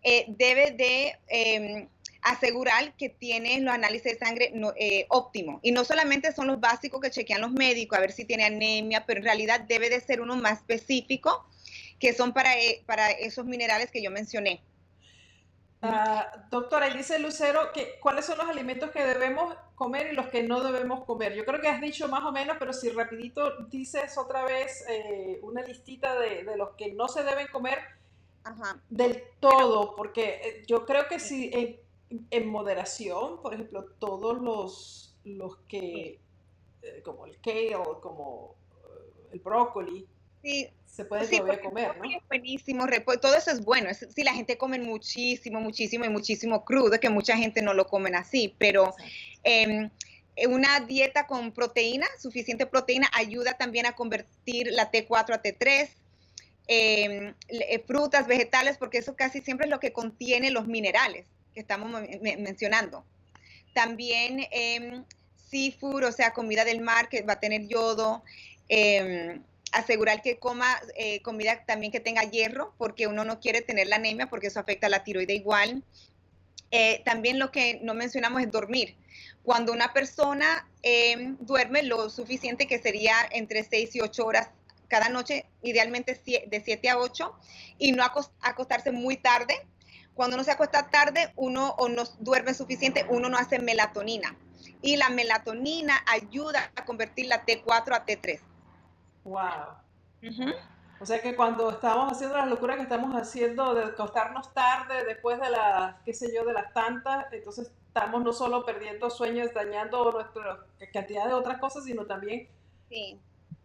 eh, 0.03 0.25
debe 0.29 0.71
de 0.71 1.17
em, 1.27 1.87
asegurar 2.29 2.93
que 2.95 3.09
tiene 3.09 3.59
los 3.61 3.73
análisis 3.73 4.13
de 4.13 4.17
sangre 4.17 4.53
eh, 4.77 5.05
óptimo. 5.09 5.59
Y 5.63 5.71
no 5.71 5.83
solamente 5.83 6.33
son 6.33 6.47
los 6.47 6.59
básicos 6.59 7.01
que 7.01 7.11
chequean 7.11 7.41
los 7.41 7.51
médicos, 7.51 7.97
a 7.97 8.01
ver 8.01 8.11
si 8.11 8.25
tiene 8.25 8.45
anemia, 8.45 9.05
pero 9.05 9.19
en 9.19 9.25
realidad 9.25 9.61
debe 9.61 9.89
de 9.89 10.01
ser 10.01 10.21
uno 10.21 10.35
más 10.35 10.59
específico, 10.59 11.47
que 11.99 12.13
son 12.13 12.33
para, 12.33 12.57
eh, 12.57 12.83
para 12.85 13.11
esos 13.11 13.45
minerales 13.45 13.91
que 13.91 14.01
yo 14.01 14.11
mencioné. 14.11 14.61
Ah, 15.81 16.45
doctora, 16.49 16.89
y 16.89 16.97
dice 16.97 17.19
Lucero 17.19 17.71
que 17.71 17.99
cuáles 17.99 18.25
son 18.25 18.39
los 18.39 18.49
alimentos 18.49 18.89
que 18.89 19.05
debemos 19.05 19.55
comer 19.75 20.11
y 20.11 20.15
los 20.15 20.27
que 20.27 20.41
no 20.41 20.61
debemos 20.61 21.05
comer. 21.05 21.35
Yo 21.35 21.45
creo 21.45 21.61
que 21.61 21.67
has 21.67 21.79
dicho 21.79 22.07
más 22.07 22.23
o 22.23 22.31
menos, 22.31 22.57
pero 22.57 22.73
si 22.73 22.89
rapidito 22.89 23.65
dices 23.67 24.17
otra 24.17 24.43
vez 24.43 24.83
eh, 24.89 25.39
una 25.43 25.61
listita 25.61 26.19
de, 26.19 26.43
de, 26.43 26.57
los 26.57 26.71
que 26.71 26.93
no 26.93 27.07
se 27.07 27.23
deben 27.23 27.47
comer 27.47 27.77
del 28.89 29.23
todo, 29.39 29.95
porque 29.95 30.63
yo 30.67 30.85
creo 30.85 31.07
que 31.07 31.19
si 31.19 31.51
en 32.09 32.47
moderación, 32.47 33.41
por 33.41 33.53
ejemplo, 33.53 33.85
todos 33.99 34.41
los, 34.41 35.15
los 35.23 35.57
que, 35.67 36.19
eh, 36.81 37.01
como 37.03 37.25
el 37.25 37.39
kale, 37.41 37.75
como 38.01 38.55
eh, 38.71 39.29
el 39.33 39.39
brócoli, 39.39 40.07
se 40.85 41.05
puede 41.05 41.59
comer, 41.61 41.97
¿no? 41.97 42.05
Es 42.05 42.25
buenísimo, 42.27 42.85
todo 43.21 43.35
eso 43.35 43.51
es 43.51 43.63
bueno. 43.63 43.89
si 43.93 44.23
la 44.23 44.33
gente 44.33 44.57
come 44.57 44.79
muchísimo, 44.79 45.59
muchísimo 45.59 46.05
y 46.05 46.09
muchísimo 46.09 46.63
crudo, 46.63 46.99
que 46.99 47.09
mucha 47.09 47.35
gente 47.37 47.61
no 47.61 47.73
lo 47.73 47.85
comen 47.85 48.15
así, 48.15 48.55
pero 48.57 48.95
em, 49.43 49.89
una 50.47 50.79
dieta 50.79 51.27
con 51.27 51.51
proteína, 51.51 52.07
suficiente 52.19 52.65
proteína, 52.65 53.09
ayuda 53.13 53.57
también 53.57 53.85
a 53.85 53.93
convertir 53.93 54.69
la 54.71 54.89
T4 54.89 55.33
a 55.33 55.41
T3. 55.41 55.89
Em, 56.69 57.33
eh, 57.47 57.83
frutas, 57.87 58.27
vegetales, 58.27 58.77
porque 58.77 58.97
eso 58.97 59.15
casi 59.15 59.41
siempre 59.41 59.67
es 59.67 59.71
lo 59.71 59.79
que 59.79 59.93
contiene 59.93 60.51
los 60.51 60.67
minerales 60.67 61.25
que 61.57 61.61
estamos 61.61 61.91
mencionando. 62.37 63.03
También 63.73 64.45
eh, 64.51 65.01
seafood, 65.49 66.03
o 66.03 66.11
sea, 66.11 66.31
comida 66.31 66.63
del 66.63 66.81
mar 66.81 67.09
que 67.09 67.23
va 67.23 67.33
a 67.33 67.39
tener 67.39 67.67
yodo. 67.67 68.23
Em, 68.69 69.41
asegurar 69.71 70.21
que 70.21 70.37
coma 70.37 70.79
eh, 70.95 71.19
comida 71.23 71.63
también 71.65 71.91
que 71.91 71.99
tenga 71.99 72.21
hierro, 72.21 72.75
porque 72.77 73.07
uno 73.07 73.25
no 73.25 73.39
quiere 73.39 73.61
tener 73.61 73.87
la 73.87 73.95
anemia, 73.95 74.29
porque 74.29 74.47
eso 74.47 74.59
afecta 74.59 74.85
a 74.85 74.89
la 74.91 75.03
tiroide 75.03 75.33
igual. 75.33 75.83
Eh, 76.69 77.01
también 77.05 77.39
lo 77.39 77.49
que 77.51 77.79
no 77.81 77.95
mencionamos 77.95 78.43
es 78.43 78.51
dormir. 78.51 78.95
Cuando 79.41 79.73
una 79.73 79.93
persona 79.93 80.69
em, 80.83 81.37
duerme 81.39 81.81
lo 81.81 82.11
suficiente, 82.11 82.67
que 82.67 82.77
sería 82.77 83.15
entre 83.31 83.63
6 83.63 83.95
y 83.95 84.01
8 84.01 84.25
horas 84.25 84.49
cada 84.89 85.09
noche, 85.09 85.45
idealmente 85.63 86.13
de 86.13 86.61
7 86.63 86.89
a 86.89 86.99
8, 86.99 87.33
y 87.79 87.93
no 87.93 88.03
acostarse 88.03 88.91
muy 88.91 89.17
tarde, 89.17 89.55
cuando 90.17 90.35
uno 90.35 90.43
se 90.43 90.51
acuesta 90.51 90.89
tarde, 90.89 91.31
uno 91.35 91.75
o 91.77 91.87
no 91.87 92.03
duerme 92.17 92.55
suficiente, 92.55 93.05
uno 93.07 93.29
no 93.29 93.37
hace 93.37 93.59
melatonina. 93.59 94.35
Y 94.81 94.97
la 94.97 95.09
melatonina 95.09 95.93
ayuda 96.07 96.71
a 96.75 96.85
convertir 96.85 97.27
la 97.27 97.45
T4 97.45 97.95
a 97.95 98.05
T3. 98.05 98.41
Wow. 99.23 100.57
O 100.99 101.05
sea 101.05 101.21
que 101.21 101.35
cuando 101.35 101.69
estamos 101.69 102.11
haciendo 102.11 102.35
las 102.35 102.47
locuras 102.47 102.77
que 102.77 102.83
estamos 102.83 103.15
haciendo 103.15 103.75
de 103.75 103.83
acostarnos 103.83 104.51
tarde, 104.55 105.05
después 105.05 105.39
de 105.39 105.51
las, 105.51 105.95
qué 106.03 106.13
sé 106.15 106.33
yo, 106.33 106.43
de 106.45 106.53
las 106.53 106.73
tantas, 106.73 107.31
entonces 107.31 107.71
estamos 107.85 108.23
no 108.23 108.33
solo 108.33 108.65
perdiendo 108.65 109.11
sueños, 109.11 109.53
dañando 109.53 110.11
nuestra 110.11 110.65
cantidad 110.91 111.27
de 111.27 111.33
otras 111.33 111.59
cosas, 111.59 111.83
sino 111.83 112.07
también 112.07 112.49
sí. 112.89 113.21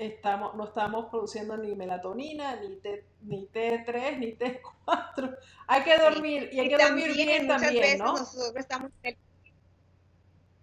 Estamos, 0.06 0.54
no 0.54 0.64
estamos 0.64 1.06
produciendo 1.10 1.56
ni 1.56 1.74
melatonina, 1.74 2.56
ni, 2.56 2.76
T, 2.76 3.04
ni 3.22 3.46
T3, 3.46 4.18
ni 4.18 4.36
T4. 4.36 5.36
Hay 5.66 5.82
que 5.82 5.98
dormir, 5.98 6.50
y 6.52 6.60
hay 6.60 6.68
que 6.68 6.78
dormir 6.78 7.12
bien 7.14 7.46
también, 7.48 7.98
¿no? 7.98 8.12
Nosotros 8.12 8.56
estamos 8.56 8.90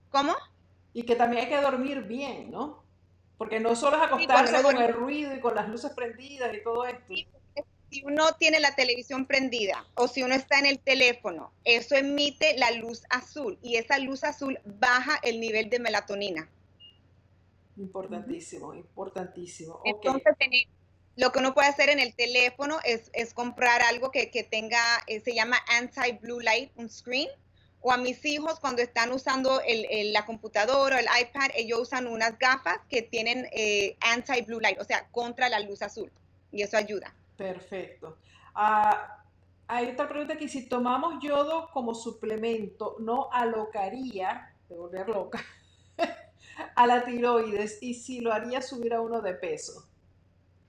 ¿Cómo? 0.09 0.35
Y 0.93 1.03
que 1.03 1.15
también 1.15 1.43
hay 1.43 1.49
que 1.49 1.61
dormir 1.61 2.01
bien, 2.01 2.51
¿no? 2.51 2.83
Porque 3.37 3.59
no 3.59 3.75
solo 3.75 3.97
es 3.97 4.03
acostarse 4.03 4.61
con 4.61 4.77
el 4.77 4.93
ruido 4.93 5.33
y 5.33 5.39
con 5.39 5.55
las 5.55 5.69
luces 5.69 5.91
prendidas 5.91 6.53
y 6.53 6.63
todo 6.63 6.85
esto. 6.85 7.13
Si 7.89 8.03
uno 8.03 8.33
tiene 8.37 8.59
la 8.59 8.75
televisión 8.75 9.25
prendida 9.25 9.85
o 9.95 10.07
si 10.07 10.21
uno 10.21 10.35
está 10.35 10.59
en 10.59 10.65
el 10.65 10.79
teléfono, 10.79 11.51
eso 11.63 11.95
emite 11.95 12.57
la 12.57 12.71
luz 12.71 13.03
azul 13.09 13.57
y 13.63 13.77
esa 13.77 13.97
luz 13.97 14.23
azul 14.23 14.59
baja 14.65 15.19
el 15.23 15.39
nivel 15.39 15.69
de 15.69 15.79
melatonina. 15.79 16.49
Importantísimo, 17.79 18.73
importantísimo. 18.73 19.81
Entonces, 19.85 20.35
lo 21.15 21.31
que 21.31 21.39
uno 21.39 21.53
puede 21.53 21.69
hacer 21.69 21.89
en 21.89 21.99
el 21.99 22.13
teléfono 22.13 22.77
es, 22.83 23.33
comprar 23.33 23.81
algo 23.81 24.11
que, 24.11 24.27
tenga, 24.49 24.79
eh, 25.07 25.21
se 25.21 25.33
llama 25.33 25.57
anti-blue 25.77 26.41
light, 26.41 26.71
un 26.75 26.89
screen. 26.89 27.29
O 27.81 27.93
a 27.93 27.97
mis 27.97 28.25
hijos 28.25 28.59
cuando 28.59 28.81
están 28.81 29.13
usando 29.13 29.61
la 30.11 30.25
computadora 30.25 30.97
o 30.97 30.99
el 30.99 31.05
iPad, 31.05 31.51
ellos 31.55 31.79
usan 31.79 32.07
unas 32.07 32.37
gafas 32.37 32.79
que 32.89 33.01
tienen 33.01 33.47
eh, 33.53 33.95
anti-blue 34.01 34.59
light, 34.59 34.77
o 34.81 34.83
sea, 34.83 35.07
contra 35.11 35.47
la 35.47 35.61
luz 35.61 35.81
azul. 35.81 36.11
Y 36.51 36.61
eso 36.61 36.75
ayuda. 36.75 37.15
Perfecto. 37.37 38.17
Ah, 38.53 39.23
hay 39.67 39.87
otra 39.87 40.09
pregunta 40.09 40.37
que 40.37 40.49
si 40.49 40.67
tomamos 40.67 41.23
yodo 41.23 41.69
como 41.71 41.95
suplemento, 41.95 42.97
¿no 42.99 43.29
alocaría, 43.31 44.53
de 44.67 44.75
volver 44.75 45.07
loca, 45.07 45.41
a 46.75 46.87
la 46.87 47.03
tiroides 47.03 47.77
y 47.81 47.93
si 47.93 48.19
lo 48.19 48.33
haría 48.33 48.61
subir 48.61 48.93
a 48.93 49.01
uno 49.01 49.21
de 49.21 49.33
peso? 49.33 49.85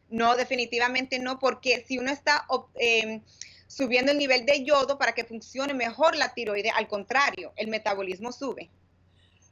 No, 0.09 0.37
definitivamente 0.37 1.19
no, 1.19 1.39
porque 1.39 1.85
si 1.87 1.99
uno 1.99 2.11
está 2.11 2.47
em, 2.75 3.23
subiendo 3.67 4.11
el 4.13 4.19
nivel 4.19 4.45
de 4.45 4.65
yodo 4.65 4.99
para 4.99 5.13
que 5.13 5.25
funcione 5.25 5.73
mejor 5.75 6.17
la 6.17 6.35
tiroides, 6.35 6.73
al 6.75 6.89
contrario, 6.89 7.53
el 7.57 7.69
metabolismo 7.69 8.33
sube. 8.33 8.71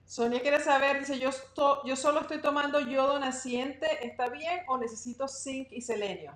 Sonia 0.06 0.40
quiere 0.40 0.58
saber, 0.60 1.00
dice, 1.00 1.18
yo, 1.18 1.30
yo 1.84 1.94
solo 1.94 2.22
estoy 2.22 2.40
tomando 2.40 2.80
yodo 2.80 3.18
naciente, 3.18 3.86
¿está 4.06 4.28
bien 4.30 4.60
o 4.66 4.78
necesito 4.78 5.28
zinc 5.28 5.68
y 5.70 5.82
selenio? 5.82 6.34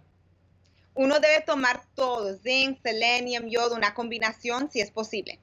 Uno 0.94 1.18
debe 1.20 1.40
tomar 1.40 1.82
todo, 1.94 2.36
zinc, 2.36 2.82
selenium, 2.82 3.48
yodo, 3.48 3.74
una 3.74 3.94
combinación 3.94 4.70
si 4.70 4.80
es 4.82 4.90
posible. 4.90 5.40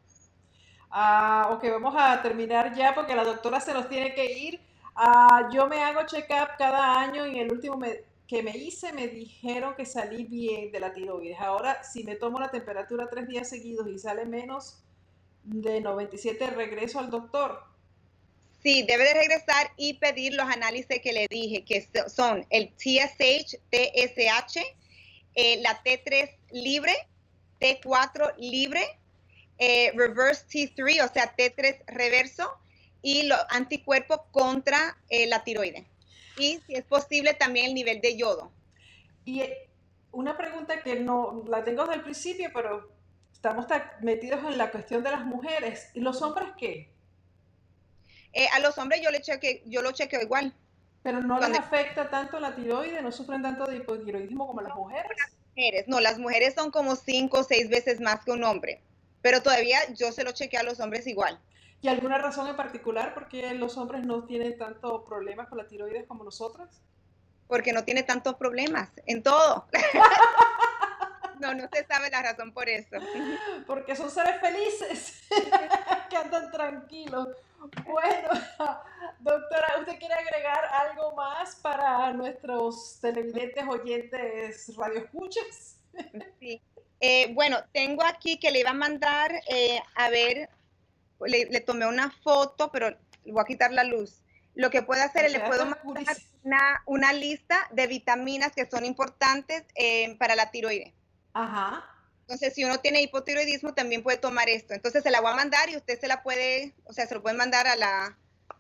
Ah, 0.92 1.50
ok, 1.52 1.64
vamos 1.72 1.94
a 1.98 2.22
terminar 2.22 2.76
ya 2.76 2.96
porque 2.96 3.16
la 3.16 3.24
doctora 3.24 3.60
se 3.60 3.74
nos 3.74 3.88
tiene 3.90 4.14
que 4.14 4.32
ir. 4.32 4.60
Ah, 4.96 5.50
yo 5.54 5.68
me 5.68 5.82
hago 5.82 6.06
check-up 6.06 6.50
cada 6.58 7.00
año 7.00 7.26
y 7.28 7.40
el 7.40 7.52
último 7.52 7.80
que 8.28 8.44
me 8.44 8.56
hice 8.58 8.92
me 8.94 9.08
dijeron 9.08 9.76
que 9.76 9.86
salí 9.86 10.24
bien 10.24 10.72
de 10.72 10.80
la 10.80 10.94
tiroides. 10.94 11.40
Ahora, 11.40 11.84
si 11.84 12.04
me 12.04 12.16
tomo 12.16 12.40
la 12.40 12.52
temperatura 12.52 13.08
tres 13.10 13.28
días 13.28 13.50
seguidos 13.50 13.88
y 13.88 13.98
sale 13.98 14.26
menos 14.26 14.84
de 15.44 15.82
97, 15.82 16.48
regreso 16.48 17.00
al 17.00 17.10
doctor. 17.10 17.64
Sí, 18.62 18.84
debe 18.84 19.06
de 19.06 19.14
regresar 19.14 19.72
y 19.78 19.94
pedir 19.94 20.34
los 20.34 20.48
análisis 20.50 21.00
que 21.02 21.14
le 21.14 21.28
dije, 21.30 21.64
que 21.64 21.88
son 22.10 22.46
el 22.50 22.74
TSH, 22.76 23.58
TSH, 23.72 24.58
eh, 25.36 25.62
la 25.62 25.82
T3 25.82 26.30
libre, 26.52 26.94
T4 27.62 28.36
libre, 28.38 28.99
eh, 29.60 29.92
reverse 29.94 30.46
T3, 30.48 31.06
o 31.06 31.14
sea, 31.14 31.36
T3 31.36 31.84
reverso, 31.88 32.50
y 33.02 33.24
los 33.24 33.40
anticuerpos 33.50 34.22
contra 34.32 34.98
eh, 35.10 35.28
la 35.28 35.44
tiroides. 35.44 35.86
Y 36.38 36.60
si 36.66 36.76
es 36.76 36.84
posible 36.86 37.34
también 37.34 37.68
el 37.68 37.74
nivel 37.74 38.00
de 38.00 38.18
yodo. 38.18 38.52
Y 39.26 39.42
eh, 39.42 39.70
una 40.12 40.38
pregunta 40.38 40.82
que 40.82 40.96
no 41.02 41.44
la 41.48 41.64
tengo 41.66 41.84
desde 41.84 41.96
el 41.96 42.04
principio, 42.04 42.50
pero 42.54 42.90
estamos 43.34 43.66
metidos 44.02 44.40
en 44.46 44.58
la 44.58 44.72
cuestión 44.72 45.04
de 45.04 45.12
las 45.12 45.26
mujeres. 45.26 45.90
¿Y 45.94 46.00
los 46.00 46.22
hombres 46.22 46.50
qué? 46.58 46.90
a 48.54 48.60
los 48.60 48.78
hombres 48.78 49.02
yo, 49.02 49.10
le 49.10 49.22
cheque, 49.22 49.64
yo 49.66 49.82
lo 49.82 49.92
chequeo 49.92 50.22
igual. 50.22 50.54
Pero 51.04 51.20
no 51.20 51.40
les 51.40 51.58
afecta 51.58 52.10
tanto 52.10 52.40
la 52.40 52.56
tiroides, 52.56 53.02
no 53.02 53.12
sufren 53.12 53.42
tanto 53.42 53.66
de 53.66 53.78
hipotiroidismo 53.78 54.48
como 54.48 54.62
las 54.62 54.76
mujeres. 54.76 55.12
Las 55.18 55.34
mujeres. 55.56 55.88
No, 55.88 56.00
las 56.00 56.18
mujeres 56.18 56.54
son 56.54 56.72
como 56.72 56.96
cinco 56.96 57.40
o 57.40 57.44
seis 57.44 57.70
veces 57.70 58.00
más 58.00 58.24
que 58.24 58.32
un 58.32 58.44
hombre. 58.44 58.82
Pero 59.22 59.42
todavía 59.42 59.80
yo 59.96 60.12
se 60.12 60.24
lo 60.24 60.32
chequeo 60.32 60.62
a 60.62 60.64
los 60.64 60.80
hombres 60.80 61.08
igual. 61.08 61.40
¿Y 61.82 61.88
alguna 61.88 62.18
razón 62.18 62.48
en 62.48 62.56
particular 62.58 63.14
por 63.14 63.28
qué 63.28 63.54
los 63.54 63.78
hombres 63.78 64.06
no 64.06 64.26
tienen 64.26 64.58
tantos 64.58 65.04
problemas 65.08 65.48
con 65.48 65.58
la 65.58 65.68
tiroides 65.68 66.06
como 66.08 66.24
nosotras? 66.24 66.82
Porque 67.48 67.74
no 67.74 67.84
tiene 67.84 68.04
tantos 68.04 68.36
problemas 68.36 68.90
en 69.06 69.24
todo. 69.24 69.66
no, 71.40 71.54
no 71.54 71.68
se 71.72 71.86
sabe 71.86 72.10
la 72.10 72.22
razón 72.22 72.52
por 72.54 72.68
eso. 72.68 72.98
Porque 73.66 73.96
son 73.96 74.12
seres 74.12 74.40
felices, 74.42 75.22
que 76.10 76.18
andan 76.18 76.52
tranquilos. 76.52 77.30
Bueno, 77.86 78.30
doctora, 79.20 79.78
¿usted 79.80 80.00
quiere 80.00 80.14
agregar 80.14 80.66
algo 80.66 81.14
más 81.16 81.56
para 81.56 82.12
nuestros 82.14 83.00
televidentes, 83.02 83.66
oyentes, 83.68 84.76
radioescuchas? 84.76 85.79
Sí, 86.40 86.62
eh, 87.00 87.34
bueno, 87.34 87.58
tengo 87.74 88.04
aquí 88.04 88.40
que 88.40 88.52
le 88.52 88.60
iba 88.60 88.72
a 88.72 88.74
mandar, 88.74 89.32
eh, 89.48 89.80
a 89.96 90.10
ver, 90.10 90.50
le, 91.26 91.62
tomé 91.62 91.86
una 91.86 92.12
foto, 92.24 92.72
pero 92.72 92.96
voy 93.26 93.42
a 93.42 93.46
quitar 93.46 93.72
la 93.72 93.84
luz. 93.84 94.22
Lo 94.56 94.70
que 94.70 94.82
puedo 94.82 95.02
hacer 95.02 95.26
es 95.26 95.32
le 95.32 95.40
puedo 95.40 95.66
mandar 95.66 96.18
una, 96.86 97.14
lista 97.14 97.68
de 97.72 97.88
vitaminas 97.88 98.52
que 98.54 98.70
son 98.70 98.84
importantes 98.84 99.64
eh, 99.76 100.16
para 100.18 100.36
la 100.36 100.52
tiroides. 100.52 100.94
Ajá. 101.34 101.86
Entonces, 102.22 102.54
si 102.54 102.64
uno 102.64 102.80
tiene 102.80 103.02
hipotiroidismo, 103.02 103.74
también 103.74 104.04
puede 104.04 104.18
tomar 104.18 104.50
esto. 104.50 104.74
Entonces, 104.74 105.02
se 105.02 105.12
la 105.12 105.22
voy 105.22 105.32
a 105.32 105.36
mandar 105.36 105.70
y 105.70 105.78
usted 105.78 106.00
se 106.00 106.08
la 106.08 106.22
puede, 106.22 106.76
o 106.84 106.94
sea, 106.94 107.08
se 107.08 107.16
lo 107.16 107.22
puede 107.22 107.36
mandar 107.36 107.68
a 107.68 107.76
la, 107.76 108.18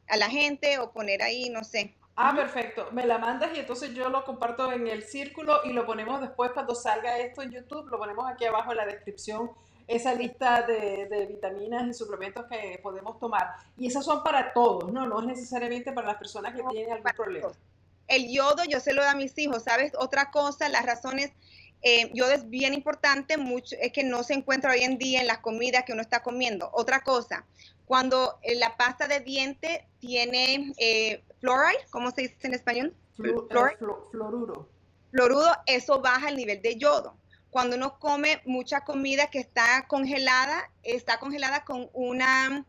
a 0.07 0.17
la 0.17 0.29
gente 0.29 0.79
o 0.79 0.91
poner 0.91 1.21
ahí, 1.21 1.49
no 1.49 1.63
sé. 1.63 1.95
Ah, 2.21 2.35
perfecto. 2.35 2.89
Me 2.91 3.05
la 3.05 3.17
mandas 3.17 3.51
y 3.55 3.59
entonces 3.61 3.93
yo 3.93 4.09
lo 4.09 4.25
comparto 4.25 4.69
en 4.73 4.87
el 4.87 5.03
círculo 5.03 5.61
y 5.63 5.71
lo 5.71 5.85
ponemos 5.85 6.19
después 6.19 6.51
cuando 6.51 6.75
salga 6.75 7.17
esto 7.17 7.41
en 7.41 7.51
YouTube, 7.51 7.87
lo 7.87 7.97
ponemos 7.97 8.29
aquí 8.29 8.43
abajo 8.43 8.71
en 8.71 8.77
la 8.77 8.85
descripción, 8.85 9.51
esa 9.87 10.13
lista 10.13 10.63
de, 10.63 11.27
vitaminas 11.29 11.87
y 11.87 11.93
suplementos 11.93 12.45
que 12.47 12.77
podemos 12.83 13.17
tomar. 13.21 13.53
Y 13.77 13.87
esas 13.87 14.03
son 14.03 14.21
para 14.21 14.51
todos, 14.51 14.91
¿no? 14.91 15.07
No 15.07 15.21
es 15.21 15.27
necesariamente 15.27 15.93
para 15.93 16.07
las 16.07 16.17
personas 16.17 16.53
que 16.53 16.61
tienen 16.69 16.91
algún 16.91 17.11
problema. 17.13 17.47
El 18.09 18.29
yodo 18.29 18.65
yo 18.65 18.81
se 18.81 18.91
lo 18.91 19.01
doy 19.01 19.11
a 19.11 19.15
mis 19.15 19.37
hijos, 19.37 19.63
¿sabes? 19.63 19.93
Otra 19.97 20.29
cosa, 20.29 20.67
las 20.67 20.85
razones 20.85 21.31
eh, 21.81 22.11
yodo 22.13 22.31
es 22.31 22.49
bien 22.49 22.73
importante, 22.73 23.37
mucho, 23.37 23.77
es 23.79 23.93
que 23.93 24.03
no 24.03 24.23
se 24.23 24.33
encuentra 24.33 24.73
hoy 24.73 24.81
en 24.81 24.97
día 24.97 25.21
en 25.21 25.27
las 25.27 25.37
comidas 25.37 25.85
que 25.85 25.93
uno 25.93 26.01
está 26.01 26.21
comiendo. 26.21 26.69
Otra 26.73 26.99
cosa, 26.99 27.45
cuando 27.89 28.37
eh, 28.43 28.53
la 28.53 28.77
pasta 28.77 29.07
de 29.07 29.19
diente 29.19 29.83
tiene 29.97 30.73
eh, 30.77 31.23
fluoride, 31.41 31.79
¿cómo 31.89 32.11
se 32.11 32.21
dice 32.21 32.35
en 32.43 32.53
español? 32.53 32.95
fluoruro. 34.11 34.69
Fluoruro, 35.09 35.47
eso 35.65 35.99
baja 35.99 36.29
el 36.29 36.35
nivel 36.35 36.61
de 36.61 36.75
yodo. 36.75 37.17
Cuando 37.49 37.77
uno 37.77 37.97
come 37.97 38.43
mucha 38.45 38.81
comida 38.81 39.31
que 39.31 39.39
está 39.39 39.87
congelada, 39.87 40.69
está 40.83 41.17
congelada 41.19 41.65
con 41.65 41.89
una, 41.93 42.63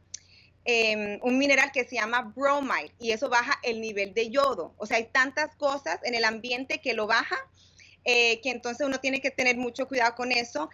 em, 0.64 1.21
un 1.23 1.37
mineral 1.37 1.71
que 1.71 1.85
se 1.85 1.97
llama 1.97 2.33
bromide 2.35 2.95
y 2.99 3.11
eso 3.11 3.29
baja 3.29 3.59
el 3.62 3.83
nivel 3.83 4.14
de 4.14 4.31
yodo. 4.31 4.73
O 4.79 4.87
sea, 4.87 4.97
hay 4.97 5.09
tantas 5.12 5.55
cosas 5.57 6.01
en 6.03 6.14
el 6.14 6.25
ambiente 6.25 6.81
que 6.81 6.95
lo 6.95 7.07
baja, 7.07 7.37
eh, 8.07 8.41
que 8.41 8.49
entonces 8.49 8.87
uno 8.87 9.01
tiene 9.01 9.21
que 9.21 9.31
tener 9.31 9.59
mucho 9.59 9.87
cuidado 9.87 10.14
con 10.14 10.33
eso 10.33 10.71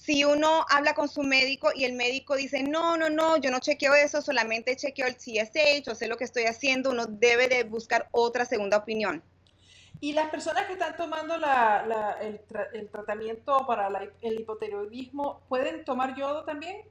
si 0.00 0.24
uno 0.24 0.64
habla 0.70 0.94
con 0.94 1.08
su 1.08 1.22
médico 1.22 1.70
y 1.74 1.84
el 1.84 1.92
médico 1.92 2.36
dice, 2.36 2.62
no, 2.62 2.96
no, 2.96 3.10
no, 3.10 3.36
yo 3.36 3.50
no 3.50 3.58
chequeo 3.58 3.94
eso, 3.94 4.22
solamente 4.22 4.76
chequeo 4.76 5.06
el 5.06 5.16
TSH 5.16 5.88
o 5.88 5.94
sé 5.94 6.08
lo 6.08 6.16
que 6.16 6.24
estoy 6.24 6.44
haciendo, 6.44 6.90
uno 6.90 7.06
debe 7.06 7.48
de 7.48 7.64
buscar 7.64 8.08
otra 8.12 8.44
segunda 8.44 8.78
opinión. 8.78 9.22
¿Y 10.00 10.12
las 10.12 10.30
personas 10.30 10.66
que 10.66 10.74
están 10.74 10.96
tomando 10.96 11.34
el, 11.34 12.88
tratamiento 12.90 13.66
para 13.66 13.88
el 14.22 14.40
hipotiroidismo 14.40 15.42
pueden 15.48 15.84
tomar 15.84 16.16
yodo 16.16 16.44
también? 16.44 16.82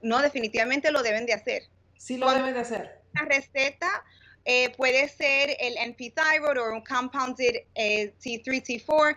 No, 0.00 0.20
definitivamente 0.22 0.90
lo 0.90 1.02
deben 1.02 1.26
de 1.26 1.34
hacer. 1.34 1.64
Sí 1.96 2.16
lo 2.16 2.30
deben 2.30 2.54
de 2.54 2.60
hacer. 2.60 3.02
La 3.12 3.22
receta 3.22 4.04
eh, 4.44 4.70
puede 4.76 5.08
ser 5.08 5.54
el 5.60 5.76
NP-thyroid 5.76 6.58
o 6.58 6.72
un 6.72 6.82
compounded 6.82 7.66
eh, 7.74 8.14
T3, 8.18 8.82
T4 8.82 9.16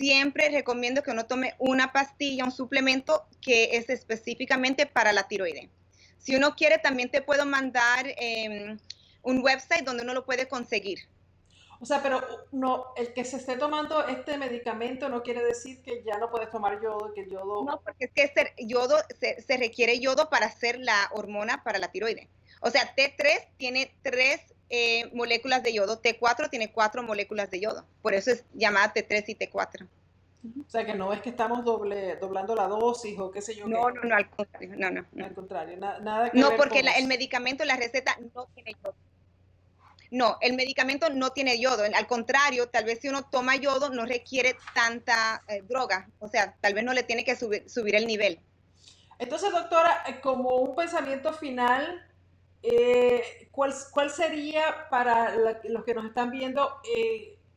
siempre 0.00 0.48
recomiendo 0.48 1.02
que 1.02 1.10
uno 1.10 1.26
tome 1.26 1.54
una 1.58 1.92
pastilla, 1.92 2.44
un 2.44 2.52
suplemento 2.52 3.26
que 3.42 3.76
es 3.76 3.90
específicamente 3.90 4.86
para 4.86 5.12
la 5.12 5.28
tiroides. 5.28 5.68
Si 6.16 6.34
uno 6.34 6.56
quiere, 6.56 6.78
también 6.78 7.10
te 7.10 7.20
puedo 7.20 7.44
mandar 7.44 8.06
em, 8.16 8.78
un 9.22 9.42
website 9.42 9.84
donde 9.84 10.02
uno 10.02 10.14
lo 10.14 10.24
puede 10.24 10.48
conseguir. 10.48 11.00
O 11.80 11.86
sea, 11.86 12.02
pero 12.02 12.22
no, 12.50 12.86
el 12.96 13.12
que 13.12 13.24
se 13.24 13.36
esté 13.36 13.56
tomando 13.56 14.06
este 14.06 14.38
medicamento 14.38 15.10
no 15.10 15.22
quiere 15.22 15.44
decir 15.44 15.82
que 15.82 16.02
ya 16.02 16.16
no 16.18 16.30
puedes 16.30 16.50
tomar 16.50 16.80
yodo, 16.80 17.12
que 17.14 17.22
el 17.22 17.30
yodo... 17.30 17.64
No, 17.64 17.80
porque 17.80 18.06
es 18.06 18.10
que 18.14 18.28
ser, 18.28 18.54
yodo, 18.58 18.96
se, 19.18 19.42
se, 19.42 19.56
requiere 19.58 19.98
yodo 19.98 20.30
para 20.30 20.46
hacer 20.46 20.78
la 20.78 21.10
hormona 21.12 21.62
para 21.62 21.78
la 21.78 21.90
tiroides. 21.90 22.28
O 22.62 22.70
sea, 22.70 22.94
T3 22.94 23.48
tiene 23.58 23.94
tres 24.02 24.40
eh, 24.70 25.10
moléculas 25.12 25.62
de 25.62 25.74
yodo. 25.74 26.00
T4 26.00 26.48
tiene 26.48 26.72
cuatro 26.72 27.02
moléculas 27.02 27.50
de 27.50 27.60
yodo. 27.60 27.84
Por 28.00 28.14
eso 28.14 28.30
es 28.30 28.44
llamada 28.54 28.94
T3 28.94 29.24
y 29.26 29.34
T4. 29.34 29.86
O 30.66 30.70
sea 30.70 30.86
que 30.86 30.94
no 30.94 31.12
es 31.12 31.20
que 31.20 31.28
estamos 31.28 31.64
doble, 31.64 32.16
doblando 32.16 32.54
la 32.54 32.66
dosis 32.66 33.18
o 33.18 33.30
qué 33.30 33.42
sé 33.42 33.54
yo. 33.54 33.68
No, 33.68 33.90
no, 33.90 34.02
no, 34.02 34.16
al 34.16 34.30
contrario. 34.30 34.74
No, 34.76 34.90
no, 34.90 35.24
Al 35.24 35.34
contrario, 35.34 35.76
nada 35.76 36.30
que 36.30 36.38
No, 36.38 36.56
porque 36.56 36.80
el 36.80 37.06
medicamento, 37.06 37.64
la 37.66 37.76
receta 37.76 38.16
no 38.34 38.46
tiene 38.54 38.74
yodo. 38.82 38.94
No, 40.10 40.38
el 40.40 40.54
medicamento 40.54 41.08
no 41.10 41.30
tiene 41.30 41.60
yodo. 41.60 41.84
Al 41.84 42.06
contrario, 42.06 42.68
tal 42.68 42.84
vez 42.84 43.00
si 43.00 43.08
uno 43.08 43.22
toma 43.30 43.56
yodo 43.56 43.90
no 43.90 44.06
requiere 44.06 44.56
tanta 44.74 45.42
eh, 45.46 45.62
droga. 45.62 46.08
O 46.18 46.28
sea, 46.28 46.56
tal 46.60 46.74
vez 46.74 46.84
no 46.84 46.92
le 46.92 47.04
tiene 47.04 47.24
que 47.24 47.36
subir, 47.36 47.94
el 47.94 48.06
nivel. 48.06 48.40
Entonces, 49.18 49.52
doctora, 49.52 50.04
eh, 50.08 50.20
como 50.20 50.56
un 50.56 50.74
pensamiento 50.74 51.32
final, 51.32 52.04
eh, 52.62 53.48
¿cuál, 53.50 53.74
¿cuál, 53.92 54.10
sería 54.10 54.88
para 54.90 55.34
los 55.64 55.84
que 55.84 55.94
nos 55.94 56.06
están 56.06 56.30
viendo 56.30 56.70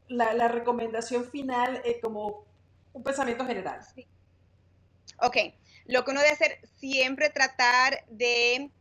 la, 0.08 0.48
recomendación 0.48 1.26
final 1.26 1.82
como 2.02 2.46
un 2.94 3.04
pensamiento 3.04 3.46
general? 3.46 3.82
Sí. 3.96 4.08
Ok, 5.22 5.38
lo 5.86 6.04
que 6.04 6.12
uno 6.12 6.22
debe 6.22 6.34
hacer 6.34 6.60
siempre 6.78 7.30
tratar 7.30 8.06
de 8.08 8.72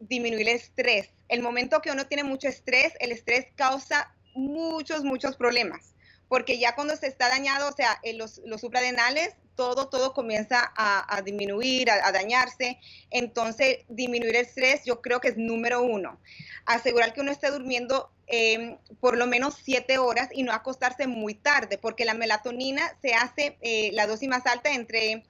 disminuir 0.00 0.48
el 0.48 0.56
estrés 0.56 1.16
el 1.28 1.42
momento 1.42 1.80
que 1.80 1.90
uno 1.90 2.06
tiene 2.06 2.24
mucho 2.24 2.48
estrés, 2.48 2.94
el 3.00 3.12
estrés 3.12 3.46
causa 3.54 4.12
muchos, 4.34 5.02
muchos 5.02 5.36
problemas, 5.36 5.94
porque 6.28 6.58
ya 6.58 6.74
cuando 6.74 6.96
se 6.96 7.06
está 7.06 7.28
dañado, 7.28 7.68
o 7.68 7.72
sea, 7.72 8.00
los, 8.14 8.38
los 8.44 8.60
supradenales, 8.60 9.34
todo, 9.56 9.88
todo 9.88 10.12
comienza 10.12 10.72
a, 10.76 11.22
disminuir, 11.22 11.90
a, 11.90 12.12
dañarse. 12.12 12.78
Entonces, 13.10 13.78
disminuir 13.88 14.36
el 14.36 14.42
estrés 14.42 14.82
yo 14.84 15.00
creo 15.00 15.20
que 15.20 15.28
es 15.28 15.36
número 15.36 15.82
uno. 15.82 16.20
Asegurar 16.66 17.12
que 17.12 17.22
uno 17.22 17.32
esté 17.32 17.50
durmiendo 17.50 18.10
em, 18.26 18.76
por 19.00 19.16
lo 19.16 19.26
menos 19.26 19.56
siete 19.62 19.98
horas 19.98 20.28
y 20.32 20.42
no 20.42 20.52
acostarse 20.52 21.06
muy 21.06 21.34
tarde, 21.34 21.78
porque 21.78 22.04
la 22.04 22.14
melatonina 22.14 22.96
se 23.00 23.14
hace 23.14 23.56
eh, 23.62 23.90
la 23.92 24.06
dosis 24.06 24.28
más 24.28 24.46
alta 24.46 24.72
entre 24.72 25.24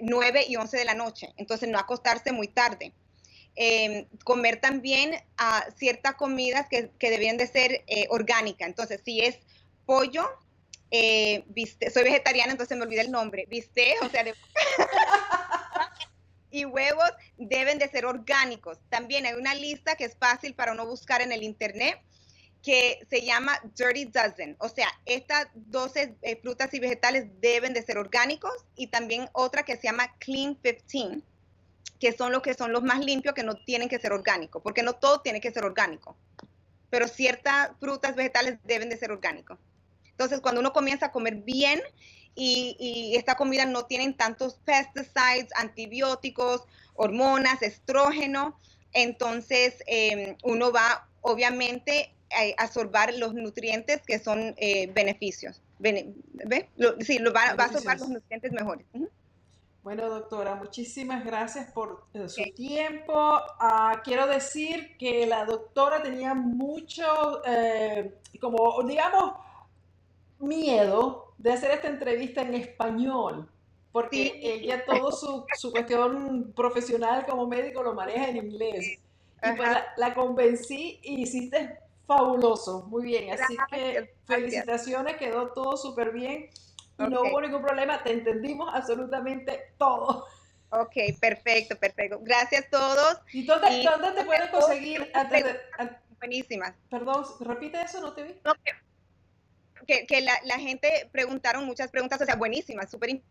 9 0.00 0.46
y 0.48 0.56
11 0.56 0.76
de 0.76 0.84
la 0.84 0.94
noche. 0.94 1.32
Entonces, 1.36 1.68
no 1.68 1.78
acostarse 1.78 2.32
muy 2.32 2.48
tarde. 2.48 2.92
Em, 3.54 4.06
comer 4.24 4.60
también 4.60 5.16
a 5.36 5.66
ciertas 5.76 6.14
comidas 6.14 6.68
que, 6.68 6.90
que 6.98 7.10
deben 7.10 7.36
de 7.36 7.46
ser 7.46 7.84
eh, 7.86 8.06
orgánicas. 8.10 8.68
Entonces, 8.68 9.00
si 9.04 9.20
es 9.20 9.40
pollo, 9.88 10.28
eh, 10.90 11.44
soy 11.90 12.04
vegetariana, 12.04 12.52
entonces 12.52 12.76
me 12.76 12.84
olvidé 12.84 13.00
el 13.00 13.10
nombre, 13.10 13.46
viste, 13.48 13.94
o 14.02 14.10
sea, 14.10 14.22
y 16.50 16.66
huevos 16.66 17.10
deben 17.38 17.78
de 17.78 17.88
ser 17.88 18.04
orgánicos. 18.04 18.78
También 18.90 19.24
hay 19.24 19.32
una 19.32 19.54
lista 19.54 19.96
que 19.96 20.04
es 20.04 20.14
fácil 20.14 20.54
para 20.54 20.72
uno 20.72 20.84
buscar 20.84 21.22
en 21.22 21.32
el 21.32 21.42
internet 21.42 21.98
que 22.62 22.98
se 23.08 23.22
llama 23.22 23.58
Dirty 23.76 24.04
Dozen. 24.04 24.56
O 24.58 24.68
sea, 24.68 24.88
estas 25.06 25.46
12 25.54 26.16
eh, 26.20 26.38
frutas 26.42 26.74
y 26.74 26.80
vegetales 26.80 27.26
deben 27.40 27.72
de 27.72 27.82
ser 27.82 27.96
orgánicos 27.96 28.52
y 28.76 28.88
también 28.88 29.30
otra 29.32 29.62
que 29.62 29.76
se 29.76 29.84
llama 29.84 30.14
Clean 30.18 30.54
15 30.54 31.22
que 31.98 32.12
son 32.12 32.30
los 32.30 32.42
que 32.42 32.54
son 32.54 32.72
los 32.72 32.82
más 32.82 33.00
limpios, 33.00 33.34
que 33.34 33.42
no 33.42 33.56
tienen 33.64 33.88
que 33.88 33.98
ser 33.98 34.12
orgánicos, 34.12 34.62
porque 34.62 34.82
no 34.82 34.92
todo 34.92 35.20
tiene 35.20 35.40
que 35.40 35.50
ser 35.50 35.64
orgánico, 35.64 36.16
pero 36.90 37.08
ciertas 37.08 37.70
frutas, 37.80 38.14
vegetales 38.14 38.58
deben 38.62 38.88
de 38.88 38.96
ser 38.96 39.10
orgánicos. 39.10 39.58
Entonces, 40.18 40.40
cuando 40.40 40.60
uno 40.60 40.72
comienza 40.72 41.06
a 41.06 41.12
comer 41.12 41.36
bien 41.36 41.80
y, 42.34 43.14
esta 43.16 43.36
comida 43.36 43.66
no 43.66 43.84
tiene 43.84 44.12
tantos 44.14 44.58
pesticides, 44.64 45.46
antibióticos, 45.54 46.64
hormonas, 46.94 47.62
estrógeno, 47.62 48.58
entonces 48.92 49.76
em, 49.86 50.36
uno 50.42 50.72
va 50.72 51.08
obviamente 51.20 52.12
a 52.32 52.64
absorber 52.64 53.16
los 53.16 53.32
nutrientes 53.32 54.02
que 54.04 54.18
son 54.18 54.56
eh, 54.58 54.90
beneficios. 54.92 55.62
¿Ve? 55.78 56.12
sí, 56.98 57.20
lo 57.20 57.32
va, 57.32 57.50
a 57.50 57.50
absorber 57.50 58.00
los 58.00 58.08
nutrientes 58.08 58.50
mejores. 58.50 58.86
Bueno, 59.84 60.08
doctora, 60.08 60.56
muchísimas 60.56 61.24
gracias 61.24 61.70
por 61.70 62.06
eh, 62.12 62.28
su 62.28 62.42
tiempo. 62.56 63.14
Ah, 63.60 64.02
quiero 64.02 64.26
decir 64.26 64.96
que 64.98 65.26
la 65.26 65.44
doctora 65.44 66.02
tenía 66.02 66.34
mucho, 66.34 67.40
eh, 67.46 68.18
como 68.40 68.82
digamos, 68.82 69.34
miedo 70.40 71.34
de 71.38 71.52
hacer 71.52 71.70
esta 71.70 71.88
entrevista 71.88 72.42
en 72.42 72.54
español, 72.54 73.48
porque 73.92 74.38
ella 74.42 74.84
todo 74.84 75.12
su, 75.12 75.44
su, 75.56 75.70
cuestión 75.70 76.52
profesional 76.54 77.24
como 77.26 77.46
médico 77.46 77.82
lo 77.82 77.94
maneja 77.94 78.28
en 78.28 78.36
inglés. 78.36 78.98
Y 79.42 79.52
pues 79.56 79.70
la, 79.96 80.14
convencí 80.14 81.00
y 81.02 81.22
hiciste 81.22 81.78
fabuloso, 82.06 82.86
muy 82.88 83.04
bien. 83.04 83.32
Así 83.32 83.56
que 83.70 84.14
felicitaciones, 84.24 85.16
quedó 85.16 85.52
todo 85.52 85.76
súper 85.76 86.12
bien. 86.12 86.50
No 86.98 87.22
hubo 87.22 87.40
ningún 87.40 87.62
problema, 87.62 88.02
te 88.02 88.12
entendimos 88.12 88.68
absolutamente 88.74 89.72
todo. 89.78 90.26
Ok, 90.70 90.96
perfecto, 91.20 91.76
perfecto. 91.76 92.18
Gracias 92.20 92.66
a 92.66 92.70
todos. 92.70 93.20
¿Y 93.32 93.46
dónde, 93.46 93.68
te 94.16 94.24
pueden 94.24 94.48
conseguir? 94.50 95.12
Buenísimas. 96.18 96.74
Perdón, 96.90 97.24
repite 97.40 97.80
eso, 97.80 98.00
no 98.00 98.12
te 98.12 98.24
vi. 98.24 98.40
Que, 99.88 100.20
la, 100.20 100.58
gente 100.58 101.08
preguntaron 101.12 101.64
muchas 101.64 101.90
preguntas, 101.90 102.20
o 102.20 102.24
sea, 102.24 102.36
buenísimas, 102.36 102.90
súper 102.90 103.22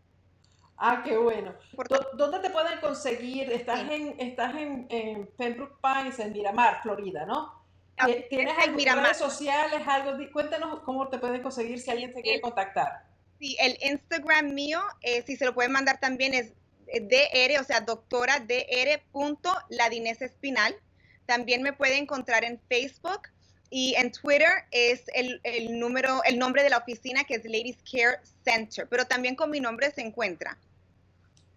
Ah, 0.76 1.02
qué 1.04 1.16
bueno. 1.16 1.54
¿Dónde 2.14 2.38
te 2.40 2.50
pueden 2.50 2.80
conseguir? 2.80 3.50
Estás 3.50 3.80
en 3.90 4.14
estás 4.20 4.54
en, 4.54 5.28
Pembroke 5.36 5.76
Pines, 5.82 6.18
en 6.18 6.32
Miramar, 6.32 6.82
Florida, 6.82 7.26
¿no? 7.26 7.64
Ah, 7.96 8.06
¿Tienes 8.28 8.54
redes 8.56 9.16
sociales, 9.16 9.82
algo? 9.86 10.12
Cuéntanos 10.32 10.80
cómo 10.80 11.08
te 11.08 11.18
pueden 11.18 11.42
conseguir 11.42 11.80
si 11.80 11.90
alguien 11.90 12.14
te 12.14 12.22
quiere 12.22 12.40
contactar. 12.40 13.04
Sí, 13.40 13.56
el 13.60 13.76
Instagram 13.80 14.52
mío, 14.52 14.80
eh, 15.02 15.22
si 15.22 15.36
se 15.36 15.44
lo 15.44 15.54
pueden 15.54 15.72
mandar 15.72 15.98
también, 15.98 16.32
es 16.32 16.52
eh, 16.86 17.00
dr, 17.00 17.60
o 17.60 17.64
sea, 17.64 17.80
doctora 17.80 18.38
dr. 18.40 19.64
Ladinés 19.70 20.22
Espinal. 20.22 20.76
También 21.26 21.62
me 21.62 21.72
puede 21.72 21.98
encontrar 21.98 22.44
en 22.44 22.60
Facebook 22.68 23.22
y 23.70 23.94
en 23.96 24.12
Twitter 24.12 24.64
es 24.70 25.04
el, 25.14 25.40
número, 25.78 26.22
el 26.24 26.38
nombre 26.38 26.62
de 26.62 26.70
la 26.70 26.78
oficina 26.78 27.24
que 27.24 27.34
es 27.34 27.44
Ladies 27.44 27.78
Care 27.90 28.20
Center, 28.44 28.86
pero 28.88 29.06
también 29.06 29.34
con 29.34 29.50
mi 29.50 29.60
nombre 29.60 29.90
se 29.90 30.00
encuentra. 30.00 30.56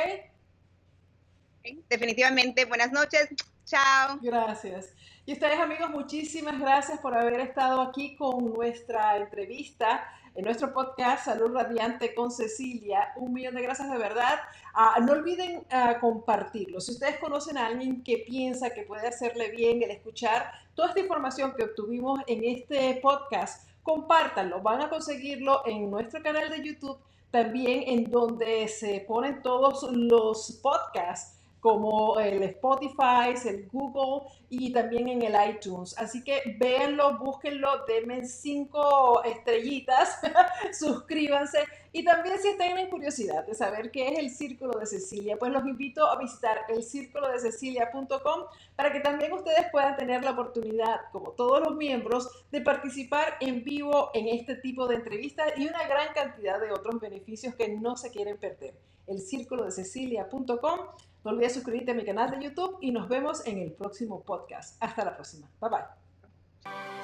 Definitivamente. 1.89 2.65
Buenas 2.65 2.91
noches. 2.91 3.29
Chao. 3.63 4.19
Gracias. 4.21 4.93
Y 5.25 5.31
ustedes 5.31 5.57
amigos, 5.57 5.89
muchísimas 5.89 6.59
gracias 6.59 6.99
por 6.99 7.15
haber 7.15 7.39
estado 7.39 7.81
aquí 7.81 8.17
con 8.17 8.53
nuestra 8.53 9.15
entrevista 9.15 10.05
en 10.35 10.45
nuestro 10.45 10.73
podcast 10.73 11.25
Salud 11.25 11.53
Radiante 11.53 12.15
con 12.15 12.31
Cecilia. 12.31 13.13
Un 13.17 13.33
millón 13.33 13.55
de 13.55 13.61
gracias 13.61 13.91
de 13.91 13.97
verdad. 13.97 14.39
Ah, 14.73 14.99
no 15.01 15.13
olviden 15.13 15.63
ah, 15.69 15.97
compartirlo. 15.99 16.79
Si 16.81 16.93
ustedes 16.93 17.17
conocen 17.19 17.57
a 17.57 17.67
alguien 17.67 18.03
que 18.03 18.23
piensa 18.25 18.71
que 18.71 18.83
puede 18.83 19.07
hacerle 19.07 19.49
bien 19.49 19.83
el 19.83 19.91
escuchar 19.91 20.51
toda 20.73 20.89
esta 20.89 21.01
información 21.01 21.53
que 21.55 21.65
obtuvimos 21.65 22.21
en 22.27 22.43
este 22.43 22.99
podcast, 23.01 23.69
compártanlo. 23.83 24.61
Van 24.61 24.81
a 24.81 24.89
conseguirlo 24.89 25.61
en 25.67 25.91
nuestro 25.91 26.23
canal 26.23 26.49
de 26.49 26.63
YouTube, 26.63 26.97
también 27.29 27.83
en 27.85 28.09
donde 28.09 28.67
se 28.67 29.01
ponen 29.07 29.41
todos 29.41 29.83
los 29.91 30.59
podcasts 30.63 31.42
como 31.63 32.19
el 32.19 32.43
Spotify, 32.43 33.33
el 33.45 33.69
Google 33.71 34.27
y 34.49 34.73
también 34.73 35.07
en 35.07 35.21
el 35.21 35.33
iTunes. 35.49 35.97
Así 35.97 36.21
que 36.21 36.57
véanlo, 36.59 37.17
búsquenlo, 37.17 37.85
denme 37.87 38.25
cinco 38.25 39.23
estrellitas, 39.23 40.19
suscríbanse 40.77 41.59
y 41.93 42.03
también 42.03 42.37
si 42.39 42.57
tienen 42.57 42.89
curiosidad 42.89 43.45
de 43.47 43.53
saber 43.53 43.91
qué 43.91 44.09
es 44.09 44.19
el 44.19 44.29
Círculo 44.29 44.77
de 44.77 44.87
Cecilia, 44.87 45.37
pues 45.39 45.53
los 45.53 45.65
invito 45.65 46.05
a 46.05 46.17
visitar 46.17 46.65
el 46.67 46.83
para 48.75 48.91
que 48.91 48.99
también 48.99 49.31
ustedes 49.31 49.67
puedan 49.71 49.95
tener 49.95 50.21
la 50.21 50.31
oportunidad, 50.31 50.99
como 51.13 51.31
todos 51.31 51.61
los 51.61 51.77
miembros, 51.77 52.27
de 52.51 52.59
participar 52.59 53.37
en 53.39 53.63
vivo 53.63 54.11
en 54.13 54.27
este 54.27 54.55
tipo 54.55 54.85
de 54.85 54.95
entrevistas 54.95 55.53
y 55.55 55.65
una 55.67 55.87
gran 55.87 56.13
cantidad 56.13 56.59
de 56.59 56.73
otros 56.73 56.99
beneficios 56.99 57.55
que 57.55 57.69
no 57.69 57.95
se 57.95 58.11
quieren 58.11 58.37
perder. 58.37 58.73
El 59.07 59.21
no 61.23 61.31
olvides 61.31 61.53
suscribirte 61.53 61.91
a 61.91 61.95
mi 61.95 62.05
canal 62.05 62.31
de 62.31 62.43
YouTube 62.43 62.77
y 62.81 62.91
nos 62.91 63.07
vemos 63.07 63.45
en 63.47 63.59
el 63.59 63.71
próximo 63.71 64.23
podcast. 64.23 64.81
Hasta 64.81 65.05
la 65.05 65.15
próxima. 65.15 65.49
Bye 65.61 65.69
bye. 65.69 67.02